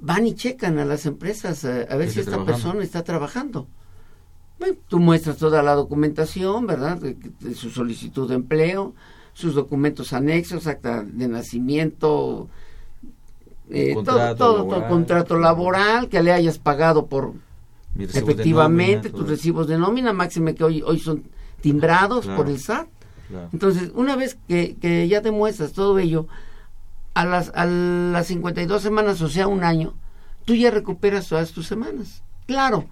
van 0.00 0.26
y 0.26 0.34
checan 0.34 0.78
a 0.78 0.84
las 0.84 1.06
empresas 1.06 1.64
eh, 1.64 1.86
a 1.88 1.96
ver 1.96 2.10
si 2.10 2.18
esta 2.18 2.32
trabajando. 2.32 2.52
persona 2.52 2.84
está 2.84 3.04
trabajando. 3.04 3.68
Bueno, 4.58 4.76
tú 4.88 4.98
muestras 5.00 5.36
toda 5.36 5.62
la 5.62 5.74
documentación, 5.74 6.66
¿verdad? 6.66 6.98
De, 6.98 7.14
de, 7.14 7.54
su 7.54 7.70
solicitud 7.70 8.28
de 8.28 8.36
empleo, 8.36 8.94
sus 9.32 9.54
documentos 9.54 10.12
anexos, 10.12 10.66
acta 10.66 11.02
de 11.02 11.28
nacimiento, 11.28 12.48
eh, 13.70 13.94
todo, 13.94 14.04
todo, 14.04 14.18
laboral. 14.18 14.36
todo, 14.36 14.88
contrato 14.88 15.38
laboral 15.38 16.08
que 16.08 16.22
le 16.22 16.32
hayas 16.32 16.58
pagado 16.58 17.06
por 17.06 17.32
efectivamente 17.98 19.08
nómina, 19.08 19.18
tus 19.18 19.28
recibos 19.28 19.66
de 19.66 19.78
nómina, 19.78 20.12
máxime 20.12 20.54
que 20.54 20.64
hoy, 20.64 20.82
hoy 20.82 20.98
son 20.98 21.24
timbrados 21.60 22.24
claro, 22.24 22.36
por 22.36 22.50
el 22.50 22.60
SAT. 22.60 22.88
Claro. 23.28 23.48
Entonces, 23.52 23.90
una 23.94 24.16
vez 24.16 24.36
que, 24.48 24.76
que, 24.76 25.08
ya 25.08 25.20
demuestras 25.20 25.72
todo 25.72 25.98
ello, 25.98 26.26
a 27.14 27.24
las, 27.24 27.52
a 27.54 27.64
las 27.64 28.26
52 28.26 28.82
semanas, 28.82 29.22
o 29.22 29.28
sea, 29.28 29.46
un 29.46 29.64
año, 29.64 29.94
tú 30.44 30.54
ya 30.54 30.70
recuperas 30.70 31.28
todas 31.28 31.52
tus 31.52 31.66
semanas. 31.66 32.22
Claro, 32.46 32.84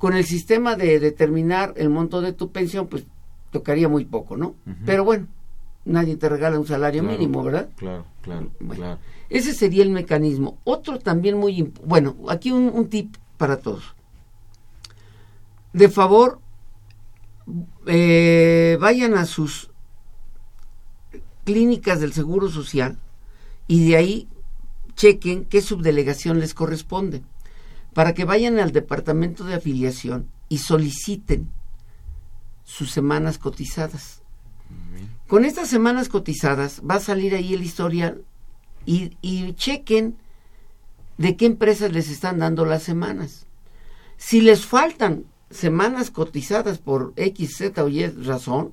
con 0.00 0.14
el 0.14 0.24
sistema 0.24 0.76
de 0.76 0.98
determinar 0.98 1.74
el 1.76 1.90
monto 1.90 2.22
de 2.22 2.32
tu 2.32 2.50
pensión, 2.50 2.86
pues 2.86 3.04
tocaría 3.50 3.86
muy 3.86 4.06
poco, 4.06 4.34
¿no? 4.34 4.46
Uh 4.46 4.70
-huh. 4.70 4.76
Pero 4.86 5.04
bueno, 5.04 5.26
nadie 5.84 6.16
te 6.16 6.26
regala 6.26 6.58
un 6.58 6.66
salario 6.66 7.02
claro, 7.02 7.18
mínimo, 7.18 7.44
¿verdad? 7.44 7.68
Claro, 7.76 8.06
claro, 8.22 8.50
bueno, 8.60 8.74
claro. 8.82 8.98
Ese 9.28 9.52
sería 9.52 9.82
el 9.82 9.90
mecanismo. 9.90 10.56
Otro 10.64 11.00
también 11.00 11.36
muy... 11.36 11.70
Bueno, 11.84 12.16
aquí 12.30 12.50
un, 12.50 12.70
un 12.72 12.88
tip 12.88 13.14
para 13.36 13.58
todos. 13.58 13.94
De 15.74 15.90
favor, 15.90 16.40
eh, 17.86 18.78
vayan 18.80 19.12
a 19.18 19.26
sus 19.26 19.70
clínicas 21.44 22.00
del 22.00 22.14
Seguro 22.14 22.48
Social 22.48 22.98
y 23.66 23.86
de 23.86 23.96
ahí 23.96 24.28
chequen 24.94 25.44
qué 25.44 25.60
subdelegación 25.60 26.40
les 26.40 26.54
corresponde 26.54 27.22
para 27.94 28.14
que 28.14 28.24
vayan 28.24 28.58
al 28.58 28.72
departamento 28.72 29.44
de 29.44 29.54
afiliación 29.54 30.28
y 30.48 30.58
soliciten 30.58 31.50
sus 32.64 32.90
semanas 32.90 33.38
cotizadas. 33.38 34.22
Con 35.26 35.44
estas 35.44 35.68
semanas 35.68 36.08
cotizadas 36.08 36.82
va 36.88 36.96
a 36.96 37.00
salir 37.00 37.34
ahí 37.34 37.54
el 37.54 37.62
historial 37.62 38.24
y, 38.86 39.16
y, 39.20 39.52
chequen 39.54 40.16
de 41.18 41.36
qué 41.36 41.46
empresas 41.46 41.92
les 41.92 42.08
están 42.10 42.38
dando 42.38 42.64
las 42.64 42.82
semanas. 42.82 43.46
Si 44.16 44.40
les 44.40 44.64
faltan 44.66 45.24
semanas 45.50 46.10
cotizadas 46.10 46.78
por 46.78 47.12
X, 47.16 47.56
Z 47.56 47.82
o 47.82 47.88
Y 47.88 48.06
razón, 48.06 48.72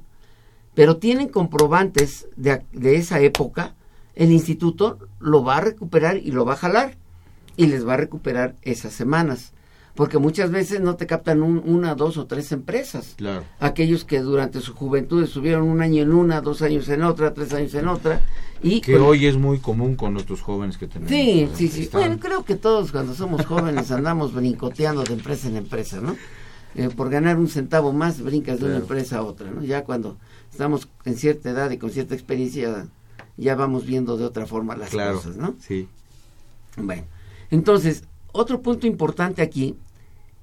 pero 0.73 0.97
tienen 0.97 1.29
comprobantes 1.29 2.27
de, 2.35 2.63
de 2.71 2.97
esa 2.97 3.19
época, 3.19 3.75
el 4.15 4.31
instituto 4.31 4.99
lo 5.19 5.43
va 5.43 5.57
a 5.57 5.61
recuperar 5.61 6.17
y 6.17 6.31
lo 6.31 6.45
va 6.45 6.53
a 6.53 6.57
jalar 6.57 6.97
y 7.57 7.67
les 7.67 7.85
va 7.85 7.95
a 7.95 7.97
recuperar 7.97 8.55
esas 8.61 8.93
semanas. 8.93 9.51
Porque 9.95 10.19
muchas 10.19 10.51
veces 10.51 10.79
no 10.79 10.95
te 10.95 11.07
captan 11.07 11.41
un, 11.41 11.61
una, 11.65 11.95
dos 11.95 12.17
o 12.17 12.27
tres 12.27 12.51
empresas. 12.51 13.15
Claro. 13.17 13.43
Aquellos 13.59 14.05
que 14.05 14.19
durante 14.19 14.61
su 14.61 14.75
juventud 14.75 15.23
estuvieron 15.23 15.63
un 15.63 15.81
año 15.81 16.03
en 16.03 16.13
una, 16.13 16.39
dos 16.39 16.61
años 16.61 16.87
en 16.89 17.01
otra, 17.01 17.33
tres 17.33 17.51
años 17.53 17.73
en 17.73 17.87
otra. 17.87 18.21
y 18.61 18.79
Que 18.81 18.95
hoy 18.97 19.25
es 19.25 19.37
muy 19.37 19.57
común 19.57 19.95
con 19.95 20.13
nuestros 20.13 20.41
jóvenes 20.41 20.77
que 20.77 20.87
tenemos. 20.87 21.09
Sí, 21.09 21.49
sí, 21.55 21.67
sí. 21.67 21.81
Están... 21.81 22.01
Bueno, 22.01 22.19
creo 22.19 22.45
que 22.45 22.55
todos 22.55 22.91
cuando 22.91 23.15
somos 23.15 23.43
jóvenes 23.47 23.91
andamos 23.91 24.33
brincoteando 24.35 25.03
de 25.03 25.13
empresa 25.13 25.47
en 25.47 25.57
empresa, 25.57 25.99
¿no? 25.99 26.15
eh, 26.77 26.89
por 26.95 27.09
ganar 27.09 27.37
un 27.37 27.47
centavo 27.47 27.91
más 27.91 28.21
brincas 28.21 28.59
de 28.59 28.67
una 28.67 28.77
empresa 28.77 29.17
a 29.17 29.23
otra, 29.23 29.49
¿no? 29.49 29.63
Ya 29.63 29.83
cuando 29.83 30.17
estamos 30.51 30.87
en 31.05 31.15
cierta 31.15 31.49
edad 31.49 31.71
y 31.71 31.77
con 31.77 31.89
cierta 31.89 32.13
experiencia 32.13 32.87
ya 33.35 33.55
vamos 33.55 33.85
viendo 33.85 34.15
de 34.15 34.25
otra 34.25 34.45
forma 34.45 34.75
las 34.77 34.91
cosas, 34.91 35.37
¿no? 35.37 35.55
Sí. 35.59 35.87
Bueno, 36.77 37.03
entonces, 37.51 38.03
otro 38.31 38.61
punto 38.61 38.87
importante 38.87 39.41
aquí 39.41 39.75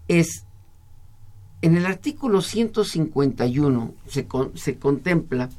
es, 0.08 0.44
en 1.62 1.76
el 1.76 1.86
artículo 1.86 2.42
151 2.42 3.94
se, 4.06 4.26
se 4.54 4.78
contempla 4.78 5.50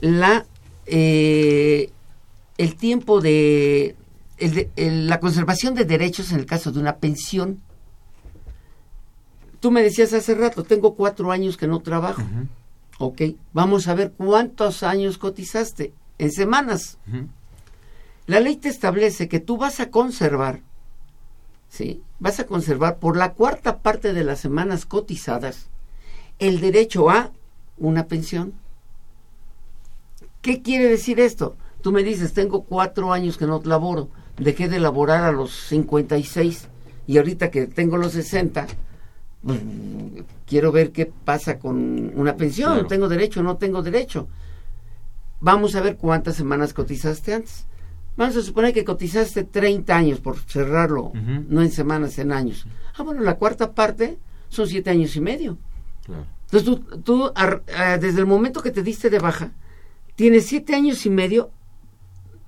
la, 0.00 0.46
eh, 0.86 1.90
el 2.58 2.76
tiempo 2.76 3.20
de, 3.20 3.96
la 4.76 5.20
conservación 5.20 5.74
de 5.74 5.84
derechos 5.84 6.32
en 6.32 6.40
el 6.40 6.46
caso 6.46 6.72
de 6.72 6.80
una 6.80 6.96
pensión. 6.96 7.60
Tú 9.60 9.70
me 9.70 9.82
decías 9.82 10.12
hace 10.12 10.34
rato, 10.34 10.62
tengo 10.62 10.94
cuatro 10.94 11.32
años 11.32 11.56
que 11.56 11.66
no 11.66 11.80
trabajo. 11.80 12.22
Ok, 12.98 13.22
vamos 13.52 13.88
a 13.88 13.94
ver 13.94 14.12
cuántos 14.16 14.82
años 14.82 15.18
cotizaste 15.18 15.92
en 16.18 16.30
semanas. 16.30 16.98
La 18.26 18.40
ley 18.40 18.56
te 18.56 18.68
establece 18.68 19.28
que 19.28 19.40
tú 19.40 19.56
vas 19.56 19.80
a 19.80 19.90
conservar, 19.90 20.60
¿sí? 21.68 22.02
Vas 22.18 22.40
a 22.40 22.46
conservar 22.46 22.98
por 22.98 23.16
la 23.16 23.32
cuarta 23.32 23.78
parte 23.78 24.12
de 24.12 24.24
las 24.24 24.40
semanas 24.40 24.86
cotizadas 24.86 25.68
el 26.38 26.60
derecho 26.60 27.10
a 27.10 27.30
una 27.78 28.06
pensión. 28.06 28.54
¿Qué 30.42 30.62
quiere 30.62 30.88
decir 30.88 31.20
esto? 31.20 31.56
Tú 31.82 31.92
me 31.92 32.02
dices, 32.02 32.32
tengo 32.32 32.64
cuatro 32.64 33.12
años 33.12 33.36
que 33.36 33.46
no 33.46 33.60
laboro, 33.64 34.08
dejé 34.38 34.68
de 34.68 34.80
laborar 34.80 35.24
a 35.24 35.32
los 35.32 35.52
56 35.68 36.68
y 37.06 37.18
ahorita 37.18 37.50
que 37.50 37.66
tengo 37.66 37.96
los 37.96 38.12
60, 38.12 38.66
pues, 39.42 39.60
quiero 40.46 40.72
ver 40.72 40.92
qué 40.92 41.06
pasa 41.06 41.58
con 41.58 42.12
una 42.18 42.36
pensión, 42.36 42.88
tengo 42.88 43.08
derecho 43.08 43.40
o 43.40 43.42
no 43.42 43.56
tengo 43.56 43.82
derecho. 43.82 44.28
Vamos 45.40 45.74
a 45.74 45.80
ver 45.80 45.96
cuántas 45.96 46.36
semanas 46.36 46.72
cotizaste 46.72 47.34
antes. 47.34 47.66
Vamos 48.16 48.36
a 48.36 48.42
suponer 48.42 48.72
que 48.72 48.84
cotizaste 48.84 49.44
30 49.44 49.94
años, 49.94 50.20
por 50.20 50.38
cerrarlo, 50.38 51.12
no 51.14 51.62
en 51.62 51.70
semanas, 51.70 52.18
en 52.18 52.32
años. 52.32 52.66
Ah, 52.96 53.02
bueno, 53.02 53.22
la 53.22 53.36
cuarta 53.36 53.72
parte 53.72 54.18
son 54.48 54.66
siete 54.66 54.90
años 54.90 55.14
y 55.16 55.20
medio. 55.20 55.58
Entonces 56.44 56.64
tú, 56.64 57.00
tú 57.02 57.32
desde 58.00 58.20
el 58.20 58.26
momento 58.26 58.62
que 58.62 58.70
te 58.70 58.82
diste 58.82 59.10
de 59.10 59.18
baja, 59.18 59.52
tienes 60.14 60.46
siete 60.46 60.74
años 60.74 61.04
y 61.04 61.10
medio 61.10 61.50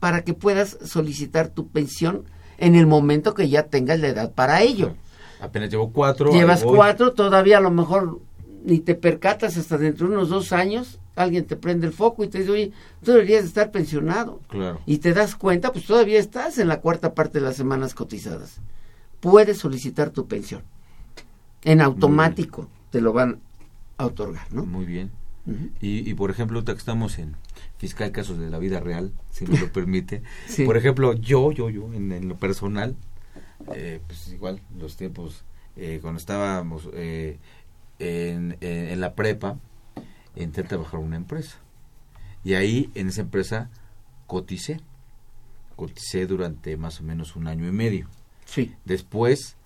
para 0.01 0.23
que 0.23 0.33
puedas 0.33 0.79
solicitar 0.85 1.49
tu 1.49 1.69
pensión 1.69 2.25
en 2.57 2.75
el 2.75 2.87
momento 2.87 3.35
que 3.35 3.49
ya 3.49 3.65
tengas 3.65 4.01
la 4.01 4.09
edad 4.09 4.33
para 4.33 4.63
ello. 4.63 4.95
Apenas 5.41 5.71
llevo 5.71 5.93
cuatro. 5.93 6.33
Llevas 6.33 6.65
cuatro, 6.65 7.13
todavía 7.13 7.59
a 7.59 7.61
lo 7.61 7.71
mejor 7.71 8.21
ni 8.65 8.79
te 8.79 8.95
percatas 8.95 9.57
hasta 9.57 9.77
dentro 9.77 10.09
de 10.09 10.15
unos 10.15 10.29
dos 10.31 10.53
años, 10.53 10.99
alguien 11.19 11.47
te 11.47 11.57
prende 11.57 11.87
el 11.87 11.93
foco 11.93 12.25
y 12.25 12.29
te 12.29 12.39
dice, 12.39 12.51
oye, 12.51 12.73
tú 13.03 13.13
deberías 13.13 13.45
estar 13.45 13.71
pensionado. 13.71 14.41
Claro. 14.49 14.81
Y 14.87 14.99
te 14.99 15.13
das 15.13 15.35
cuenta, 15.35 15.73
pues 15.73 15.85
todavía 15.85 16.19
estás 16.19 16.59
en 16.59 16.69
la 16.69 16.81
cuarta 16.81 17.15
parte 17.15 17.39
de 17.39 17.45
las 17.45 17.57
semanas 17.57 17.95
cotizadas. 17.95 18.61
Puedes 19.21 19.59
solicitar 19.59 20.11
tu 20.11 20.27
pensión. 20.27 20.63
En 21.63 21.81
automático 21.81 22.69
te 22.91 23.01
lo 23.01 23.13
van 23.13 23.41
a 23.97 24.07
otorgar, 24.07 24.53
¿no? 24.53 24.65
Muy 24.65 24.87
bien. 24.87 25.11
y, 25.81 26.09
y, 26.09 26.15
por 26.15 26.31
ejemplo, 26.31 26.59
ahorita 26.59 26.73
que 26.75 26.79
estamos 26.79 27.19
en 27.19 27.35
fiscal 27.79 28.13
casos 28.13 28.39
de 28.39 28.51
la 28.51 28.59
vida 28.59 28.81
real, 28.81 29.13
si 29.31 29.47
me 29.47 29.59
lo 29.59 29.69
permite. 29.73 30.23
Por 30.65 30.77
ejemplo, 30.77 31.15
yo, 31.15 31.53
yo, 31.53 31.71
yo, 31.71 31.93
en, 31.95 32.29
lo 32.29 32.37
personal, 32.37 32.97
eh, 33.75 34.01
pues 34.07 34.29
igual, 34.29 34.61
los 34.79 34.97
tiempos, 34.97 35.45
eh, 35.77 35.99
cuando 36.03 36.19
estábamos 36.19 36.89
eh, 36.93 37.39
en, 37.99 38.57
en, 38.61 39.01
la 39.01 39.15
prepa, 39.15 39.59
entré 40.43 40.65
a 40.65 40.69
trabajar 40.69 41.01
en 41.01 41.07
una 41.07 41.17
empresa. 41.17 41.59
Y 42.45 42.55
ahí, 42.55 42.91
en 42.95 43.09
esa 43.09 43.21
empresa, 43.21 43.69
coticé. 44.27 44.81
Coticé 45.77 46.27
durante 46.27 46.77
más 46.77 47.01
o 47.01 47.05
menos 47.05 47.37
un 47.37 47.47
año 47.47 47.69
y 47.69 47.73
medio. 47.73 48.09
Sí. 48.45 48.75
Después, 48.85 49.57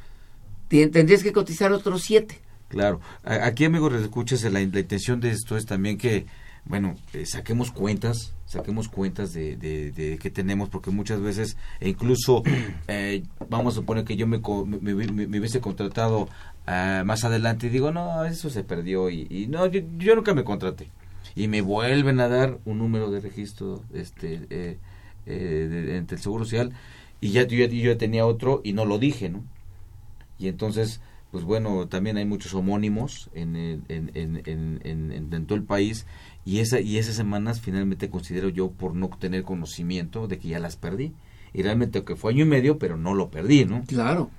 Tendrías 0.69 1.23
que 1.23 1.33
cotizar 1.33 1.73
otros 1.73 2.03
siete. 2.03 2.41
Claro. 2.69 3.01
Aquí, 3.25 3.65
amigos, 3.65 3.95
escuchas, 3.95 4.43
la, 4.45 4.51
la 4.51 4.61
intención 4.61 5.21
de 5.21 5.31
esto 5.31 5.57
es 5.57 5.65
también 5.65 5.97
que, 5.97 6.27
bueno, 6.67 6.95
eh, 7.15 7.25
saquemos 7.25 7.71
cuentas, 7.71 8.35
saquemos 8.45 8.89
cuentas 8.89 9.33
de, 9.33 9.57
de, 9.57 10.19
qué 10.21 10.31
tenemos, 10.31 10.69
porque 10.69 10.91
muchas 10.91 11.21
veces, 11.21 11.57
e 11.81 11.89
incluso, 11.89 12.43
eh, 12.89 13.23
vamos 13.49 13.75
a 13.75 13.77
suponer 13.77 14.05
que 14.05 14.17
yo 14.17 14.27
me, 14.27 14.39
me, 14.39 14.95
me, 14.95 15.39
hubiese 15.39 15.61
contratado 15.61 16.29
ah, 16.67 17.03
más 17.07 17.25
adelante 17.25 17.69
y 17.69 17.71
digo, 17.71 17.91
no, 17.91 18.25
eso 18.27 18.51
se 18.51 18.65
perdió 18.65 19.09
y, 19.09 19.47
no, 19.49 19.67
yo, 19.67 19.81
yo 19.97 20.15
nunca 20.15 20.35
me 20.35 20.45
contraté 20.45 20.91
y 21.35 21.49
me 21.49 21.63
vuelven 21.63 22.21
a 22.21 22.29
dar 22.29 22.59
un 22.67 22.79
número 22.79 23.11
de 23.11 23.21
registro 23.21 23.83
este 23.95 24.47
eh, 24.51 24.77
eh, 25.29 25.97
entre 25.97 26.17
el 26.17 26.23
Seguro 26.23 26.45
Social 26.45 26.73
y 27.21 27.31
ya 27.31 27.47
yo, 27.47 27.57
yo 27.67 27.97
tenía 27.97 28.27
otro 28.27 28.61
y 28.65 28.73
no 28.73 28.85
lo 28.85 28.99
dije, 28.99 29.29
¿no? 29.29 29.45
Y 30.39 30.49
entonces, 30.49 31.01
pues 31.31 31.45
bueno, 31.45 31.89
también 31.89 32.17
hay 32.17 32.25
muchos 32.25 32.55
homónimos 32.55 33.29
en, 33.35 33.57
en, 33.57 33.83
en, 33.89 34.43
en, 34.45 35.33
en 35.33 35.47
todo 35.47 35.57
el 35.57 35.65
país 35.65 36.07
y, 36.45 36.61
esa, 36.61 36.81
y 36.81 36.99
esas 36.99 37.17
semanas 37.17 37.61
finalmente 37.61 38.09
considero 38.09 38.49
yo 38.49 38.71
por 38.71 38.95
no 38.95 39.09
tener 39.09 39.43
conocimiento 39.43 40.29
de 40.29 40.39
que 40.39 40.49
ya 40.49 40.59
las 40.59 40.77
perdí. 40.77 41.13
Y 41.53 41.63
realmente 41.63 42.05
que 42.05 42.15
fue 42.15 42.33
año 42.33 42.45
y 42.45 42.49
medio, 42.49 42.79
pero 42.79 42.97
no 42.97 43.15
lo 43.15 43.31
perdí, 43.31 43.65
¿no? 43.65 43.83
Claro, 43.87 44.31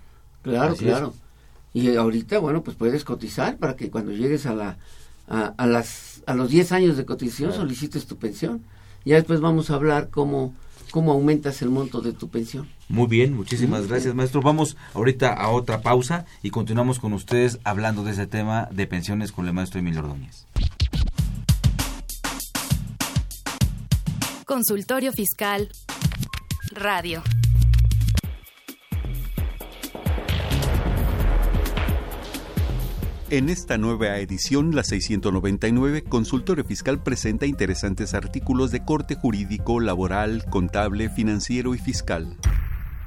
claro, 0.42 0.76
claro. 0.76 1.14
Y 1.74 1.96
ahorita, 1.96 2.40
bueno, 2.40 2.64
pues 2.64 2.78
puedes 2.78 3.04
cotizar 3.04 3.58
para 3.58 3.76
que 3.76 3.90
cuando 3.90 4.12
llegues 4.12 4.46
a 4.46 4.56
la 4.56 4.78
a, 5.30 5.68
las, 5.68 6.24
a 6.26 6.34
los 6.34 6.50
10 6.50 6.72
años 6.72 6.98
de 6.98 7.06
cotización 7.06 7.54
solicites 7.54 8.08
tu 8.08 8.18
pensión. 8.18 8.64
Ya 9.06 9.16
después 9.16 9.40
vamos 9.40 9.70
a 9.70 9.76
hablar 9.76 10.10
cómo, 10.10 10.56
cómo 10.92 11.12
aumentas 11.12 11.62
el 11.62 11.70
monto 11.70 12.02
de 12.02 12.14
tu 12.14 12.30
pensión. 12.30 12.68
Muy 12.88 13.08
bien, 13.08 13.36
muchísimas 13.36 13.88
gracias 13.88 14.16
maestro. 14.16 14.42
Vamos 14.42 14.78
ahorita 14.94 15.34
a 15.34 15.50
otra 15.50 15.82
pausa 15.82 16.26
y 16.42 16.50
continuamos 16.50 17.00
con 17.00 17.14
ustedes 17.14 17.60
hablando 17.64 18.04
de 18.04 18.12
ese 18.12 18.28
tema 18.28 18.68
de 18.72 18.88
pensiones 18.88 19.32
con 19.32 19.48
el 19.48 19.54
maestro 19.54 19.80
Emilio 19.80 20.00
Ordóñez. 20.02 20.46
Consultorio 24.46 25.12
Fiscal 25.12 25.70
Radio. 26.72 27.22
En 33.32 33.48
esta 33.50 33.78
nueva 33.78 34.18
edición, 34.18 34.76
la 34.76 34.84
699, 34.84 36.04
Consultorio 36.04 36.66
Fiscal 36.66 37.04
presenta 37.04 37.46
interesantes 37.46 38.16
artículos 38.16 38.72
de 38.72 38.84
corte 38.84 39.14
jurídico, 39.14 39.80
laboral, 39.80 40.46
contable, 40.50 41.12
financiero 41.12 41.76
y 41.76 41.78
fiscal. 41.78 42.38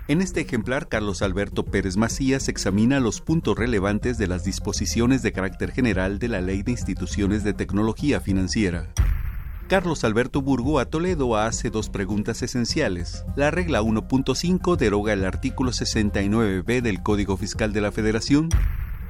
En 0.06 0.20
este 0.22 0.42
ejemplar, 0.42 0.86
Carlos 0.86 1.22
Alberto 1.22 1.64
Pérez 1.64 1.96
Macías 1.96 2.48
examina 2.48 3.00
los 3.00 3.20
puntos 3.20 3.58
relevantes 3.58 4.16
de 4.16 4.28
las 4.28 4.44
disposiciones 4.44 5.22
de 5.22 5.32
carácter 5.32 5.72
general 5.72 6.20
de 6.20 6.28
la 6.28 6.40
Ley 6.40 6.62
de 6.62 6.70
Instituciones 6.70 7.42
de 7.42 7.54
Tecnología 7.54 8.20
Financiera. 8.20 8.92
Carlos 9.66 10.04
Alberto 10.04 10.40
Burgo 10.40 10.78
a 10.78 10.84
Toledo 10.84 11.36
hace 11.36 11.68
dos 11.68 11.88
preguntas 11.88 12.42
esenciales. 12.42 13.24
La 13.34 13.50
regla 13.50 13.82
1.5 13.82 14.76
deroga 14.76 15.14
el 15.14 15.24
artículo 15.24 15.72
69b 15.72 16.80
del 16.80 17.02
Código 17.02 17.36
Fiscal 17.36 17.72
de 17.72 17.80
la 17.80 17.90
Federación. 17.90 18.50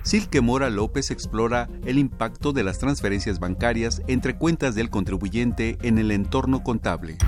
Silke 0.03 0.41
Mora 0.41 0.69
López 0.69 1.11
explora 1.11 1.69
el 1.85 1.99
impacto 1.99 2.53
de 2.53 2.65
las 2.65 2.79
transferencias 2.79 3.39
bancarias 3.39 4.03
entre 4.09 4.37
cuentas 4.37 4.75
del 4.75 4.91
contribuyente 4.91 5.79
en 5.83 5.99
el 5.99 6.11
entorno 6.11 6.63
contable. 6.65 7.19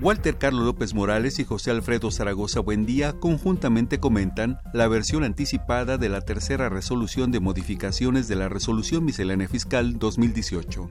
Walter 0.00 0.36
Carlos 0.36 0.64
López 0.64 0.92
Morales 0.92 1.38
y 1.38 1.44
José 1.44 1.70
Alfredo 1.70 2.10
Zaragoza 2.10 2.58
Buendía 2.58 3.12
conjuntamente 3.12 4.00
comentan 4.00 4.58
la 4.72 4.88
versión 4.88 5.22
anticipada 5.22 5.96
de 5.96 6.08
la 6.08 6.22
tercera 6.22 6.68
resolución 6.68 7.30
de 7.30 7.38
modificaciones 7.38 8.26
de 8.26 8.34
la 8.34 8.48
Resolución 8.48 9.04
Miscelánea 9.04 9.48
Fiscal 9.48 10.00
2018. 10.00 10.90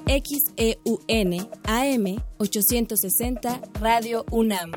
XEUN 0.06 1.50
AM 1.64 2.22
860 2.38 3.62
Radio 3.80 4.26
UNAM. 4.30 4.74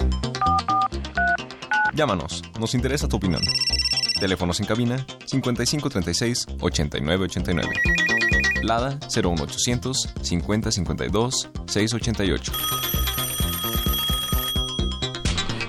Llámanos, 1.94 2.42
nos 2.58 2.74
interesa 2.74 3.06
tu 3.06 3.16
opinión. 3.16 3.42
Teléfonos 4.18 4.60
en 4.60 4.66
cabina 4.66 5.04
5536 5.26 6.46
8989. 6.60 7.68
Lada 8.62 8.98
01800 9.14 10.14
5052 10.22 11.50
688. 11.66 12.52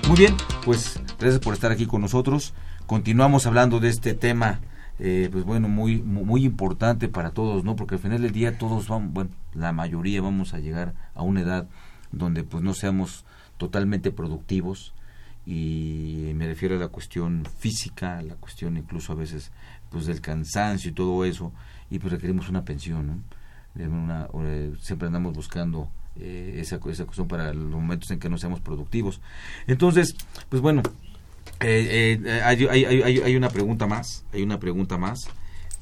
Muy 0.08 0.16
bien, 0.16 0.36
pues 0.64 1.00
gracias 1.18 1.40
por 1.40 1.54
estar 1.54 1.72
aquí 1.72 1.86
con 1.86 2.00
nosotros. 2.00 2.54
Continuamos 2.86 3.46
hablando 3.46 3.80
de 3.80 3.88
este 3.88 4.14
tema, 4.14 4.60
eh, 5.00 5.28
pues 5.32 5.44
bueno, 5.44 5.68
muy, 5.68 6.00
muy 6.00 6.44
importante 6.44 7.08
para 7.08 7.32
todos, 7.32 7.64
¿no? 7.64 7.74
Porque 7.74 7.96
al 7.96 8.00
final 8.00 8.22
del 8.22 8.30
día 8.30 8.56
todos 8.56 8.86
vamos, 8.86 9.12
bueno, 9.12 9.30
la 9.52 9.72
mayoría 9.72 10.22
vamos 10.22 10.54
a 10.54 10.60
llegar 10.60 10.94
a 11.14 11.22
una 11.22 11.40
edad 11.40 11.66
donde 12.12 12.44
pues 12.44 12.62
no 12.62 12.72
seamos 12.72 13.24
totalmente 13.56 14.12
productivos, 14.12 14.94
y 15.46 16.32
me 16.34 16.48
refiero 16.48 16.74
a 16.74 16.78
la 16.78 16.88
cuestión 16.88 17.46
física, 17.58 18.20
la 18.20 18.34
cuestión 18.34 18.76
incluso 18.76 19.12
a 19.12 19.14
veces 19.16 19.52
pues 19.90 20.06
del 20.06 20.20
cansancio 20.20 20.90
y 20.90 20.94
todo 20.94 21.24
eso 21.24 21.52
y 21.88 22.00
pues 22.00 22.12
requerimos 22.12 22.48
una 22.48 22.64
pensión, 22.64 23.22
eh, 23.78 24.72
siempre 24.80 25.06
andamos 25.06 25.34
buscando 25.34 25.88
eh, 26.16 26.56
esa, 26.58 26.78
cuestión 26.80 27.28
para 27.28 27.54
los 27.54 27.70
momentos 27.70 28.10
en 28.10 28.18
que 28.18 28.28
no 28.28 28.38
seamos 28.38 28.60
productivos. 28.60 29.20
Entonces, 29.68 30.16
pues 30.48 30.60
bueno, 30.60 30.82
eh, 31.60 32.42
hay, 32.42 32.66
hay, 32.66 32.84
hay, 32.84 33.20
hay, 33.20 33.36
una 33.36 33.48
pregunta 33.48 33.86
más, 33.86 34.24
hay 34.32 34.42
una 34.42 34.58
pregunta 34.58 34.98
más. 34.98 35.28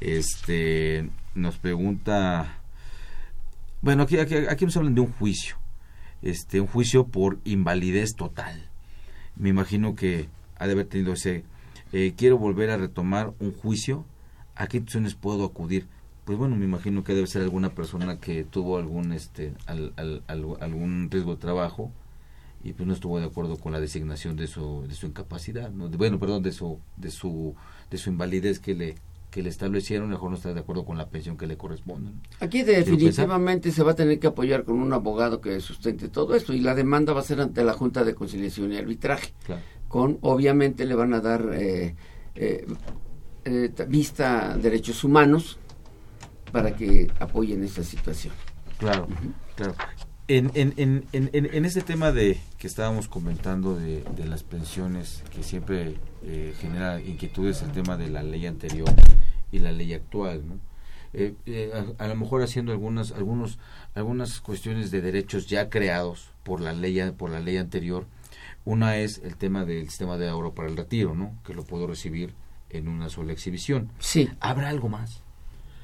Este, 0.01 1.09
nos 1.35 1.57
pregunta, 1.57 2.59
bueno, 3.81 4.03
aquí, 4.03 4.19
aquí, 4.19 4.35
aquí 4.35 4.67
nos 4.67 4.77
hablan 4.77 4.95
de 4.95 5.01
un 5.01 5.13
juicio, 5.13 5.57
este, 6.21 6.61
un 6.61 6.67
juicio 6.67 7.07
por 7.07 7.39
invalidez 7.45 8.15
total 8.15 8.74
me 9.37 9.49
imagino 9.49 9.95
que 9.95 10.29
ha 10.59 10.67
de 10.67 10.73
haber 10.73 10.87
tenido 10.87 11.13
ese, 11.13 11.45
eh, 11.93 12.15
quiero 12.17 12.39
volver 12.39 12.71
a 12.71 12.77
retomar 12.77 13.33
un 13.41 13.53
juicio, 13.53 14.05
¿a 14.55 14.67
qué 14.67 14.79
instituciones 14.79 15.15
puedo 15.15 15.45
acudir? 15.45 15.87
Pues 16.25 16.39
bueno, 16.39 16.57
me 16.57 16.65
imagino 16.65 17.05
que 17.05 17.15
debe 17.15 17.27
ser 17.27 17.43
alguna 17.43 17.75
persona 17.75 18.19
que 18.19 18.45
tuvo 18.45 18.79
algún, 18.79 19.13
este, 19.13 19.53
algún 19.67 21.09
riesgo 21.11 21.35
de 21.35 21.41
trabajo 21.41 21.91
y 22.63 22.73
pues 22.73 22.87
no 22.87 22.95
estuvo 22.95 23.21
de 23.21 23.27
acuerdo 23.27 23.59
con 23.59 23.73
la 23.73 23.81
designación 23.81 24.37
de 24.37 24.47
su, 24.47 24.87
de 24.89 24.95
su 24.95 25.07
incapacidad, 25.07 25.71
¿no? 25.71 25.89
bueno, 25.91 26.19
perdón, 26.19 26.43
de 26.43 26.53
su, 26.53 26.79
de 26.97 27.11
su, 27.11 27.55
de 27.91 27.99
su 27.99 28.09
invalidez 28.09 28.59
que 28.59 28.75
le, 28.75 28.95
que 29.35 29.43
le 29.43 29.49
establecieron, 29.49 30.09
mejor 30.09 30.31
no 30.31 30.37
está 30.37 30.55
de 30.55 30.61
acuerdo 30.61 30.85
con 30.85 30.97
la 30.97 31.09
pensión 31.09 31.37
que 31.37 31.49
le 31.49 31.57
corresponde. 31.57 32.13
Aquí 32.39 32.63
definitivamente 32.63 33.73
se 33.73 33.83
va 33.83 33.91
a 33.91 33.95
tener 33.97 34.21
que 34.21 34.29
apoyar 34.29 34.63
con 34.63 34.79
un 34.81 34.93
abogado 34.93 35.41
que 35.41 35.59
sustente 35.59 36.09
todo 36.09 36.37
esto 36.37 36.53
y 36.53 36.61
la 36.61 36.73
demanda 36.73 37.13
va 37.13 37.19
a 37.19 37.25
ser 37.25 37.41
ante 37.41 37.65
la 37.65 37.73
Junta 37.73 38.05
de 38.05 38.15
Conciliación 38.15 38.73
y 38.73 38.77
Arbitraje. 38.77 39.35
Con, 39.89 40.19
obviamente 40.21 40.85
le 40.85 40.95
van 40.95 41.15
a 41.15 41.21
dar 41.21 41.51
eh, 41.53 41.97
eh, 42.37 42.65
eh, 43.45 43.73
vista 43.89 44.57
derechos 44.57 45.03
humanos 45.03 45.59
para 46.53 46.77
que 46.77 47.11
apoyen 47.19 47.65
esta 47.65 47.83
situación. 47.83 48.33
Claro, 48.79 49.09
claro. 49.57 49.75
En, 50.29 50.53
en, 50.55 50.73
en, 50.77 51.05
en, 51.13 51.31
en 51.33 51.65
este 51.65 51.83
tema 51.83 52.13
de 52.13 52.39
que 52.57 52.67
estábamos 52.67 53.09
comentando 53.09 53.75
de, 53.75 54.05
de 54.17 54.25
las 54.27 54.43
pensiones, 54.43 55.23
que 55.35 55.43
siempre 55.43 55.97
eh, 56.23 56.55
genera 56.61 56.99
inquietudes 56.99 57.61
el 57.61 57.73
tema 57.73 57.99
de 57.99 58.09
la 58.09 58.23
ley 58.23 58.47
anterior 58.47 58.89
y 59.55 59.59
la 59.61 59.73
ley 59.73 59.95
actual, 59.95 60.47
¿no? 60.47 60.59
Eh, 61.13 61.35
eh, 61.47 61.73
a, 61.99 62.09
lo 62.09 62.17
mejor 62.17 62.43
haciendo 62.43 62.73
algunas 62.73 63.13
algunos 63.13 63.61
algunas 63.95 64.41
cuestiones 64.41 64.91
de 64.91 65.01
derechos 65.01 65.47
ya 65.47 65.71
creados 65.71 66.31
por 66.43 66.61
la 66.61 66.73
ley 66.73 67.01
por 67.17 67.31
la 67.31 67.39
ley 67.39 67.57
anterior 67.57 68.05
una 68.65 68.97
es 68.97 69.19
el 69.23 69.37
tema 69.37 69.65
del 69.65 69.89
sistema 69.89 70.19
de 70.19 70.29
ahorro 70.29 70.55
para 70.55 70.69
el 70.69 70.77
retiro 70.77 71.15
no 71.15 71.33
que 71.47 71.55
lo 71.55 71.63
puedo 71.63 71.87
recibir 71.87 72.35
en 72.69 72.89
una 72.89 73.11
sola 73.11 73.33
exhibición 73.33 73.93
sí 74.01 74.29
habrá 74.41 74.71
algo 74.71 74.89
más 74.89 75.21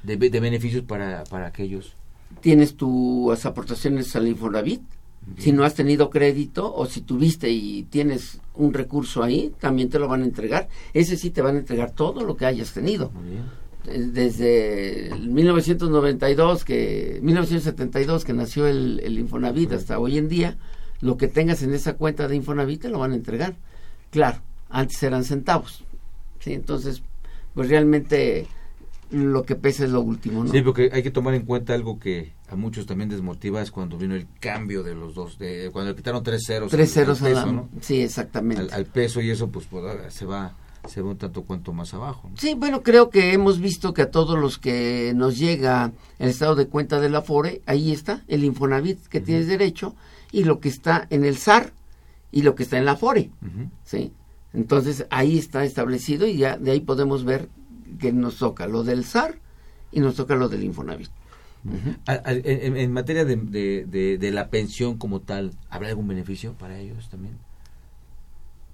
de, 0.02 0.16
de 0.16 0.40
beneficios 0.40 0.82
para 0.82 1.22
para 1.22 1.46
aquellos 1.46 1.94
tienes 2.40 2.76
tus 2.76 3.44
aportaciones 3.46 4.14
al 4.16 4.28
Infonavit. 4.28 4.82
Si 5.36 5.52
no 5.52 5.64
has 5.64 5.74
tenido 5.74 6.08
crédito 6.08 6.74
o 6.74 6.86
si 6.86 7.02
tuviste 7.02 7.50
y 7.50 7.84
tienes 7.84 8.40
un 8.54 8.72
recurso 8.72 9.22
ahí, 9.22 9.52
también 9.60 9.90
te 9.90 9.98
lo 9.98 10.08
van 10.08 10.22
a 10.22 10.24
entregar. 10.24 10.68
Ese 10.94 11.16
sí 11.16 11.30
te 11.30 11.42
van 11.42 11.56
a 11.56 11.58
entregar 11.58 11.92
todo 11.92 12.24
lo 12.24 12.36
que 12.36 12.46
hayas 12.46 12.72
tenido. 12.72 13.12
Desde 13.84 15.10
1992, 15.18 16.64
que 16.64 17.18
1972 17.22 18.24
que 18.24 18.32
nació 18.32 18.66
el, 18.66 19.00
el 19.02 19.18
Infonavit 19.18 19.72
hasta 19.72 19.98
hoy 19.98 20.18
en 20.18 20.28
día, 20.28 20.58
lo 21.00 21.16
que 21.16 21.28
tengas 21.28 21.62
en 21.62 21.72
esa 21.72 21.94
cuenta 21.94 22.28
de 22.28 22.36
Infonavit 22.36 22.82
te 22.82 22.88
lo 22.88 22.98
van 22.98 23.12
a 23.12 23.16
entregar. 23.16 23.56
Claro, 24.10 24.38
antes 24.68 25.02
eran 25.02 25.24
centavos. 25.24 25.84
¿sí? 26.40 26.52
Entonces, 26.52 27.02
pues 27.54 27.68
realmente 27.68 28.46
lo 29.10 29.44
que 29.44 29.56
pesa 29.56 29.84
es 29.84 29.90
lo 29.90 30.00
último, 30.02 30.44
¿no? 30.44 30.52
Sí, 30.52 30.60
porque 30.62 30.90
hay 30.92 31.02
que 31.02 31.10
tomar 31.10 31.34
en 31.34 31.44
cuenta 31.44 31.74
algo 31.74 31.98
que 31.98 32.32
a 32.48 32.56
muchos 32.56 32.86
también 32.86 33.08
desmotiva 33.08 33.60
es 33.60 33.70
cuando 33.70 33.96
vino 33.96 34.14
el 34.14 34.26
cambio 34.38 34.82
de 34.82 34.94
los 34.94 35.14
dos, 35.14 35.38
de 35.38 35.70
cuando 35.72 35.90
le 35.90 35.96
quitaron 35.96 36.22
tres 36.22 36.44
ceros. 36.46 36.70
Tres 36.70 36.92
ceros 36.92 37.20
al 37.22 37.32
peso, 37.32 37.52
¿no? 37.52 37.68
Sí, 37.80 38.02
exactamente. 38.02 38.72
Al, 38.72 38.86
peso 38.86 39.20
y 39.20 39.30
eso 39.30 39.48
pues, 39.48 39.66
pues 39.66 40.12
se 40.12 40.26
va 40.26 40.54
se 40.88 41.02
va 41.02 41.10
un 41.10 41.18
tanto 41.18 41.42
cuanto 41.42 41.72
más 41.72 41.92
abajo. 41.94 42.30
Sí, 42.38 42.54
bueno, 42.54 42.82
creo 42.82 43.10
que 43.10 43.32
hemos 43.32 43.60
visto 43.60 43.92
que 43.94 44.02
a 44.02 44.10
todos 44.10 44.38
los 44.38 44.58
que 44.58 45.12
nos 45.14 45.38
llega 45.38 45.92
el 46.18 46.28
estado 46.30 46.54
de 46.54 46.66
cuenta 46.66 47.00
de 47.00 47.10
la 47.10 47.22
FORE, 47.22 47.62
ahí 47.66 47.92
está 47.92 48.22
el 48.28 48.44
Infonavit 48.44 48.98
que 49.08 49.20
tienes 49.20 49.46
derecho 49.46 49.94
y 50.32 50.44
lo 50.44 50.60
que 50.60 50.68
está 50.68 51.06
en 51.10 51.24
el 51.24 51.36
SAR 51.36 51.72
y 52.32 52.42
lo 52.42 52.54
que 52.54 52.62
está 52.64 52.78
en 52.78 52.84
la 52.84 52.96
FORE. 52.96 53.30
Sí. 53.84 54.12
Entonces 54.52 55.06
ahí 55.10 55.38
está 55.38 55.64
establecido 55.64 56.26
y 56.26 56.36
ya 56.36 56.56
de 56.56 56.72
ahí 56.72 56.80
podemos 56.80 57.24
ver 57.24 57.48
que 57.98 58.12
nos 58.12 58.36
toca 58.38 58.66
lo 58.66 58.82
del 58.82 59.04
SAR 59.04 59.38
y 59.92 60.00
nos 60.00 60.14
toca 60.16 60.34
lo 60.34 60.48
del 60.48 60.64
Infonavit. 60.64 61.10
A- 62.06 62.22
en, 62.26 62.76
en 62.76 62.92
materia 62.92 63.24
de, 63.24 63.36
de, 63.36 63.84
de- 63.86 64.16
de 64.18 64.30
la 64.30 64.48
pensión 64.48 64.96
como 64.96 65.20
tal, 65.20 65.52
¿habrá 65.68 65.88
algún 65.88 66.08
beneficio 66.08 66.54
para 66.54 66.78
ellos 66.78 67.08
también? 67.10 67.34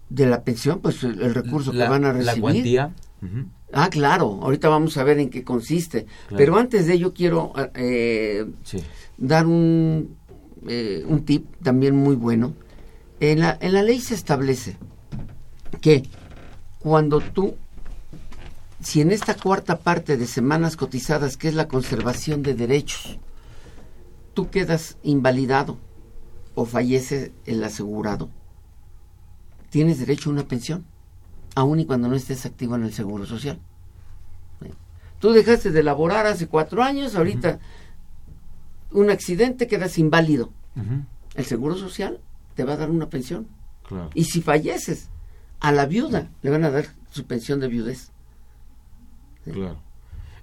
De 0.09 0.27
la 0.27 0.43
pensión, 0.45 0.81
pues 0.81 1.03
el, 1.03 1.21
el 1.21 1.35
recurso 1.35 1.73
La- 1.73 1.85
que 1.85 1.91
van 1.91 2.05
a 2.05 2.09
la 2.13 2.19
recibir. 2.19 2.41
cuantía. 2.41 2.95
Ujú. 3.23 3.47
Ah, 3.73 3.89
claro, 3.91 4.39
ahorita 4.43 4.69
vamos 4.69 4.97
a 4.97 5.05
ver 5.05 5.19
en 5.19 5.31
qué 5.31 5.43
consiste. 5.43 6.05
Claro. 6.29 6.37
Pero 6.37 6.57
antes 6.57 6.87
de 6.87 6.95
ello 6.95 7.13
quiero 7.13 7.53
eh, 7.75 8.47
Sí. 8.63 8.79
dar 9.19 9.47
un, 9.47 10.17
eh, 10.69 11.05
un 11.09 11.25
tip 11.25 11.47
también 11.63 11.97
muy 11.97 12.15
bueno. 12.15 12.55
En 13.19 13.41
la, 13.41 13.59
en 13.61 13.73
la 13.73 13.83
ley 13.83 14.01
se 14.01 14.15
establece 14.15 14.77
que 15.81 16.05
cuando 16.79 17.21
tú, 17.21 17.55
si 18.81 19.01
en 19.01 19.11
esta 19.11 19.35
cuarta 19.35 19.79
parte 19.81 20.17
de 20.17 20.27
semanas 20.27 20.77
cotizadas, 20.77 21.37
que 21.37 21.49
es 21.49 21.55
la 21.55 21.67
conservación 21.67 22.43
de 22.45 22.55
derechos, 22.55 23.19
tú 24.35 24.51
quedas 24.51 24.99
invalidado 25.03 25.79
o 26.55 26.65
fallece 26.67 27.33
el 27.47 27.65
asegurado, 27.65 28.31
tienes 29.77 29.99
derecho 29.99 30.31
a 30.31 30.33
una 30.33 30.49
pensión, 30.49 30.87
aun 31.55 31.81
y 31.81 31.85
cuando 31.85 32.09
no 32.09 32.15
estés 32.15 32.47
activo 32.47 32.77
en 32.77 32.85
el 32.85 32.95
Seguro 32.95 33.27
Social. 33.27 33.59
¿Sí? 34.63 34.71
Tú 35.19 35.33
dejaste 35.33 35.71
de 35.71 35.83
laborar 35.83 36.25
hace 36.25 36.47
cuatro 36.49 36.83
años, 36.83 37.15
ahorita 37.15 37.59
un 38.93 39.11
accidente 39.11 39.67
quedas 39.67 39.99
inválido. 39.99 40.51
El 41.35 41.45
Seguro 41.45 41.75
Social 41.77 42.21
te 42.55 42.65
va 42.65 42.73
a 42.73 42.77
dar 42.79 42.91
una 42.91 43.11
pensión. 43.11 43.49
Claro. 43.87 44.09
Y 44.15 44.25
si 44.25 44.41
falleces, 44.41 45.11
a 45.61 45.73
la 45.73 45.85
viuda 45.85 46.31
le 46.41 46.49
van 46.49 46.65
a 46.65 46.71
dar 46.71 46.87
su 47.11 47.27
pensión 47.27 47.61
de 47.61 47.69
viudez. 47.69 48.13
Claro. 49.45 49.77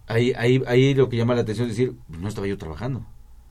Ahí, 0.05 0.33
ahí, 0.37 0.61
ahí 0.67 0.93
lo 0.93 1.09
que 1.09 1.17
llama 1.17 1.33
la 1.33 1.41
atención 1.41 1.71
es 1.71 1.75
decir, 1.75 1.95
no 2.07 2.27
estaba 2.27 2.45
yo 2.45 2.59
trabajando. 2.59 3.03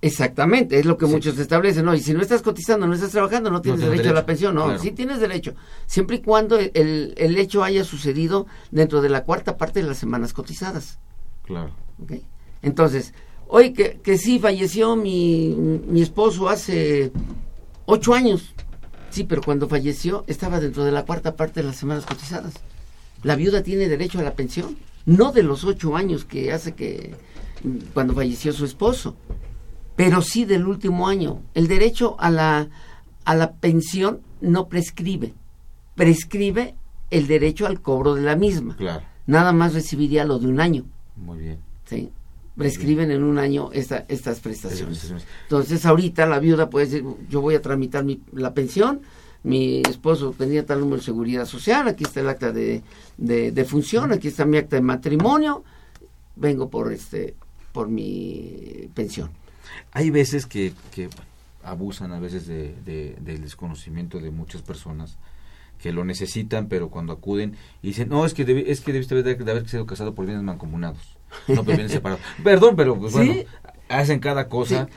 Exactamente, 0.05 0.81
es 0.81 0.85
lo 0.85 0.99
que 0.99 1.07
Sí. 1.07 1.13
muchos 1.13 1.39
establecen, 1.39 1.85
¿no? 1.85 1.95
Y 1.95 2.01
si 2.01 2.13
no 2.13 2.21
estás 2.23 2.43
cotizando, 2.43 2.89
no 2.89 2.95
estás 2.95 3.13
trabajando, 3.13 3.51
no 3.51 3.61
tienes 3.63 3.81
tienes 3.81 3.99
derecho, 3.99 4.11
a 4.11 4.15
la 4.15 4.27
pensión, 4.27 4.55
no, 4.57 4.65
claro. 4.65 4.79
sí 4.81 4.91
tienes 4.91 5.21
derecho, 5.21 5.55
siempre 5.87 6.17
y 6.17 6.21
cuando 6.23 6.59
el, 6.59 7.15
el 7.17 7.39
hecho 7.39 7.63
haya 7.63 7.85
sucedido 7.85 8.47
dentro 8.73 9.01
de 9.01 9.09
la 9.09 9.23
cuarta 9.23 9.57
parte 9.57 9.81
de 9.81 9.87
las 9.89 9.99
semanas 9.99 10.33
cotizadas. 10.33 10.99
Claro. 11.45 11.71
¿ok? 12.03 12.15
Entonces, 12.63 13.15
hoy 13.47 13.73
que, 13.73 14.01
que 14.03 14.19
sí 14.19 14.41
falleció 14.41 14.97
mi, 14.97 15.55
mi 15.87 16.03
esposo 16.03 16.49
hace 16.49 17.13
ocho 17.87 18.13
años, 18.15 18.55
sí, 19.11 19.23
pero 19.23 19.41
cuando 19.41 19.69
falleció 19.69 20.25
estaba 20.27 20.59
dentro 20.59 20.85
de 20.85 20.91
la 20.91 21.05
cuarta 21.05 21.37
parte 21.37 21.61
de 21.61 21.67
las 21.69 21.77
semanas 21.77 22.07
cotizadas. 22.07 22.55
La 23.23 23.37
viuda 23.37 23.63
tiene 23.63 23.89
derecho 23.89 24.19
a 24.19 24.23
la 24.23 24.35
pensión, 24.35 24.77
no 25.07 25.31
de 25.31 25.45
los 25.45 25.63
ocho 25.63 25.95
años 25.95 26.25
que 26.25 26.53
hace 26.53 26.73
que 26.75 27.15
mm, 27.63 27.77
cuando 27.95 28.15
falleció 28.15 28.53
su 28.53 28.65
esposo, 28.65 29.15
pero 30.03 30.21
sí 30.21 30.45
del 30.45 30.67
último 30.67 31.07
año. 31.07 31.43
El 31.55 31.69
derecho 31.69 32.17
a 32.19 32.29
la, 32.29 32.69
a 33.25 33.35
la 33.37 33.53
pensión 33.53 34.21
no 34.41 34.67
prescribe, 34.67 35.33
prescribe 35.95 36.75
el 37.11 37.29
derecho 37.29 37.67
al 37.67 37.81
cobro 37.81 38.17
de 38.17 38.23
la 38.23 38.35
misma. 38.35 38.77
Claro. 38.77 39.05
Nada 39.29 39.53
más 39.53 39.75
recibiría 39.75 40.25
lo 40.25 40.41
de 40.41 40.49
un 40.49 40.61
año. 40.61 40.87
Muy 41.15 41.39
bien. 41.39 41.59
¿sí? 41.85 42.11
Prescriben 42.57 43.13
en 43.13 43.23
un 43.23 43.39
año 43.39 43.71
esta, 43.73 44.05
estas 44.09 44.41
prestaciones. 44.41 44.87
prestaciones. 44.87 45.25
Entonces, 45.45 45.87
ahorita 45.87 46.27
la 46.27 46.41
viuda 46.41 46.69
puede 46.69 46.87
decir, 46.87 47.05
yo 47.31 47.41
voy 47.41 47.55
a 47.55 47.63
tramitar 47.63 48.05
mi, 48.05 48.21
la 48.33 48.53
pensión, 48.53 49.03
mi 49.45 49.83
esposo 49.89 50.35
tenía 50.37 50.67
tal 50.67 50.81
número 50.81 50.97
de 50.97 51.05
seguridad 51.05 51.47
social, 51.47 51.87
aquí 51.87 52.03
está 52.03 52.19
el 52.19 52.29
acta 52.29 52.51
de, 52.51 52.83
de, 53.19 53.53
de 53.53 53.65
función, 53.65 54.11
aquí 54.11 54.29
está 54.29 54.45
mi 54.45 54.57
acta 54.57 54.75
de 54.75 54.83
matrimonio, 54.83 55.63
vengo 56.35 56.69
por 56.69 56.93
este 56.93 57.37
por 57.73 57.89
mi 57.89 58.89
pensión. 58.95 59.31
Hay 59.93 60.11
veces 60.11 60.47
que, 60.47 60.73
que 60.95 61.09
abusan 61.65 62.13
a 62.13 62.21
veces 62.21 62.47
de, 62.47 62.75
de- 62.85 63.17
del 63.21 63.41
desconocimiento 63.43 64.19
de 64.19 64.31
muchas 64.31 64.63
personas 64.63 65.17
que 65.81 65.93
lo 65.93 66.05
necesitan, 66.05 66.67
pero 66.69 66.91
cuando 66.91 67.13
acuden 67.13 67.57
y 67.83 67.89
dicen, 67.89 68.09
no, 68.09 68.25
es 68.25 68.35
que, 68.35 68.47
debi- 68.47 68.65
es 68.67 68.81
que 68.81 68.93
debiste 68.93 69.15
haber, 69.19 69.45
de 69.45 69.51
haber 69.51 69.69
sido 69.69 69.85
casado 69.87 70.15
por 70.15 70.27
bienes 70.27 70.45
mancomunados, 70.45 71.17
no 71.49 71.57
por 71.65 71.75
bienes 71.75 71.93
separados. 71.93 72.23
Perdón, 72.45 72.77
pero 72.77 72.97
pues 72.99 73.13
Sí. 73.13 73.19
bueno, 73.19 73.35
hacen 73.89 74.21
cada 74.21 74.49
cosa. 74.49 74.89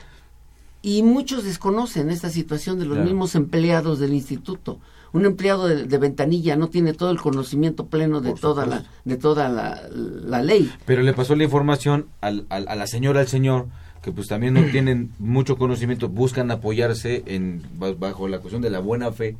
Y 0.82 1.02
muchos 1.02 1.42
desconocen 1.44 2.10
esta 2.10 2.30
situación 2.30 2.78
de 2.78 2.84
los 2.84 2.94
Claro. 2.94 3.06
mismos 3.10 3.34
empleados 3.34 3.98
del 3.98 4.12
instituto. 4.12 4.78
Un 5.12 5.24
empleado 5.24 5.66
de, 5.66 5.84
de 5.84 5.98
ventanilla 5.98 6.56
no 6.56 6.68
tiene 6.68 6.92
todo 6.92 7.10
el 7.10 7.20
conocimiento 7.20 7.86
pleno 7.86 8.20
de 8.20 8.34
toda 8.34 8.66
la 8.66 8.84
de 9.04 9.16
toda 9.16 9.48
la, 9.48 9.80
la 9.90 10.42
ley. 10.42 10.70
Pero 10.84 11.02
le 11.02 11.14
pasó 11.14 11.34
la 11.34 11.44
información 11.44 12.06
al, 12.20 12.44
al- 12.50 12.68
a 12.68 12.76
la 12.76 12.86
señora, 12.86 13.20
al 13.20 13.28
señor, 13.28 13.66
que 14.06 14.12
pues 14.12 14.28
también 14.28 14.54
no 14.54 14.62
tienen 14.70 15.10
mucho 15.18 15.58
conocimiento, 15.58 16.08
buscan 16.08 16.48
apoyarse 16.52 17.24
en 17.26 17.60
ba- 17.76 17.92
bajo 17.92 18.28
la 18.28 18.38
cuestión 18.38 18.62
de 18.62 18.70
la 18.70 18.78
buena 18.78 19.10
fe, 19.10 19.36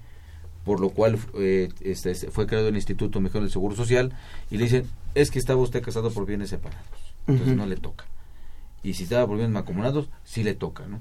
por 0.64 0.80
lo 0.80 0.90
cual 0.90 1.20
eh, 1.38 1.68
este, 1.82 2.16
fue 2.16 2.48
creado 2.48 2.66
el 2.66 2.74
Instituto 2.74 3.20
Mexicano 3.20 3.44
del 3.44 3.52
Seguro 3.52 3.76
Social, 3.76 4.12
y 4.50 4.56
le 4.56 4.64
dicen, 4.64 4.82
es 5.14 5.30
que 5.30 5.38
estaba 5.38 5.60
usted 5.60 5.82
casado 5.84 6.10
por 6.10 6.26
bienes 6.26 6.50
separados, 6.50 6.84
entonces 7.28 7.56
no 7.56 7.64
le 7.64 7.76
toca. 7.76 8.06
Y 8.82 8.94
si 8.94 9.04
estaba 9.04 9.24
por 9.24 9.36
bienes 9.36 9.54
mancomunados, 9.54 10.08
sí 10.24 10.42
le 10.42 10.54
toca, 10.54 10.84
¿no? 10.88 10.98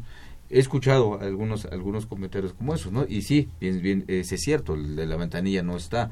He 0.51 0.59
escuchado 0.59 1.19
algunos 1.19 1.65
algunos 1.65 2.05
comentarios 2.05 2.53
como 2.53 2.75
esos, 2.75 2.91
¿no? 2.91 3.03
Y 3.09 3.23
sí, 3.23 3.49
bien, 3.59 3.81
bien, 3.81 4.05
es 4.07 4.27
cierto, 4.29 4.75
el 4.75 4.95
de 4.95 5.07
la 5.07 5.15
ventanilla 5.15 5.63
no 5.63 5.75
está, 5.75 6.11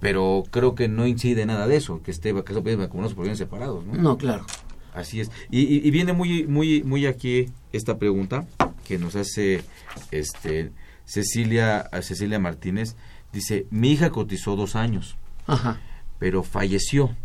pero 0.00 0.42
creo 0.50 0.74
que 0.74 0.88
no 0.88 1.06
incide 1.06 1.44
nada 1.44 1.66
de 1.66 1.76
eso, 1.76 2.02
que 2.02 2.12
esté 2.12 2.30
casado 2.32 2.54
por 2.60 2.64
bienes 2.64 2.78
mancomunados 2.78 3.12
por 3.12 3.24
bienes 3.24 3.38
separados, 3.38 3.84
¿no? 3.84 3.92
No, 3.92 4.16
claro. 4.16 4.46
Así 4.94 5.20
es. 5.20 5.30
Y, 5.50 5.60
y- 5.62 5.86
y 5.86 5.90
viene 5.90 6.12
muy, 6.12 6.46
muy, 6.46 6.82
muy 6.84 7.06
aquí 7.06 7.46
esta 7.72 7.98
pregunta 7.98 8.46
que 8.86 8.96
nos 8.98 9.16
hace 9.16 9.62
este 10.10 10.70
Cecilia, 11.04 11.90
Cecilia 12.02 12.38
Martínez. 12.38 12.94
Dice, 13.32 13.66
mi 13.70 13.90
hija 13.90 14.10
cotizó 14.10 14.54
dos 14.56 14.76
años, 14.76 15.16
Ajá. 15.46 15.80
pero 16.20 16.42
falleció. 16.44 17.16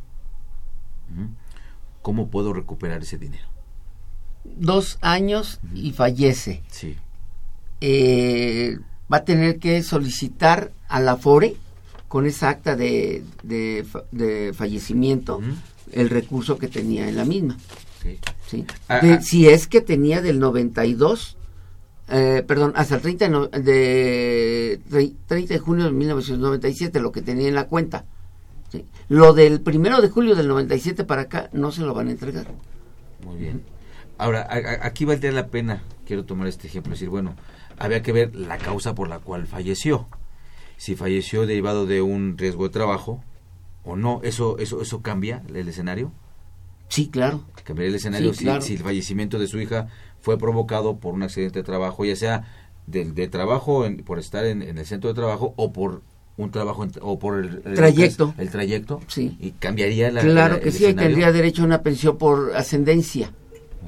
¿Cómo 2.02 2.30
puedo 2.30 2.54
recuperar 2.54 3.02
ese 3.04 3.18
dinero? 3.18 3.48
Dos 4.44 4.98
años 5.02 5.60
y 5.74 5.92
fallece. 5.92 6.64
Sí. 6.70 6.96
Eh, 7.82 8.78
va 9.12 9.18
a 9.18 9.26
tener 9.26 9.60
que 9.60 9.84
solicitar 9.84 10.72
a 10.88 11.00
la 11.00 11.18
FORE 11.18 11.56
con 12.08 12.26
esa 12.26 12.50
acta 12.50 12.76
de, 12.76 13.24
de, 13.44 13.86
fa- 13.90 14.04
de 14.12 14.54
fallecimiento 14.54 15.42
el 15.94 16.10
recurso 16.10 16.58
que 16.58 16.68
tenía 16.68 17.08
en 17.08 17.16
la 17.16 17.26
misma. 17.26 17.58
Sí. 18.02 18.18
¿sí? 18.48 18.66
Ah, 18.88 19.00
De- 19.00 19.14
ah. 19.14 19.22
si 19.22 19.48
es 19.48 19.68
que 19.68 19.82
tenía 19.82 20.22
del 20.22 20.40
92, 20.40 21.38
eh, 22.10 22.44
perdón, 22.48 22.74
hasta 22.76 22.96
el 22.96 23.02
30 23.02 23.30
de, 23.30 23.60
de, 23.60 24.80
tre- 24.90 25.14
30 25.28 25.54
de 25.54 25.60
junio 25.60 25.86
de 25.86 25.92
1997, 25.92 27.00
lo 27.00 27.12
que 27.12 27.22
tenía 27.22 27.48
en 27.48 27.56
la 27.56 27.66
cuenta. 27.68 28.06
¿sí? 28.72 28.86
Lo 29.10 29.34
del 29.34 29.62
primero 29.62 30.02
de 30.02 30.10
julio 30.10 30.36
del 30.36 30.48
97 30.48 31.04
para 31.04 31.24
acá 31.24 31.50
no 31.54 31.72
se 31.72 31.82
lo 31.82 31.94
van 31.94 32.08
a 32.08 32.12
entregar. 32.12 32.48
Muy 33.26 33.38
bien. 33.38 33.62
Ahora, 34.18 34.42
a- 34.50 34.86
aquí 34.86 35.06
valdría 35.06 35.32
la 35.32 35.48
pena, 35.48 35.84
quiero 36.06 36.26
tomar 36.26 36.48
este 36.48 36.68
ejemplo, 36.68 36.92
decir, 36.94 37.10
bueno, 37.10 37.36
había 37.78 38.02
que 38.02 38.12
ver 38.12 38.36
la 38.36 38.58
causa 38.58 38.96
por 38.96 39.08
la 39.08 39.20
cual 39.20 39.46
falleció. 39.48 40.08
Si 40.78 40.96
falleció 40.96 41.46
derivado 41.46 41.86
de 41.86 42.02
un 42.02 42.38
riesgo 42.38 42.64
de 42.66 42.70
trabajo 42.72 43.24
o 43.90 43.96
no, 43.96 44.22
¿eso 44.24 44.58
eso 44.60 44.82
eso 44.82 45.02
cambia 45.02 45.44
el 45.54 45.68
escenario? 45.68 46.12
Sí, 46.88 47.10
claro. 47.10 47.44
Cambiaría 47.64 47.90
el 47.90 47.96
escenario 47.96 48.32
Sí, 48.34 48.40
si, 48.40 48.46
claro. 48.46 48.62
si 48.62 48.74
el 48.74 48.80
fallecimiento 48.80 49.38
de 49.40 49.48
su 49.48 49.60
hija 49.60 49.88
fue 50.22 50.38
provocado 50.38 50.98
por 50.98 51.14
un 51.14 51.24
accidente 51.24 51.60
de 51.60 51.64
trabajo, 51.64 52.04
ya 52.06 52.16
sea 52.16 52.48
del 52.88 53.14
de 53.14 53.28
trabajo 53.28 53.86
en- 53.86 53.98
por 54.04 54.18
estar 54.20 54.46
en, 54.46 54.62
en 54.64 54.78
el 54.78 54.86
centro 54.86 55.10
de 55.10 55.14
trabajo 55.14 55.54
o 55.56 55.72
por 55.72 56.02
un 56.38 56.50
trabajo 56.52 56.84
en- 56.84 56.92
o 57.02 57.20
por 57.20 57.40
el, 57.44 57.62
el- 57.66 57.74
Trayecto. 57.76 58.34
el 58.38 58.50
trayecto 58.50 59.02
Sí. 59.08 59.38
y 59.40 59.52
cambiaría 59.52 60.12
la 60.12 60.22
claro 60.22 60.56
la- 60.56 60.60
que 60.62 60.70
el 60.70 60.74
sí, 60.74 60.86
escenario? 60.86 61.08
tendría 61.10 61.32
derecho 61.32 61.62
a 61.62 61.66
una 61.66 61.82
pensión 61.84 62.18
por 62.18 62.56
ascendencia. 62.56 63.32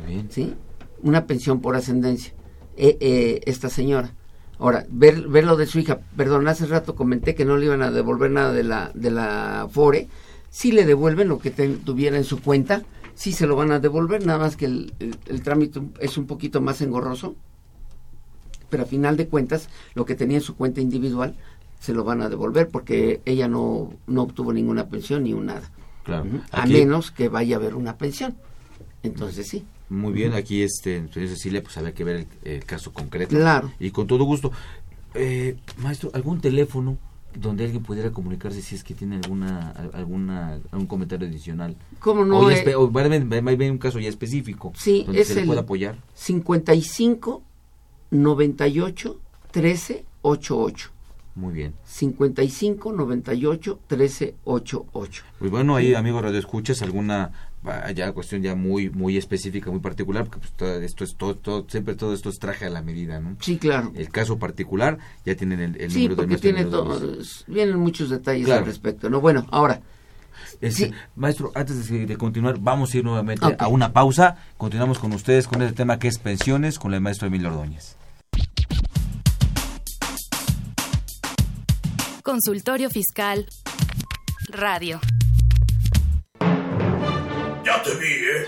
Muy 0.04 0.14
bien. 0.16 0.28
¿sí? 0.32 0.54
Una 1.02 1.26
pensión 1.26 1.60
por 1.62 1.76
ascendencia. 1.76 2.34
Eh, 2.78 2.98
eh, 3.00 3.42
esta 3.46 3.70
señora. 3.70 4.14
Ahora, 4.62 4.86
ver, 4.90 5.28
ver 5.28 5.44
lo 5.44 5.58
de 5.58 5.66
su 5.66 5.80
hija, 5.80 6.00
perdón, 6.16 6.48
hace 6.48 6.68
rato 6.68 6.96
comenté 6.96 7.34
que 7.36 7.44
no 7.46 7.58
le 7.58 7.66
iban 7.66 7.82
a 7.82 7.90
devolver 7.92 8.30
nada 8.32 8.54
de 8.54 8.64
la, 8.64 8.92
de 8.94 9.10
la 9.12 9.68
FORE. 9.70 10.08
Si 10.52 10.72
le 10.72 10.86
devuelven 10.86 11.28
lo 11.30 11.40
que 11.40 11.50
tuviera 11.50 12.16
en 12.16 12.24
su 12.24 12.42
cuenta, 12.42 12.84
sí 13.16 13.34
se 13.34 13.48
lo 13.48 13.56
van 13.56 13.72
a 13.72 13.80
devolver, 13.80 14.24
nada 14.26 14.38
más 14.40 14.56
que 14.56 14.66
el, 14.66 14.94
el- 15.00 15.18
el 15.26 15.42
trámite 15.42 15.82
es 16.00 16.18
un 16.18 16.28
poquito 16.28 16.62
más 16.62 16.80
engorroso. 16.82 17.36
Pero 18.70 18.84
a 18.84 18.86
final 18.86 19.18
de 19.18 19.28
cuentas, 19.28 19.68
lo 19.96 20.06
que 20.06 20.16
tenía 20.16 20.38
en 20.38 20.44
su 20.44 20.56
cuenta 20.56 20.80
individual 20.80 21.36
se 21.80 21.94
lo 21.94 22.04
van 22.04 22.22
a 22.22 22.30
devolver 22.30 22.70
porque 22.70 23.20
ella 23.26 23.48
no, 23.48 23.92
no 24.08 24.22
obtuvo 24.22 24.54
ninguna 24.54 24.88
pensión 24.88 25.24
ni 25.24 25.34
un 25.34 25.48
nada. 25.48 25.72
Claro. 26.04 26.26
A 26.52 26.66
menos 26.74 27.10
que 27.12 27.30
vaya 27.30 27.56
a 27.56 27.60
haber 27.60 27.74
una 27.76 27.98
pensión. 27.98 28.36
Entonces 29.04 29.48
sí. 29.48 29.66
Muy 29.92 30.14
bien, 30.14 30.34
aquí 30.34 30.64
este, 30.64 31.06
Cecilia, 31.14 31.62
pues 31.62 31.78
había 31.78 31.94
que 31.94 32.04
ver 32.04 32.16
el, 32.16 32.28
el 32.54 32.64
caso 32.66 32.94
concreto. 32.94 33.36
Claro. 33.36 33.72
Y 33.80 33.92
con 33.92 34.08
todo 34.08 34.24
gusto. 34.24 34.52
Eh, 35.14 35.58
maestro, 35.78 36.10
¿algún 36.14 36.40
teléfono 36.40 36.98
donde 37.36 37.64
alguien 37.66 37.82
pudiera 37.84 38.12
comunicarse 38.12 38.62
si 38.62 38.76
es 38.76 38.84
que 38.84 38.94
tiene 38.94 39.16
alguna 39.18 39.72
alguna 39.94 40.60
algún 40.72 40.86
comentario 40.88 41.28
adicional. 41.28 41.76
¿Cómo 42.00 42.26
no? 42.26 42.40
O, 42.40 42.50
ya 42.52 42.58
Eh, 42.58 42.76
o 42.76 42.92
va 42.92 43.02
a 43.02 43.06
haber- 43.06 43.32
va 43.32 43.38
a 43.38 43.54
haber 43.54 43.72
un 43.72 43.78
caso 43.78 44.00
ya 44.00 44.10
específico 44.10 44.74
Sí, 44.76 45.04
donde 45.06 45.22
es 45.22 45.30
se 45.30 45.36
le 45.36 45.46
pueda 45.46 45.62
apoyar. 45.62 45.98
55 46.14 47.42
98 48.12 49.20
13 49.52 50.06
88. 50.22 50.90
Muy 51.36 51.54
bien. 51.54 51.74
55 51.86 52.92
98 52.92 53.80
13 53.88 54.36
88. 54.44 55.24
Pues 55.40 55.52
bueno, 55.52 55.76
ahí 55.76 55.94
amigos 55.94 56.22
radio 56.22 56.38
escuchas 56.40 56.82
alguna 56.82 57.32
ya 57.94 58.12
cuestión 58.12 58.42
ya 58.42 58.56
muy 58.56 58.90
muy 58.90 59.18
específica, 59.18 59.70
muy 59.70 59.80
particular, 59.82 60.24
porque 60.26 60.40
pues, 60.40 60.52
todo 60.54 60.82
esto 60.82 61.04
es 61.04 61.16
todo, 61.16 61.36
todo- 61.36 61.66
siempre 61.70 61.96
todo 61.96 62.14
esto 62.14 62.30
es 62.30 62.40
traje 62.40 62.66
a 62.66 62.70
la 62.70 62.82
medida, 62.82 63.20
¿no? 63.20 63.38
Sí, 63.40 63.58
claro. 63.58 63.92
El 63.96 64.10
caso 64.10 64.40
particular 64.40 64.98
ya 65.26 65.36
tienen 65.36 65.60
el, 65.60 65.80
el 65.80 65.92
Sí, 65.92 65.98
número 66.04 66.16
porque 66.16 66.30
maestro 66.30 66.48
tiene 66.50 66.62
Emilio 66.62 66.80
todo, 66.84 66.96
Ordóñez. 66.96 67.44
vienen 67.48 67.78
muchos 67.78 68.10
detalles 68.10 68.46
Claro. 68.46 68.62
al 68.62 68.66
respecto. 68.66 69.10
No, 69.10 69.22
bueno, 69.22 69.46
ahora 69.52 69.82
Este, 70.60 70.92
Maestro, 71.16 71.52
antes 71.56 71.88
de, 71.90 72.06
de 72.08 72.18
continuar, 72.18 72.58
vamos 72.60 72.94
a 72.94 72.98
ir 72.98 73.04
nuevamente 73.04 73.56
a 73.60 73.68
una 73.68 73.94
pausa. 73.94 74.38
Continuamos 74.58 74.98
con 75.00 75.14
ustedes 75.14 75.48
con 75.48 75.62
este 75.62 75.76
tema 75.76 76.00
que 76.00 76.08
es 76.08 76.18
pensiones 76.18 76.80
con 76.80 76.94
el 76.94 77.02
maestro 77.02 77.28
Emilio 77.28 77.50
Ordóñez. 77.50 77.96
Consultorio 82.24 82.90
Fiscal 82.90 83.46
Radio. 84.50 85.00
Ya 87.82 87.90
te 87.90 87.96
vi, 87.96 88.14
¿eh? 88.14 88.46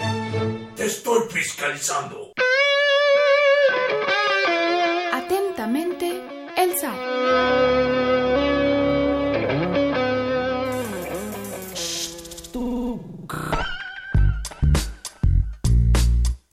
Te 0.75 0.85
estoy 0.85 1.21
fiscalizando. 1.31 2.33
Atentamente, 5.11 6.21
el 6.55 6.77
SAT. 6.77 6.97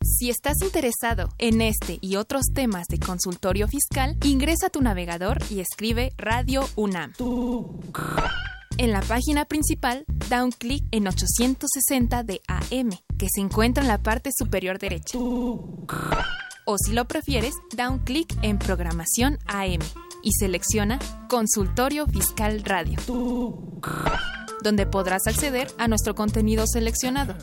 Si 0.02 0.30
estás 0.30 0.62
interesado 0.62 1.28
en 1.38 1.60
este 1.60 1.98
y 2.00 2.16
otros 2.16 2.46
temas 2.54 2.86
de 2.88 2.98
consultorio 2.98 3.68
fiscal, 3.68 4.16
ingresa 4.24 4.68
a 4.68 4.70
tu 4.70 4.80
navegador 4.80 5.38
y 5.50 5.60
escribe 5.60 6.12
Radio 6.16 6.66
UNAM. 6.76 7.12
En 8.80 8.92
la 8.92 9.02
página 9.02 9.44
principal, 9.44 10.06
da 10.30 10.42
un 10.42 10.52
clic 10.52 10.82
en 10.90 11.06
860 11.06 12.22
de 12.22 12.40
AM, 12.48 12.88
que 13.18 13.26
se 13.30 13.42
encuentra 13.42 13.82
en 13.82 13.88
la 13.88 14.02
parte 14.02 14.30
superior 14.34 14.78
derecha. 14.78 15.18
O 15.18 16.76
si 16.82 16.94
lo 16.94 17.06
prefieres, 17.06 17.52
da 17.76 17.90
un 17.90 17.98
clic 17.98 18.34
en 18.40 18.58
Programación 18.58 19.38
AM 19.48 19.80
y 20.22 20.32
selecciona 20.32 20.98
Consultorio 21.28 22.06
Fiscal 22.06 22.62
Radio, 22.64 22.98
donde 24.62 24.86
podrás 24.86 25.26
acceder 25.26 25.70
a 25.76 25.86
nuestro 25.86 26.14
contenido 26.14 26.66
seleccionado. 26.66 27.36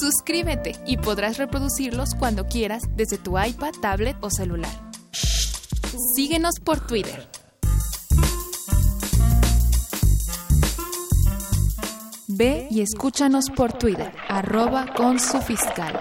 Suscríbete 0.00 0.76
y 0.86 0.98
podrás 0.98 1.38
reproducirlos 1.38 2.10
cuando 2.16 2.46
quieras 2.46 2.84
desde 2.94 3.18
tu 3.18 3.36
iPad, 3.36 3.72
tablet 3.82 4.16
o 4.20 4.30
celular. 4.30 4.70
Síguenos 6.14 6.60
por 6.62 6.86
Twitter. 6.86 7.28
Ve 12.38 12.68
y 12.70 12.82
escúchanos 12.82 13.48
por 13.48 13.72
Twitter, 13.72 14.12
arroba 14.28 14.84
con 14.94 15.18
su 15.18 15.40
fiscal. 15.40 15.98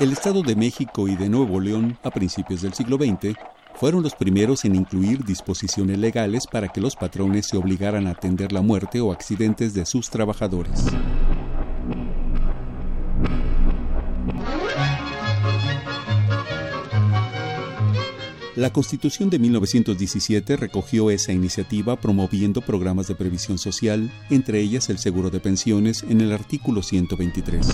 El 0.00 0.12
Estado 0.12 0.40
de 0.40 0.56
México 0.56 1.06
y 1.06 1.16
de 1.16 1.28
Nuevo 1.28 1.60
León, 1.60 1.98
a 2.02 2.10
principios 2.10 2.62
del 2.62 2.72
siglo 2.72 2.96
XX, 2.96 3.36
fueron 3.74 4.02
los 4.02 4.14
primeros 4.14 4.64
en 4.64 4.74
incluir 4.74 5.22
disposiciones 5.22 5.98
legales 5.98 6.46
para 6.50 6.68
que 6.68 6.80
los 6.80 6.96
patrones 6.96 7.46
se 7.46 7.58
obligaran 7.58 8.06
a 8.06 8.12
atender 8.12 8.52
la 8.52 8.62
muerte 8.62 9.02
o 9.02 9.12
accidentes 9.12 9.74
de 9.74 9.84
sus 9.84 10.08
trabajadores. 10.08 10.82
La 18.54 18.70
Constitución 18.70 19.30
de 19.30 19.38
1917 19.38 20.58
recogió 20.58 21.10
esa 21.10 21.32
iniciativa 21.32 21.96
promoviendo 21.96 22.60
programas 22.60 23.06
de 23.06 23.14
previsión 23.14 23.56
social, 23.56 24.12
entre 24.28 24.60
ellas 24.60 24.90
el 24.90 24.98
seguro 24.98 25.30
de 25.30 25.40
pensiones, 25.40 26.04
en 26.06 26.20
el 26.20 26.32
artículo 26.32 26.82
123. 26.82 27.66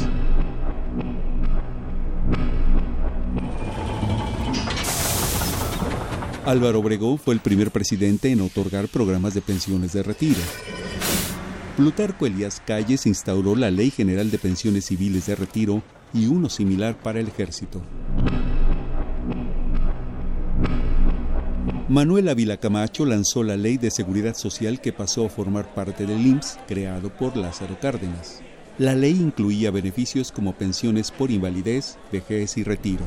Álvaro 6.47 6.79
Obregón 6.79 7.19
fue 7.19 7.35
el 7.35 7.41
primer 7.41 7.73
presidente 7.73 8.31
en 8.31 8.41
otorgar 8.41 8.87
programas 8.87 9.35
de 9.35 9.41
pensiones 9.41 9.93
de 9.95 10.05
retiro. 10.05 10.39
Plutarco 11.77 12.25
Elías 12.25 12.63
Calles 12.65 13.05
instauró 13.07 13.57
la 13.57 13.73
Ley 13.73 13.91
General 13.91 14.31
de 14.31 14.39
Pensiones 14.39 14.85
Civiles 14.85 15.27
de 15.27 15.35
Retiro 15.35 15.83
y 16.15 16.27
uno 16.27 16.49
similar 16.49 16.97
para 17.03 17.19
el 17.19 17.27
ejército. 17.27 17.83
Manuel 21.91 22.29
Ávila 22.29 22.59
Camacho 22.59 23.07
lanzó 23.07 23.43
la 23.43 23.57
Ley 23.57 23.79
de 23.79 23.91
Seguridad 23.91 24.35
Social 24.35 24.79
que 24.79 24.93
pasó 24.93 25.25
a 25.25 25.31
formar 25.31 25.73
parte 25.73 26.05
del 26.05 26.21
IMSS, 26.21 26.59
creado 26.69 27.09
por 27.09 27.35
Lázaro 27.35 27.79
Cárdenas. 27.81 28.43
La 28.77 28.95
ley 28.95 29.19
incluía 29.19 29.71
beneficios 29.71 30.31
como 30.31 30.53
pensiones 30.53 31.11
por 31.11 31.31
invalidez, 31.31 31.97
vejez 32.13 32.59
y 32.59 32.63
retiro. 32.63 33.01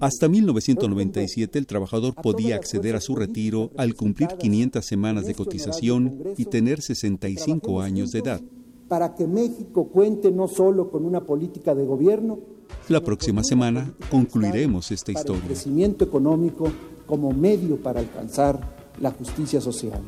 Hasta 0.00 0.28
1997 0.28 1.60
el 1.60 1.66
trabajador 1.68 2.16
podía 2.16 2.56
acceder 2.56 2.96
a 2.96 3.00
su 3.00 3.14
retiro 3.14 3.70
al 3.76 3.94
cumplir 3.94 4.30
500 4.36 4.84
semanas 4.84 5.26
de 5.26 5.34
cotización 5.34 6.18
y 6.36 6.46
tener 6.46 6.82
65 6.82 7.80
años 7.80 8.10
de 8.10 8.18
edad. 8.18 8.40
para 8.88 9.14
que 9.14 9.26
México 9.26 9.88
cuente 9.88 10.30
no 10.30 10.48
solo 10.48 10.90
con 10.90 11.06
una 11.06 11.24
política 11.24 11.74
de 11.74 11.86
gobierno, 11.86 12.40
La 12.88 13.00
próxima 13.00 13.42
semana 13.44 13.92
concluiremos 14.10 14.90
esta 14.90 15.12
para 15.12 15.20
el 15.20 15.26
historia. 15.26 15.46
crecimiento 15.46 16.04
económico 16.04 16.70
como 17.06 17.32
medio 17.32 17.76
para 17.76 18.00
alcanzar 18.00 18.60
la 19.00 19.10
justicia 19.10 19.60
social. 19.60 20.02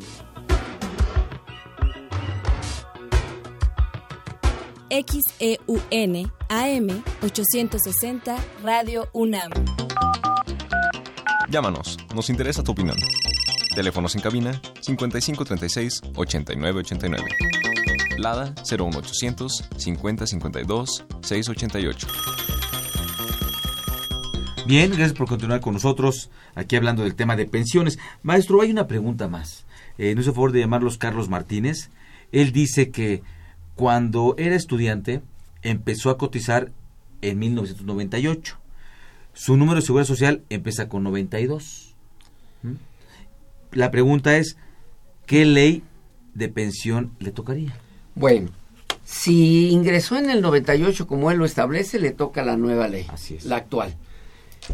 XEUN 4.91 6.31
AM 6.49 7.03
860 7.23 8.37
Radio 8.63 9.09
UNAM. 9.13 9.51
Llámanos, 11.51 11.99
nos 12.15 12.31
interesa 12.31 12.63
tu 12.63 12.73
opinión. 12.73 12.97
Teléfonos 13.75 14.15
en 14.15 14.21
cabina 14.21 14.61
5536 14.81 16.01
8989. 16.15 17.25
Lada 18.19 18.55
01800 18.65 19.65
5052 19.77 21.05
688. 21.23 22.07
Bien, 24.67 24.89
gracias 24.89 25.13
por 25.13 25.29
continuar 25.29 25.61
con 25.61 25.75
nosotros 25.75 26.31
aquí 26.55 26.77
hablando 26.77 27.03
del 27.03 27.15
tema 27.15 27.37
de 27.37 27.45
pensiones. 27.45 27.99
Maestro, 28.23 28.63
hay 28.63 28.71
una 28.71 28.87
pregunta 28.87 29.29
más. 29.29 29.67
Eh, 29.99 30.15
no 30.15 30.23
hizo 30.23 30.33
favor 30.33 30.53
de 30.53 30.61
llamarlos 30.61 30.97
Carlos 30.97 31.29
Martínez. 31.29 31.91
Él 32.33 32.51
dice 32.51 32.91
que 32.91 33.23
cuando 33.75 34.35
era 34.39 34.57
estudiante 34.57 35.21
empezó 35.63 36.09
a 36.09 36.17
cotizar 36.17 36.73
en 37.21 37.39
1998. 37.41 38.57
Su 39.35 39.59
número 39.59 39.81
de 39.81 39.87
seguridad 39.87 40.07
social 40.07 40.43
empieza 40.49 40.89
con 40.89 41.03
92. 41.03 41.95
¿Mm? 42.63 42.73
La 43.73 43.91
pregunta 43.91 44.39
es, 44.39 44.57
¿qué 45.27 45.45
ley 45.45 45.83
de 46.35 46.49
pensión 46.49 47.13
le 47.19 47.33
tocaría? 47.33 47.77
Bueno, 48.15 48.51
si 49.05 49.69
ingresó 49.71 50.17
en 50.17 50.31
el 50.31 50.41
98 50.41 51.07
como 51.07 51.31
él 51.31 51.37
lo 51.37 51.45
establece, 51.45 51.99
le 51.99 52.13
toca 52.13 52.43
la 52.43 52.57
nueva 52.57 52.89
ley, 52.89 53.07
la 53.45 53.57
actual. 53.57 53.95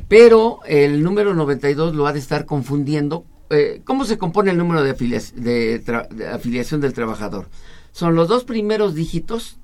Pero 0.09 0.61
el 0.66 1.03
número 1.03 1.34
92 1.34 1.95
lo 1.95 2.07
ha 2.07 2.12
de 2.12 2.18
estar 2.18 2.47
confundiendo. 2.47 3.24
Eh, 3.51 3.82
¿Cómo 3.84 4.05
se 4.05 4.18
compone 4.18 4.53
el 4.53 4.59
número 4.59 4.82
de, 4.82 4.91
afiliación 6.32 6.80
del 6.80 6.93
trabajador? 6.93 7.49
Son 7.93 8.14
los 8.14 8.28
dos 8.28 8.45
primeros 8.45 8.95
dígitos, 8.95 9.59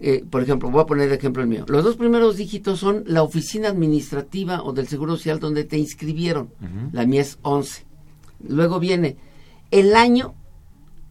eh, 0.00 0.24
por 0.30 0.42
ejemplo, 0.42 0.70
voy 0.70 0.82
a 0.82 0.86
poner 0.86 1.08
de 1.08 1.16
ejemplo 1.16 1.42
el 1.42 1.48
mío. 1.48 1.64
Los 1.68 1.84
dos 1.84 1.96
primeros 1.96 2.36
dígitos 2.36 2.78
son 2.78 3.04
la 3.06 3.22
oficina 3.22 3.68
administrativa 3.68 4.62
o 4.62 4.72
del 4.72 4.88
Seguro 4.88 5.16
Social 5.16 5.40
donde 5.40 5.64
te 5.64 5.78
inscribieron. 5.78 6.50
La 6.92 7.06
mía 7.06 7.22
es 7.22 7.38
11. 7.42 7.84
Luego 8.46 8.78
viene 8.78 9.16
el 9.70 9.96
año 9.96 10.34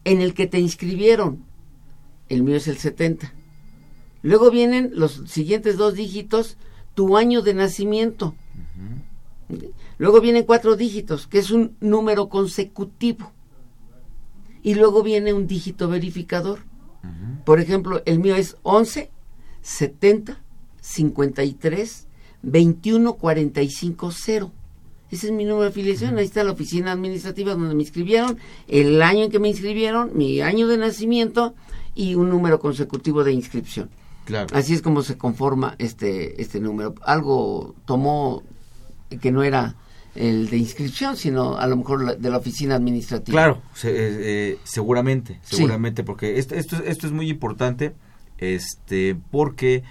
en 0.03 0.21
el 0.21 0.33
que 0.33 0.47
te 0.47 0.59
inscribieron. 0.59 1.43
El 2.29 2.43
mío 2.43 2.57
es 2.57 2.67
el 2.67 2.77
70. 2.77 3.33
Luego 4.21 4.51
vienen 4.51 4.91
los 4.93 5.23
siguientes 5.27 5.77
dos 5.77 5.93
dígitos, 5.93 6.57
tu 6.97 7.15
año 7.15 7.41
de 7.43 7.53
nacimiento. 7.53 8.33
Luego 9.99 10.19
vienen 10.19 10.45
cuatro 10.45 10.75
dígitos, 10.75 11.27
que 11.27 11.37
es 11.37 11.51
un 11.51 11.75
número 11.79 12.27
consecutivo. 12.27 13.31
Y 14.63 14.73
luego 14.73 15.03
viene 15.03 15.31
un 15.31 15.45
dígito 15.45 15.87
verificador. 15.89 16.61
Por 17.45 17.59
ejemplo, 17.59 18.01
el 18.05 18.17
mío 18.17 18.35
es 18.35 18.57
11, 18.63 19.11
70, 19.61 20.41
53, 20.81 22.07
21450. 22.41 24.51
Ese 25.11 25.27
es 25.27 25.31
mi 25.31 25.45
número 25.45 25.65
de 25.65 25.69
afiliación. 25.69 26.17
Ahí 26.17 26.25
está 26.25 26.43
la 26.43 26.53
oficina 26.53 26.93
administrativa 26.93 27.53
donde 27.53 27.75
me 27.75 27.83
inscribieron, 27.83 28.39
el 28.67 29.03
año 29.03 29.25
en 29.25 29.29
que 29.29 29.37
me 29.37 29.49
inscribieron, 29.49 30.17
mi 30.17 30.41
año 30.41 30.67
de 30.67 30.79
nacimiento 30.79 31.53
y 31.93 32.15
un 32.15 32.29
número 32.29 32.59
consecutivo 32.59 33.23
de 33.23 33.33
inscripción. 33.33 33.91
Claro. 34.27 34.47
Así 34.51 34.73
es 34.73 34.81
como 34.81 35.03
se 35.03 35.17
conforma 35.17 35.75
este, 35.77 36.41
este 36.41 36.59
número. 36.59 36.95
Algo 37.01 37.75
tomó 37.85 38.43
que 39.21 39.31
no 39.31 39.41
era 39.41 39.77
el 40.15 40.49
de 40.49 40.57
inscripción, 40.57 41.15
sino 41.15 41.57
a 41.57 41.65
lo 41.65 41.77
mejor 41.77 42.17
de 42.17 42.29
la 42.29 42.35
oficina 42.35 42.75
administrativa. 42.75 43.33
Claro, 43.33 43.61
eh, 43.85 44.17
eh, 44.19 44.57
seguramente, 44.65 45.39
seguramente, 45.43 46.03
porque 46.03 46.39
esto, 46.39 46.55
esto, 46.55 46.75
esto 46.83 47.07
es 47.07 47.13
muy 47.13 47.29
importante, 47.29 47.95
este, 48.37 49.15
porque 49.31 49.83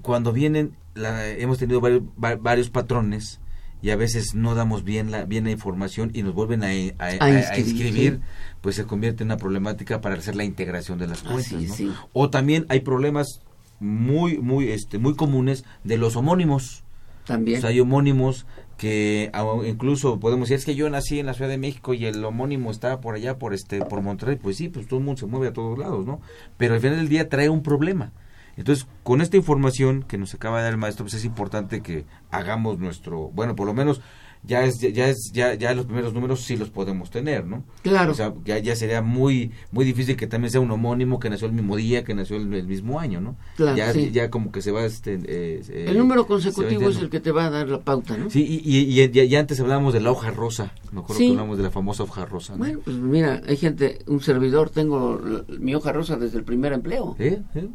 cuando 0.00 0.32
vienen, 0.32 0.74
hemos 0.94 1.58
tenido 1.58 1.82
varios, 1.82 2.04
varios 2.16 2.70
patrones 2.70 3.38
y 3.80 3.90
a 3.90 3.96
veces 3.96 4.34
no 4.34 4.54
damos 4.54 4.84
bien 4.84 5.10
la, 5.10 5.24
bien 5.24 5.44
la 5.44 5.50
información 5.50 6.10
y 6.14 6.22
nos 6.22 6.34
vuelven 6.34 6.64
a, 6.64 6.68
a, 6.68 7.58
inscribir, 7.58 8.20
pues 8.60 8.76
se 8.76 8.84
convierte 8.84 9.22
en 9.22 9.28
una 9.28 9.36
problemática 9.36 10.00
para 10.00 10.16
hacer 10.16 10.34
la 10.36 10.44
integración 10.44 10.98
de 10.98 11.06
las 11.06 11.22
cuentas. 11.22 11.80
O 12.12 12.30
también 12.30 12.66
hay 12.68 12.80
problemas 12.80 13.40
muy, 13.80 14.38
muy, 14.38 14.70
este, 14.70 14.98
muy 14.98 15.14
comunes 15.14 15.64
de 15.84 15.98
los 15.98 16.16
homónimos. 16.16 16.82
También. 17.24 17.64
hay 17.66 17.78
homónimos 17.78 18.46
que 18.78 19.30
incluso 19.66 20.18
podemos 20.18 20.48
decir 20.48 20.60
es 20.60 20.64
que 20.64 20.74
yo 20.74 20.88
nací 20.88 21.18
en 21.18 21.26
la 21.26 21.34
Ciudad 21.34 21.50
de 21.50 21.58
México 21.58 21.92
y 21.92 22.06
el 22.06 22.24
homónimo 22.24 22.70
está 22.70 23.02
por 23.02 23.16
allá 23.16 23.38
por 23.38 23.52
este 23.52 23.84
por 23.84 24.00
Monterrey 24.00 24.36
pues 24.36 24.56
sí 24.56 24.70
pues 24.70 24.86
todo 24.86 25.00
el 25.00 25.04
mundo 25.04 25.20
se 25.20 25.26
mueve 25.26 25.48
a 25.48 25.52
todos 25.52 25.76
lados 25.76 26.06
no 26.06 26.22
pero 26.56 26.72
al 26.72 26.80
final 26.80 26.96
del 26.96 27.10
día 27.10 27.28
trae 27.28 27.50
un 27.50 27.62
problema 27.62 28.12
entonces 28.58 28.86
con 29.04 29.20
esta 29.20 29.36
información 29.36 30.02
que 30.02 30.18
nos 30.18 30.34
acaba 30.34 30.58
de 30.58 30.64
dar 30.64 30.72
el 30.72 30.78
maestro 30.78 31.04
pues 31.04 31.14
es 31.14 31.24
importante 31.24 31.80
que 31.80 32.04
hagamos 32.30 32.78
nuestro 32.78 33.30
bueno 33.30 33.54
por 33.54 33.66
lo 33.66 33.72
menos 33.72 34.00
ya 34.44 34.64
es 34.64 34.80
ya 34.80 35.08
es 35.08 35.32
ya 35.32 35.54
ya 35.54 35.74
los 35.74 35.86
primeros 35.86 36.14
números 36.14 36.42
sí 36.42 36.56
los 36.56 36.70
podemos 36.70 37.10
tener 37.10 37.46
no 37.46 37.64
claro 37.82 38.12
o 38.12 38.14
sea 38.14 38.34
ya, 38.44 38.58
ya 38.58 38.76
sería 38.76 39.02
muy 39.02 39.52
muy 39.72 39.84
difícil 39.84 40.16
que 40.16 40.26
también 40.26 40.50
sea 40.50 40.60
un 40.60 40.70
homónimo 40.70 41.18
que 41.18 41.30
nació 41.30 41.46
el 41.46 41.54
mismo 41.54 41.76
día 41.76 42.04
que 42.04 42.14
nació 42.14 42.36
el, 42.36 42.46
mismo 42.46 43.00
año 43.00 43.20
no 43.20 43.36
claro, 43.56 43.76
ya 43.76 43.92
sí. 43.92 44.10
ya 44.12 44.30
como 44.30 44.52
que 44.52 44.62
se 44.62 44.70
va 44.70 44.84
este 44.84 45.14
eh, 45.14 45.62
eh, 45.68 45.86
el 45.88 45.98
número 45.98 46.26
consecutivo 46.26 46.88
es 46.88 46.98
el 46.98 47.10
que 47.10 47.20
te 47.20 47.32
va 47.32 47.46
a 47.46 47.50
dar 47.50 47.68
la 47.68 47.80
pauta 47.80 48.16
no 48.16 48.30
sí 48.30 48.44
y, 48.64 49.00
y, 49.00 49.20
y, 49.20 49.36
antes 49.36 49.60
hablábamos 49.60 49.92
de 49.92 50.00
la 50.00 50.10
hoja 50.10 50.30
rosa 50.30 50.72
me 50.92 51.00
acuerdo 51.00 51.20
que 51.20 51.30
hablamos 51.30 51.56
de 51.56 51.62
la 51.64 51.70
famosa 51.70 52.02
hoja 52.04 52.24
rosa 52.24 52.52
¿no? 52.52 52.58
bueno 52.58 52.80
pues 52.84 52.96
mira 52.96 53.42
hay 53.46 53.56
gente 53.56 53.98
un 54.06 54.20
servidor 54.20 54.70
tengo 54.70 55.20
mi 55.58 55.74
hoja 55.74 55.92
rosa 55.92 56.16
desde 56.16 56.38
el 56.38 56.44
primer 56.44 56.72
empleo 56.72 57.16
¿Eh? 57.18 57.42
¿Eh? 57.54 57.68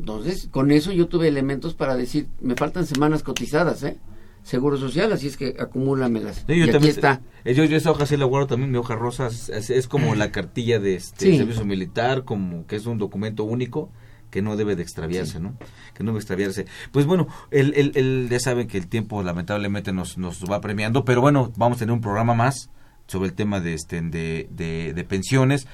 Entonces 0.00 0.48
con 0.50 0.70
eso 0.72 0.90
yo 0.92 1.06
tuve 1.08 1.28
elementos 1.28 1.74
para 1.74 1.96
decir 1.96 2.26
me 2.40 2.54
faltan 2.56 2.86
semanas 2.86 3.22
cotizadas 3.22 3.82
eh 3.84 3.98
Seguro 4.42 4.78
Social, 4.78 5.12
así 5.12 5.26
es 5.26 5.36
que 5.36 5.54
acumúlamelas. 5.60 6.46
yo 6.46 6.54
y 6.54 6.60
también, 6.60 6.76
aquí 6.78 6.88
está. 6.88 7.20
eh, 7.44 7.52
Yo, 7.52 7.62
yo 7.64 7.76
esa 7.76 7.90
hoja 7.90 8.06
sí 8.06 8.16
la 8.16 8.24
guardo 8.24 8.46
también, 8.46 8.70
mi 8.70 8.78
hoja 8.78 8.96
rosa 8.96 9.26
es, 9.26 9.50
es 9.68 9.86
como 9.86 10.14
la 10.14 10.32
cartilla 10.32 10.78
de 10.80 10.94
este 10.94 11.26
Sí. 11.32 11.36
servicio 11.36 11.66
militar, 11.66 12.24
como 12.24 12.66
que 12.66 12.76
es 12.76 12.86
un 12.86 12.96
documento 12.96 13.44
único 13.44 13.90
que 14.30 14.40
no 14.40 14.56
debe 14.56 14.76
de 14.76 14.82
extraviarse, 14.82 15.40
¿no? 15.40 15.58
Que 15.92 16.04
no 16.04 16.12
debe 16.12 16.20
extraviarse. 16.20 16.64
Pues 16.90 17.04
bueno, 17.04 17.28
el, 17.50 17.74
el, 17.74 17.92
el- 17.96 18.28
ya 18.30 18.40
saben 18.40 18.66
que 18.66 18.78
el 18.78 18.86
tiempo 18.86 19.22
lamentablemente 19.22 19.92
nos, 19.92 20.16
nos 20.16 20.42
va 20.50 20.62
premiando, 20.62 21.04
pero 21.04 21.20
bueno, 21.20 21.52
vamos 21.56 21.76
a 21.76 21.80
tener 21.80 21.92
un 21.92 22.00
programa 22.00 22.32
más 22.32 22.70
sobre 23.08 23.28
el 23.28 23.34
tema 23.34 23.60
de 23.60 23.74
este 23.74 24.00
de, 24.00 24.48
de, 24.50 24.94
de 24.94 25.04
pensiones. 25.04 25.66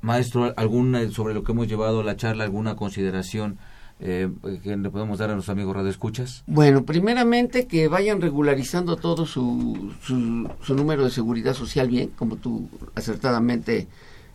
Maestro, 0.00 0.54
alguna 0.56 1.08
sobre 1.10 1.34
lo 1.34 1.42
que 1.42 1.52
hemos 1.52 1.68
llevado 1.68 2.02
la 2.02 2.16
charla, 2.16 2.44
alguna 2.44 2.76
consideración 2.76 3.58
eh, 4.00 4.30
que 4.62 4.76
le 4.76 4.90
podemos 4.90 5.18
dar 5.18 5.30
a 5.30 5.34
nuestros 5.34 5.52
amigos 5.52 5.74
radioescuchas. 5.74 6.44
Bueno, 6.46 6.84
primeramente 6.84 7.66
que 7.66 7.88
vayan 7.88 8.20
regularizando 8.20 8.96
todo 8.96 9.26
su, 9.26 9.92
su, 10.02 10.48
su 10.62 10.74
número 10.74 11.04
de 11.04 11.10
seguridad 11.10 11.54
social 11.54 11.88
bien, 11.88 12.10
como 12.16 12.36
tú 12.36 12.68
acertadamente 12.94 13.88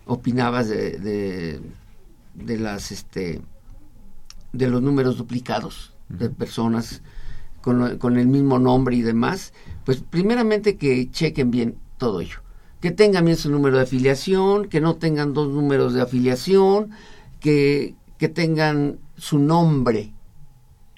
opinabas 0.05 0.67
de, 0.67 0.99
de, 0.99 1.61
de 2.33 2.59
las 2.59 2.91
este 2.91 3.41
de 4.51 4.67
los 4.67 4.81
números 4.81 5.17
duplicados 5.17 5.93
de 6.09 6.29
personas 6.29 7.01
con, 7.61 7.97
con 7.97 8.17
el 8.17 8.27
mismo 8.27 8.59
nombre 8.59 8.95
y 8.97 9.01
demás, 9.01 9.53
pues 9.85 10.01
primeramente 10.01 10.75
que 10.75 11.09
chequen 11.09 11.49
bien 11.49 11.75
todo 11.97 12.21
ello. 12.21 12.42
Que 12.83 12.91
tengan 12.91 13.23
bien 13.23 13.37
su 13.37 13.49
número 13.49 13.77
de 13.77 13.83
afiliación, 13.83 14.67
que 14.67 14.81
no 14.81 14.97
tengan 14.97 15.33
dos 15.33 15.47
números 15.47 15.93
de 15.93 16.01
afiliación, 16.01 16.89
que, 17.39 17.95
que 18.17 18.27
tengan 18.27 18.99
su 19.17 19.39
nombre 19.39 20.11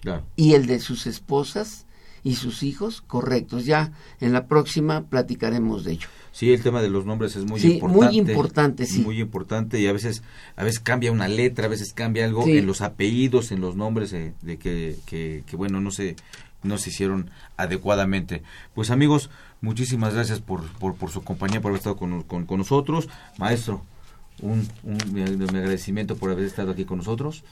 Claro. 0.02 0.24
y 0.36 0.56
el 0.56 0.66
de 0.66 0.80
sus 0.80 1.06
esposas 1.06 1.86
y 2.24 2.36
sus 2.36 2.64
hijos 2.64 3.02
correctos. 3.02 3.66
Ya 3.66 3.92
en 4.20 4.34
la 4.34 4.48
próxima 4.48 5.04
platicaremos 5.04 5.84
de 5.84 5.92
ello. 5.94 6.08
Sí, 6.32 6.52
el 6.52 6.64
tema 6.64 6.82
de 6.82 6.90
los 6.90 7.06
nombres 7.06 7.36
es 7.36 7.46
muy 7.46 7.60
Sí, 7.60 7.74
importante. 7.76 8.06
muy 8.08 8.18
importante, 8.18 8.86
sí. 8.88 9.02
Muy 9.02 9.20
importante 9.22 9.80
y 9.80 9.86
a 9.86 9.94
veces 9.94 10.24
a 10.56 10.64
veces 10.64 10.80
cambia 10.80 11.12
una 11.12 11.28
letra, 11.28 11.66
a 11.66 11.70
veces 11.70 11.94
cambia 11.94 12.26
algo 12.26 12.44
Sí. 12.46 12.58
en 12.58 12.66
los 12.66 12.82
apellidos, 12.82 13.52
en 13.52 13.62
los 13.62 13.76
nombres 13.76 14.12
eh, 14.14 14.34
de 14.42 14.58
que, 14.58 14.96
que, 15.06 15.44
que, 15.46 15.56
bueno, 15.56 15.80
no 15.82 15.92
se 15.92 16.16
no 16.66 16.78
se 16.78 16.89
hicieron 16.89 17.30
adecuadamente. 17.57 18.43
Pues 18.74 18.91
amigos, 18.91 19.30
muchísimas 19.61 20.13
gracias 20.13 20.39
por, 20.39 20.63
por, 20.74 20.95
por 20.95 21.11
su 21.11 21.24
compañía, 21.24 21.61
por 21.61 21.70
haber 21.70 21.80
estado 21.80 21.97
con, 21.97 22.24
con, 22.24 22.45
con 22.45 22.57
nosotros. 22.57 23.07
Maestro, 23.38 23.84
un, 24.41 24.68
un, 24.84 24.97
mi, 25.13 25.24
mi 25.24 25.45
agradecimiento 25.45 26.16
por 26.18 26.32
haber 26.32 26.45
estado 26.45 26.72
aquí 26.72 26.86
con 26.86 26.97
nosotros. 26.97 27.43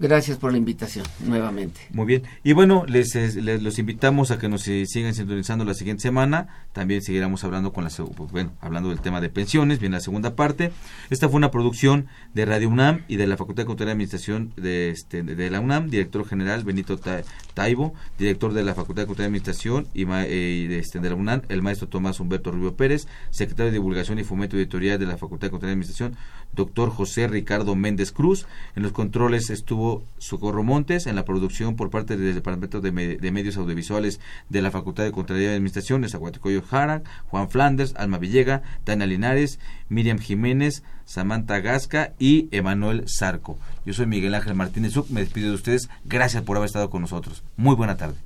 Gracias 0.00 0.38
por 0.38 0.52
la 0.52 0.58
invitación 0.58 1.04
nuevamente. 1.26 1.80
Muy 1.90 2.06
bien. 2.06 2.22
Y 2.44 2.52
bueno, 2.52 2.84
les, 2.86 3.16
es- 3.16 3.34
les- 3.34 3.60
los 3.62 3.80
invitamos 3.80 4.30
a 4.30 4.38
que 4.38 4.48
nos 4.48 4.68
eh, 4.68 4.84
sigan 4.86 5.12
sintonizando 5.12 5.64
la 5.64 5.74
siguiente 5.74 6.02
semana. 6.02 6.46
También 6.72 7.02
seguiremos 7.02 7.42
hablando 7.42 7.72
con 7.72 7.82
la 7.82 7.90
pues, 7.90 8.30
bueno, 8.30 8.52
hablando 8.60 8.90
del 8.90 9.00
tema 9.00 9.20
de 9.20 9.28
pensiones, 9.28 9.80
viene 9.80 9.96
la 9.96 10.00
segunda 10.00 10.36
parte. 10.36 10.70
Esta 11.10 11.28
fue 11.28 11.36
una 11.38 11.50
producción 11.50 12.06
de 12.32 12.44
Radio 12.44 12.68
UNAM 12.68 13.02
y 13.08 13.16
de 13.16 13.26
la 13.26 13.36
Facultad 13.36 13.62
de 13.64 13.66
Contaduría 13.66 13.90
y 13.90 13.94
Administración 13.94 14.52
de, 14.56 14.90
este, 14.90 15.24
de 15.24 15.50
la 15.50 15.58
UNAM, 15.58 15.90
director 15.90 16.24
general 16.28 16.62
Benito 16.62 16.96
Ta- 16.96 17.22
Taibo, 17.54 17.92
director 18.18 18.52
de 18.52 18.62
la 18.62 18.74
Facultad 18.74 19.02
de 19.02 19.06
Contaduría 19.08 19.24
y 19.24 19.30
Administración 19.30 19.88
y, 19.94 20.04
ma- 20.04 20.24
eh, 20.26 20.62
y 20.64 20.66
de, 20.68 20.78
este, 20.78 21.00
de 21.00 21.08
la 21.08 21.16
UNAM, 21.16 21.42
el 21.48 21.60
maestro 21.62 21.88
Tomás 21.88 22.20
Humberto 22.20 22.52
Rubio 22.52 22.76
Pérez, 22.76 23.08
secretario 23.30 23.72
de 23.72 23.78
Divulgación 23.78 24.20
y 24.20 24.22
Fomento 24.24 24.56
Editorial 24.56 24.98
de 25.00 25.06
la 25.06 25.16
Facultad 25.18 25.48
de 25.48 25.50
Contaduría 25.50 25.72
y 25.72 25.74
Administración, 25.74 26.14
doctor 26.52 26.90
José 26.90 27.28
Ricardo 27.28 27.74
Méndez 27.76 28.12
Cruz. 28.12 28.46
En 28.76 28.82
los 28.82 28.92
controles 28.92 29.50
estuvo 29.50 30.02
Socorro 30.18 30.62
Montes, 30.64 31.06
en 31.06 31.14
la 31.16 31.24
producción 31.24 31.76
por 31.76 31.90
parte 31.90 32.16
del 32.16 32.34
Departamento 32.34 32.80
de, 32.80 32.92
Me- 32.92 33.16
de 33.16 33.30
Medios 33.32 33.56
Audiovisuales 33.56 34.20
de 34.48 34.62
la 34.62 34.70
Facultad 34.70 35.04
de 35.04 35.12
Contaduría 35.12 35.50
y 35.50 35.54
Administración, 35.54 36.00
Nezahualcóyotl 36.00 36.66
Jara, 36.66 37.02
Juan 37.28 37.48
Flanders, 37.48 37.94
Alma 37.96 38.18
Villega, 38.18 38.62
Tania 38.84 39.06
Linares, 39.06 39.58
Miriam 39.88 40.18
Jiménez, 40.18 40.82
Samantha 41.04 41.60
Gasca 41.60 42.12
y 42.18 42.48
Emanuel 42.50 43.04
Zarco. 43.08 43.58
Yo 43.86 43.94
soy 43.94 44.06
Miguel 44.06 44.34
Ángel 44.34 44.54
Martínez 44.54 44.92
Zuc, 44.92 45.08
me 45.10 45.20
despido 45.20 45.48
de 45.48 45.54
ustedes. 45.54 45.88
Gracias 46.04 46.42
por 46.42 46.56
haber 46.56 46.66
estado 46.66 46.90
con 46.90 47.02
nosotros. 47.02 47.42
Muy 47.56 47.74
buena 47.76 47.96
tarde. 47.96 48.16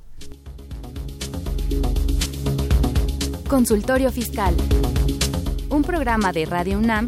Consultorio 3.47 4.11
Fiscal. 4.11 4.55
Un 5.69 5.83
programa 5.83 6.31
de 6.33 6.45
Radio 6.45 6.79
UNAM 6.79 7.07